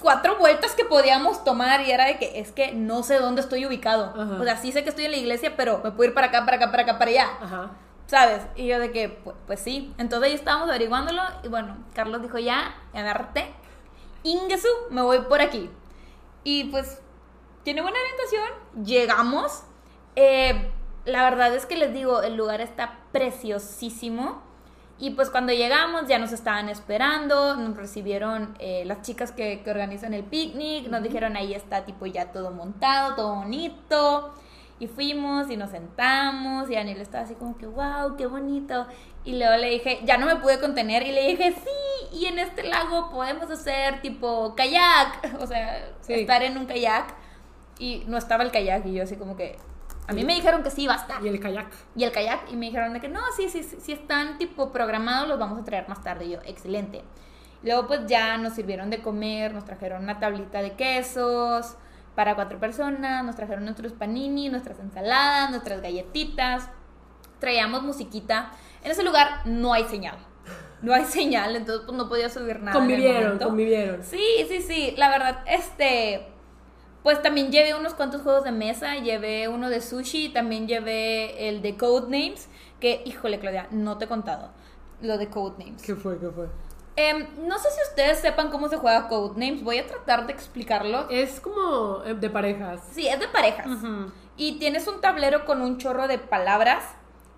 [0.00, 3.66] cuatro vueltas que podíamos tomar y era de que es que no sé dónde estoy
[3.66, 4.12] ubicado.
[4.16, 4.38] Ajá.
[4.40, 6.44] O sea, sí sé que estoy en la iglesia, pero me puedo ir para acá,
[6.44, 7.28] para acá, para acá, para allá.
[7.40, 7.70] Ajá.
[8.06, 8.42] ¿Sabes?
[8.56, 9.94] Y yo de que, pues, pues sí.
[9.98, 13.52] Entonces ahí estábamos averiguándolo y bueno, Carlos dijo ya, agárrate.
[14.22, 15.70] Ingesu, me voy por aquí.
[16.42, 17.00] Y pues,
[17.64, 18.84] tiene buena orientación.
[18.84, 19.62] Llegamos.
[20.16, 20.70] Eh,
[21.04, 24.42] la verdad es que les digo, el lugar está preciosísimo.
[25.00, 29.70] Y pues cuando llegamos ya nos estaban esperando, nos recibieron eh, las chicas que, que
[29.70, 34.34] organizan el picnic, nos dijeron ahí está tipo ya todo montado, todo bonito.
[34.80, 38.86] Y fuimos y nos sentamos y Daniel estaba así como que, wow, qué bonito.
[39.24, 42.38] Y luego le dije, ya no me pude contener y le dije, sí, y en
[42.38, 46.14] este lago podemos hacer tipo kayak, o sea, Sí.
[46.14, 47.14] estar en un kayak.
[47.80, 49.56] Y no estaba el kayak y yo así como que,
[50.08, 51.66] a mí me dijeron que sí, va a estar Y el kayak.
[51.94, 55.28] y el kayak y me dijeron de que no, sí, sí, sí, están tipo programados,
[55.28, 56.24] los vamos a traer más tarde.
[56.24, 57.04] Y yo, excelente.
[57.62, 61.76] Luego pues ya nos sirvieron de comer, nos trajeron una tablita de quesos
[62.14, 66.70] para cuatro personas, nos trajeron nuestros panini, nuestras ensaladas, nuestras galletitas.
[67.38, 68.50] Traíamos musiquita.
[68.82, 70.16] En ese lugar no hay señal.
[70.80, 72.78] No hay señal, entonces pues no podía subir nada.
[72.78, 74.02] Convivieron, convivieron.
[74.02, 74.94] Sí, sí, sí.
[74.96, 76.26] La verdad, este.
[77.02, 78.96] Pues también llevé unos cuantos juegos de mesa.
[78.96, 80.30] Llevé uno de sushi.
[80.30, 82.48] También llevé el de Codenames.
[82.80, 84.50] Que, híjole, Claudia, no te he contado.
[85.00, 85.82] Lo de Codenames.
[85.82, 86.18] ¿Qué fue?
[86.18, 86.46] ¿Qué fue?
[86.96, 89.62] Em, no sé si ustedes sepan cómo se juega Codenames.
[89.62, 91.08] Voy a tratar de explicarlo.
[91.08, 92.80] Es como eh, de parejas.
[92.92, 93.68] Sí, es de parejas.
[94.36, 96.84] Y tienes un tablero con un chorro de palabras.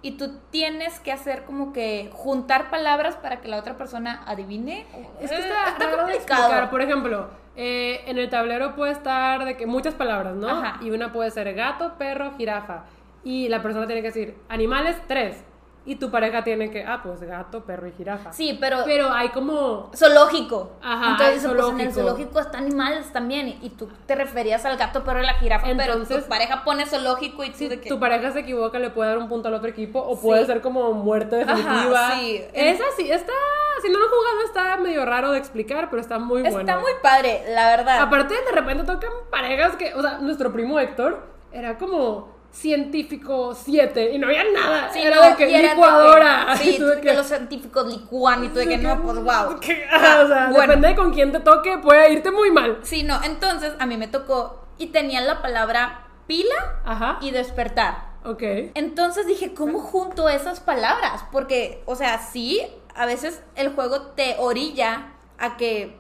[0.02, 4.86] Y tú tienes que hacer como que juntar palabras para que la otra persona adivine.
[5.20, 6.42] Es que Eh, está, raro de complicado.
[6.44, 6.70] explicar.
[6.70, 10.48] Por ejemplo, eh, en el tablero puede estar de que muchas palabras, ¿no?
[10.48, 10.78] Ajá.
[10.82, 12.84] Y una puede ser gato, perro, jirafa.
[13.24, 15.44] Y la persona tiene que decir animales, tres.
[15.87, 18.33] Y tu pareja tiene que, ah, pues gato, perro y jirafa.
[18.35, 19.91] Sí, pero Pero hay como.
[19.97, 20.72] zoológico.
[20.83, 21.93] Ajá, Entonces, hay pues, en el zoológico.
[21.95, 23.49] zoológico están animales también.
[23.62, 25.66] Y, tú te referías al gato, perro y la jirafa.
[25.76, 27.89] pero Entonces- tu pareja pone zoológico y tú Si de que.
[27.89, 30.01] tu pareja se equivoca, le puede dar un punto al otro equipo.
[30.07, 30.20] O Sí.
[30.22, 32.09] puede ser como muerte definitiva.
[32.09, 32.45] Ajá, sí.
[32.53, 33.33] Esa sí, está.
[33.83, 36.81] Si no lo he jugado, está medio raro de explicar, pero está muy Está bueno.
[36.81, 38.01] muy padre, la verdad.
[38.03, 44.11] Aparte, de repente tocan parejas que, o sea, nuestro primo Héctor era como científico 7
[44.12, 44.90] y no había nada.
[44.92, 46.46] Sí, era no, de que era de licuadora.
[46.53, 49.18] que- sí, tú de que- que los científicos licúan y tú de que no, pues
[49.22, 49.59] wow.
[49.61, 50.61] que- ah, o sea, Bueno.
[50.62, 52.78] depende de con quién te toque, puede irte muy mal.
[52.82, 57.18] Sí, no, entonces a mí me tocó y tenía la palabra pila Ajá.
[57.20, 58.11] y despertar.
[58.24, 58.42] Ok.
[58.74, 61.24] Entonces dije, ¿cómo junto esas palabras?
[61.32, 62.61] Porque, o sea, sí,
[62.94, 65.96] a veces el juego te orilla a que,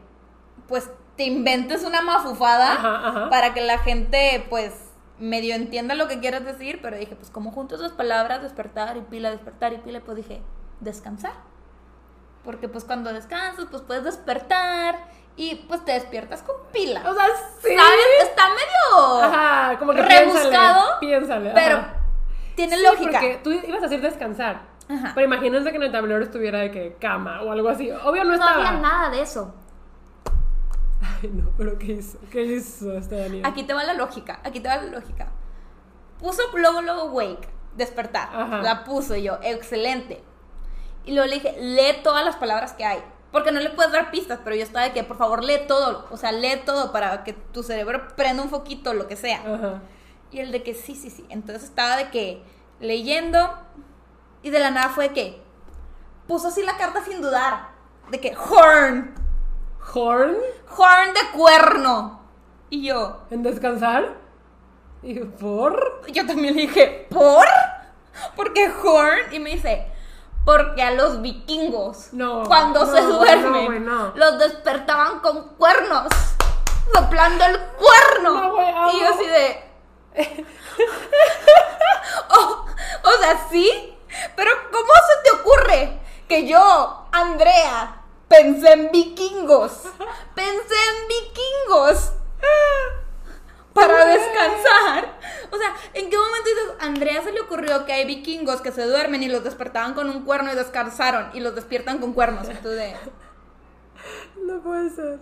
[0.68, 3.30] pues, te inventes una mafufada Ajá, ajá.
[3.30, 4.72] para que la gente, pues,
[5.20, 8.42] medio entienda lo que quieres decir, pero dije, pues, ¿cómo junto esas palabras?
[8.42, 10.42] Despertar y pila, despertar y pila, pues dije,
[10.80, 11.32] descansar.
[12.44, 14.96] Porque, pues, cuando descansas, pues, puedes despertar
[15.36, 17.02] y, pues, te despiertas con pila.
[17.08, 17.26] O sea,
[17.62, 17.68] sí.
[17.76, 18.28] ¿Sabes?
[18.30, 21.50] Está medio Ajá, como que rebuscado, Piénsale.
[21.54, 21.94] pero ajá.
[22.56, 23.20] tiene Sí, lógica.
[23.20, 24.62] Porque tú ibas a decir descansar.
[24.88, 25.12] Ajá.
[25.14, 27.90] Pero imagínense que en el tablero estuviera de que cama o algo así.
[27.90, 28.68] Obvio no No estaba.
[28.68, 29.54] había nada de eso.
[31.00, 32.18] Ay, no, pero ¿qué hizo?
[32.30, 33.46] ¿Qué hizo este Daniel?
[33.46, 35.32] Aquí te va la lógica, aquí te va la lógica.
[36.18, 38.28] Puso luego, luego wake, despertar.
[38.32, 38.62] Ajá.
[38.62, 40.22] La puso yo, excelente.
[41.04, 43.02] Y luego le dije, lee todas las palabras que hay.
[43.32, 46.06] Porque no le puedes dar pistas, pero yo estaba de que, por favor, lee todo.
[46.10, 49.38] O sea, lee todo para que tu cerebro prenda un foquito, lo que sea.
[49.38, 49.82] Ajá.
[50.32, 51.24] Y el de que sí, sí, sí.
[51.28, 52.42] Entonces estaba de que
[52.80, 53.38] leyendo
[54.42, 55.42] y de la nada fue de que
[56.26, 57.70] puso así la carta sin dudar.
[58.10, 59.14] De que horn,
[59.94, 60.36] Horn
[60.76, 62.20] horn de cuerno.
[62.70, 64.16] Y yo, en descansar.
[65.02, 66.02] Y por.
[66.12, 67.46] yo también le dije, ¿por?
[68.36, 69.32] Porque horn.
[69.32, 69.90] Y me dice,
[70.44, 74.12] porque a los vikingos, No, cuando no, se duermen, no.
[74.14, 76.08] los despertaban con cuernos,
[76.94, 78.38] soplando el cuerno.
[78.38, 78.90] Amo.
[78.92, 79.70] y yo así de...
[82.28, 82.64] Oh,
[83.04, 83.96] o sea, sí,
[84.34, 87.99] pero ¿cómo se te ocurre que yo, Andrea,
[88.30, 89.82] pensé en vikingos?
[90.34, 92.12] Pensé en vikingos
[93.74, 95.18] para descansar.
[95.50, 98.86] O sea, ¿en qué momento dices, Andrea se le ocurrió que hay vikingos que se
[98.86, 102.46] duermen y los despertaban con un cuerno y descansaron y los despiertan con cuernos?
[102.46, 102.96] De,
[104.46, 105.18] No puede ser.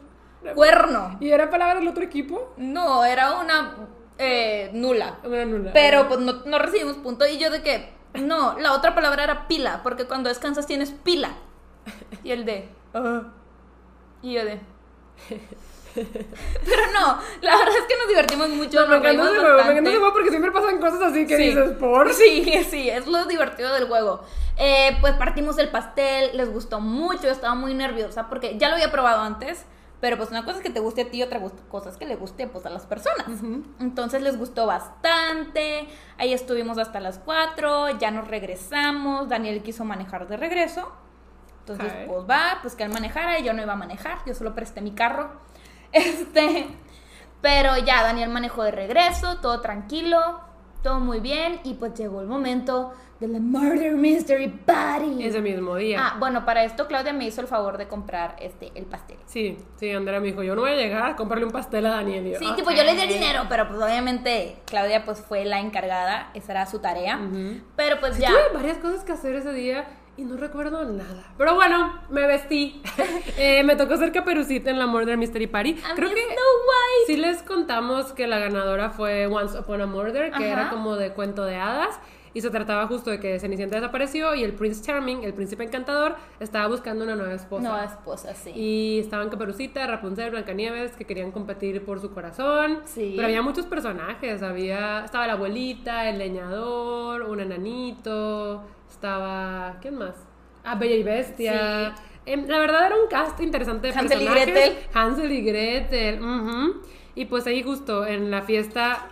[0.55, 1.17] cuerno.
[1.21, 2.53] ¿Y era palabra del otro equipo?
[2.59, 3.75] No, era una
[4.19, 5.19] eh, nula.
[5.25, 5.73] Una nula.
[5.73, 7.27] Pero pues no, no recibimos punto.
[7.27, 11.33] Y yo de que, no, la otra palabra era pila, porque cuando descansas tienes pila.
[12.23, 13.23] Y el de, Ah,
[14.23, 14.61] y yo de.
[15.95, 18.81] Pero no, la verdad es que nos divertimos mucho.
[18.83, 21.37] no, me encanta ese juego, me encanta ese juego porque siempre pasan cosas así que
[21.37, 21.43] Sí.
[21.49, 22.13] dices, por.
[22.15, 24.23] Sí, sí, es lo divertido del juego.
[24.57, 28.91] Eh, pues partimos el pastel, les gustó mucho, estaba muy nerviosa porque ya lo había
[28.93, 29.65] probado antes,
[30.01, 32.07] pero pues una cosa es que te guste a ti y otra cosa es que
[32.07, 33.27] le guste pues a las personas.
[33.81, 40.29] Entonces les gustó bastante, ahí estuvimos hasta las 4, ya nos regresamos, Daniel quiso manejar
[40.29, 40.93] de regreso,
[41.69, 42.07] entonces Ok.
[42.15, 44.81] pues va, pues que él manejara y yo no iba a manejar, yo solo presté
[44.81, 45.31] mi carro.
[45.93, 46.67] Este,
[47.41, 50.41] pero ya Daniel manejó de regreso, todo tranquilo,
[50.83, 55.25] todo muy bien y pues llegó el momento de la Murder Mystery Party.
[55.25, 55.99] Ese mismo día.
[56.01, 59.17] Ah, bueno, para esto Claudia me hizo el favor de comprar este el pastel.
[59.27, 61.91] Sí, sí, Andrea me dijo, yo no voy a llegar a comprarle un pastel a
[61.91, 62.33] Daniel.
[62.33, 62.57] Yo, Sí, "Ok".
[62.57, 66.53] tipo yo le di el dinero, pero pues obviamente Claudia pues fue la encargada, esa
[66.53, 67.17] era su tarea.
[67.19, 67.61] Ujú.
[67.77, 68.29] Pero pues Sí, ya.
[68.29, 69.85] Tuve varias cosas que hacer ese día
[70.19, 71.33] y no recuerdo nada.
[71.39, 72.83] Pero bueno, me vestí.
[73.41, 75.77] Eh, me tocó ser caperucita en la Murder Mystery Party.
[75.89, 77.07] A Creo que Snow White.
[77.07, 80.47] sí les contamos que la ganadora fue Once Upon a Murder, que Ajá.
[80.63, 82.01] era como de cuento de hadas.
[82.39, 86.15] Y se trataba justo de que Cenicienta desapareció y el Prince Charming, el príncipe encantador,
[86.39, 87.69] estaba buscando una nueva esposa.
[87.69, 88.53] Nueva esposa, sí.
[88.55, 92.83] Y estaban Caperucita, Rapunzel, Blancanieves, que querían competir por su corazón.
[92.85, 93.15] Sí.
[93.17, 94.41] Pero había muchos personajes.
[94.45, 99.77] Había, estaba la abuelita, el leñador, un enanito, estaba...
[99.83, 100.15] ¿Quién más?
[100.63, 101.97] Ah, Bella y Bestia.
[101.97, 102.03] Sí.
[102.27, 104.27] Em, la verdad era un cast interesante de Hansel y.
[104.27, 104.77] Gretel.
[104.95, 106.21] Hansel y Gretel.
[107.17, 109.09] Y pues ahí justo en la fiesta...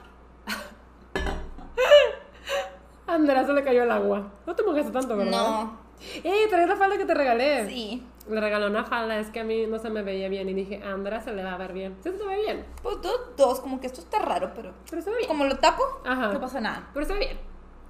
[3.06, 4.33] a Andrea se le cayó el agua.
[4.47, 5.33] No te mojaste tanto, ¿verdad?
[5.33, 5.79] No.
[6.23, 7.67] ¡Ey, traes la falda que te regalé!
[7.69, 8.03] Sí.
[8.29, 10.83] Le regaló una falda, es que a mí no se me veía bien y dije,
[10.85, 11.97] a Andrea se le va a ver bien.
[12.03, 14.73] Sí, se te ve bien, Pues dos, dos, como que esto está raro, pero.
[14.91, 15.29] pero se ve bien.
[15.29, 16.33] Como lo tapo, Ajá.
[16.33, 16.89] no pasa nada.
[16.93, 17.39] Pero se ve bien.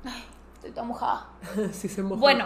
[0.05, 0.25] Ay,
[0.55, 1.29] estoy toda mojada.
[1.73, 2.21] sí se mojó.
[2.21, 2.45] Bueno.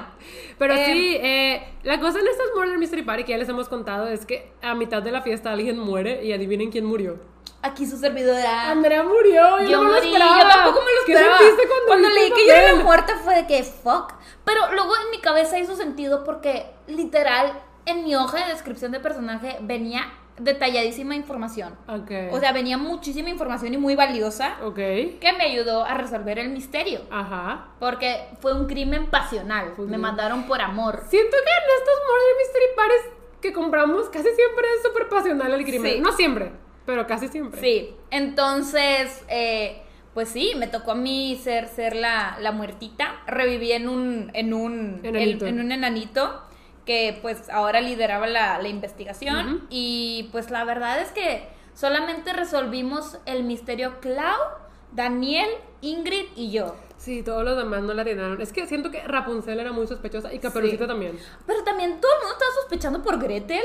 [0.59, 3.69] Pero eh, sí, eh, la cosa en estas Murder Mystery Party que ya les hemos
[3.69, 7.19] contado es que a mitad de la fiesta alguien muere y adivinen quién murió.
[7.63, 8.71] Aquí su servidora.
[8.71, 10.43] Andrea murió, yo, Yo no me lo morí, esperaba.
[10.43, 11.39] yo tampoco me lo ¿Qué esperaba.
[11.39, 14.15] sentiste cuando, Cuando leí que yo era muerta fue de que fuck.
[14.45, 17.53] Pero luego en mi cabeza hizo sentido porque literal
[17.87, 21.77] en mi hoja de descripción de personaje venía detalladísima información.
[21.87, 22.11] Ok.
[22.33, 24.77] O sea, venía muchísima información y muy valiosa Ok.
[24.77, 27.03] que me ayudó a resolver el misterio.
[27.11, 27.69] Ajá.
[27.79, 29.75] Porque fue un crimen pasional.
[29.77, 31.03] Fue Me mandaron por amor.
[31.09, 33.03] Siento que en estos Murder Mystery Parties
[33.43, 35.93] que compramos casi siempre es súper pasional el crimen.
[35.95, 36.01] Sí.
[36.01, 36.53] No siempre,
[36.91, 37.61] pero casi siempre.
[37.61, 39.83] Sí, entonces, eh,
[40.15, 43.21] pues sí, me tocó a mí ser, ser la, la muertita.
[43.27, 45.47] Reviví en un, en un, Enanito.
[45.47, 46.43] en un enanito
[46.85, 49.55] que pues ahora lideraba la, la investigación.
[49.55, 49.67] Ujú.
[49.71, 54.37] Y pues la verdad es que solamente resolvimos el misterio Clau,
[54.93, 55.49] Daniel,
[55.83, 56.75] Ingrid y yo.
[56.97, 58.41] Sí, todos los demás no la atinaron.
[58.43, 60.89] Es que siento que Rapunzel era muy sospechosa y Caperucita Sí.
[60.89, 61.19] también.
[61.47, 63.63] Pero también todo el mundo estaba sospechando por Gretel.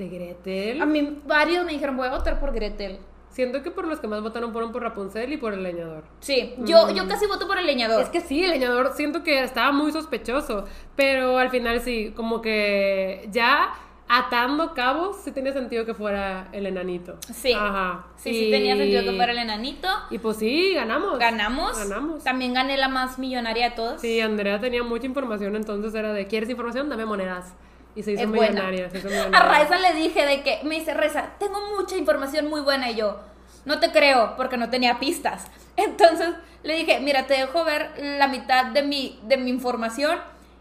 [0.00, 0.80] De Gretel.
[0.80, 2.98] A mí varios me dijeron, voy a votar por Gretel.
[3.28, 6.04] Siento que por los que más votaron fueron por Rapunzel y por el leñador.
[6.20, 6.94] Sí, yo, Mm.
[6.94, 8.02] yo casi voto por el leñador.
[8.02, 10.64] Es que sí, el leñador siento que estaba muy sospechoso,
[10.96, 13.72] pero al final sí, como que ya
[14.08, 17.18] atando cabos, sí tenía sentido que fuera el enanito.
[17.32, 17.52] Sí.
[17.52, 18.06] Ajá.
[18.16, 19.86] Sí, sí tenía sentido que fuera el enanito.
[20.10, 21.18] Y pues sí, ganamos.
[21.18, 21.78] Ganamos.
[21.78, 22.24] Ganamos.
[22.24, 24.00] También gané la más millonaria de todas.
[24.00, 26.88] Sí, Andrea tenía mucha información, entonces era de, ¿quieres información?
[26.88, 27.54] Dame monedas.
[28.00, 28.52] Y se hizo Es buena.
[28.70, 28.88] millonaria.
[28.90, 29.40] se hizo A.
[29.42, 33.20] Raiza le dije de que, me dice Raiza, tengo mucha información muy buena y yo,
[33.66, 35.48] no te creo porque no tenía pistas.
[35.76, 36.30] Entonces
[36.62, 40.18] le dije, mira, te dejo ver la mitad de mi, de mi información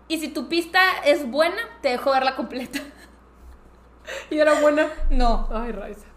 [0.09, 2.79] y si tu pista es buena, te dejo verla completa.
[4.31, 4.87] Y era buena.
[5.11, 5.47] No.
[5.53, 6.07] Ay, Raiza.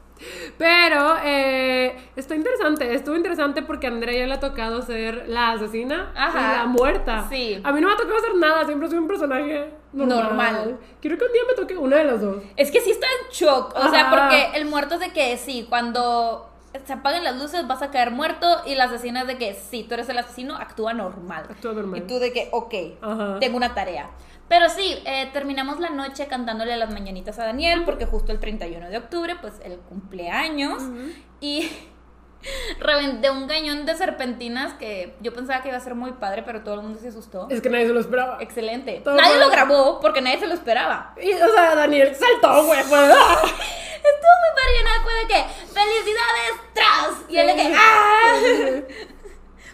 [0.59, 5.53] Pero eh, está interesante, estuvo interesante porque a Andrea ya le ha tocado ser la
[5.53, 6.39] asesina Ajá.
[6.40, 7.27] y la muerta.
[7.28, 7.61] Sí.
[7.65, 10.23] A mí no me ha tocado ser nada, siempre soy un personaje normal.
[10.24, 10.78] Normal.
[11.01, 12.43] Quiero que un día me toque una de las dos.
[12.57, 13.74] Es que sí está en shock.
[13.77, 14.11] O sea, Ajá.
[14.11, 16.49] porque el muerto es de que sí, cuando
[16.86, 19.85] se apaguen las luces vas a caer muerto y la asesina es de que sí,
[19.85, 21.44] tú eres el asesino, actúa normal.
[21.51, 21.99] Actúa normal.
[22.01, 23.39] Y tú de que, ok, Ajá.
[23.40, 24.09] tengo una tarea.
[24.48, 28.90] Pero sí, eh, terminamos la noche cantándole las mañanitas a Daniel porque justo el 31
[28.90, 30.82] de octubre, pues el cumpleaños.
[31.40, 31.70] Y
[32.81, 36.62] reventé un cañón de serpentinas que yo pensaba que iba a ser muy padre, pero
[36.62, 37.48] todo el mundo se asustó.
[37.51, 38.39] Es que nadie se lo esperaba.
[38.40, 39.01] Excelente.
[39.02, 39.40] Todo nadie mal.
[39.40, 41.14] lo grabó porque nadie se lo esperaba.
[41.23, 42.82] Y, o sea, Daniel saltó, güey.
[42.82, 43.43] Fue, ¡ah!
[43.43, 46.52] Estuvo muy padre y nada fue de que ¡Felicidades!
[46.74, 47.31] ¡Tras!
[47.31, 47.74] Y él de que.
[47.74, 49.05] ¡Ah!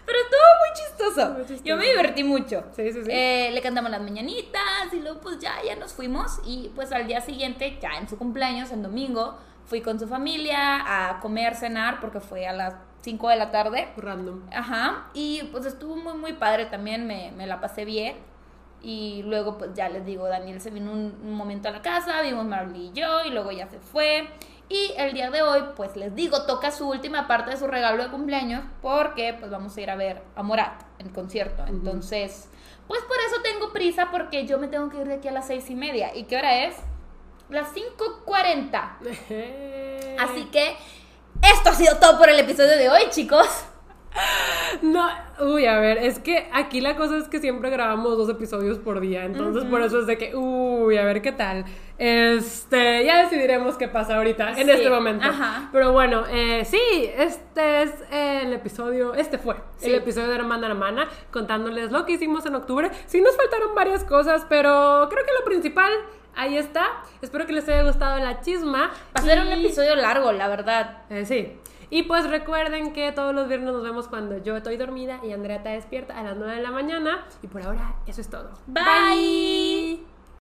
[0.08, 1.30] Pero estuvo muy chistoso.
[1.32, 1.64] Muy chistoso.
[1.64, 2.64] Yo me divertí mucho.
[2.74, 3.10] Sí, sí, sí.
[3.10, 6.40] Eh, le cantamos las mañanitas y luego pues ya, ya nos fuimos.
[6.46, 9.36] Y pues al día siguiente, ya en su cumpleaños, el domingo,
[9.66, 13.88] fui con su familia a comer, cenar, porque fue a las 5 de la tarde.
[13.98, 14.40] Random.
[14.50, 15.10] Ajá.
[15.12, 18.16] Y pues estuvo muy, muy padre también, me, me la pasé bien.
[18.80, 22.22] Y luego, pues ya les digo, Daniel se vino un, un momento a la casa,
[22.22, 24.26] vimos Marley y yo, y luego ya se fue.
[24.68, 28.02] Y el día de hoy, pues les digo, toca su última parte de su regalo
[28.02, 31.64] de cumpleaños, porque pues vamos a ir a ver a Morat en concierto.
[31.66, 32.50] Entonces,
[32.86, 35.46] pues por eso tengo prisa, porque yo me tengo que ir de aquí a las
[35.46, 36.14] seis y media.
[36.14, 36.76] ¿Y qué hora es?
[37.48, 40.18] Las 5.40.
[40.18, 40.76] Así que
[41.42, 43.46] esto ha sido todo por el episodio de hoy, chicos.
[44.82, 45.08] No,
[45.40, 49.00] uy, a ver, es que aquí la cosa es que siempre grabamos dos episodios por
[49.00, 51.64] día, entonces por eso es de que, uy, a ver qué tal.
[51.98, 55.26] Este, ya decidiremos qué pasa ahorita, en Sí, este momento.
[55.26, 55.68] ajá.
[55.72, 56.78] Pero bueno, eh, sí,
[57.16, 59.88] este es el episodio, este fue Sí.
[59.88, 62.90] el episodio de Hermana a Hermana, contándoles lo que hicimos en octubre.
[63.06, 65.92] Sí nos faltaron varias cosas, pero creo que lo principal,
[66.36, 66.86] ahí está.
[67.20, 68.90] Espero que les haya gustado la chisma.
[69.16, 71.02] Va a ser un episodio largo, la verdad.
[71.10, 71.52] eh, sí.
[71.90, 75.56] Y pues recuerden que todos los viernes nos vemos cuando yo estoy dormida y Andrea
[75.56, 77.24] está despierta a las 9 de la mañana.
[77.42, 78.50] Y por ahora, eso es todo.
[78.66, 80.17] Bye.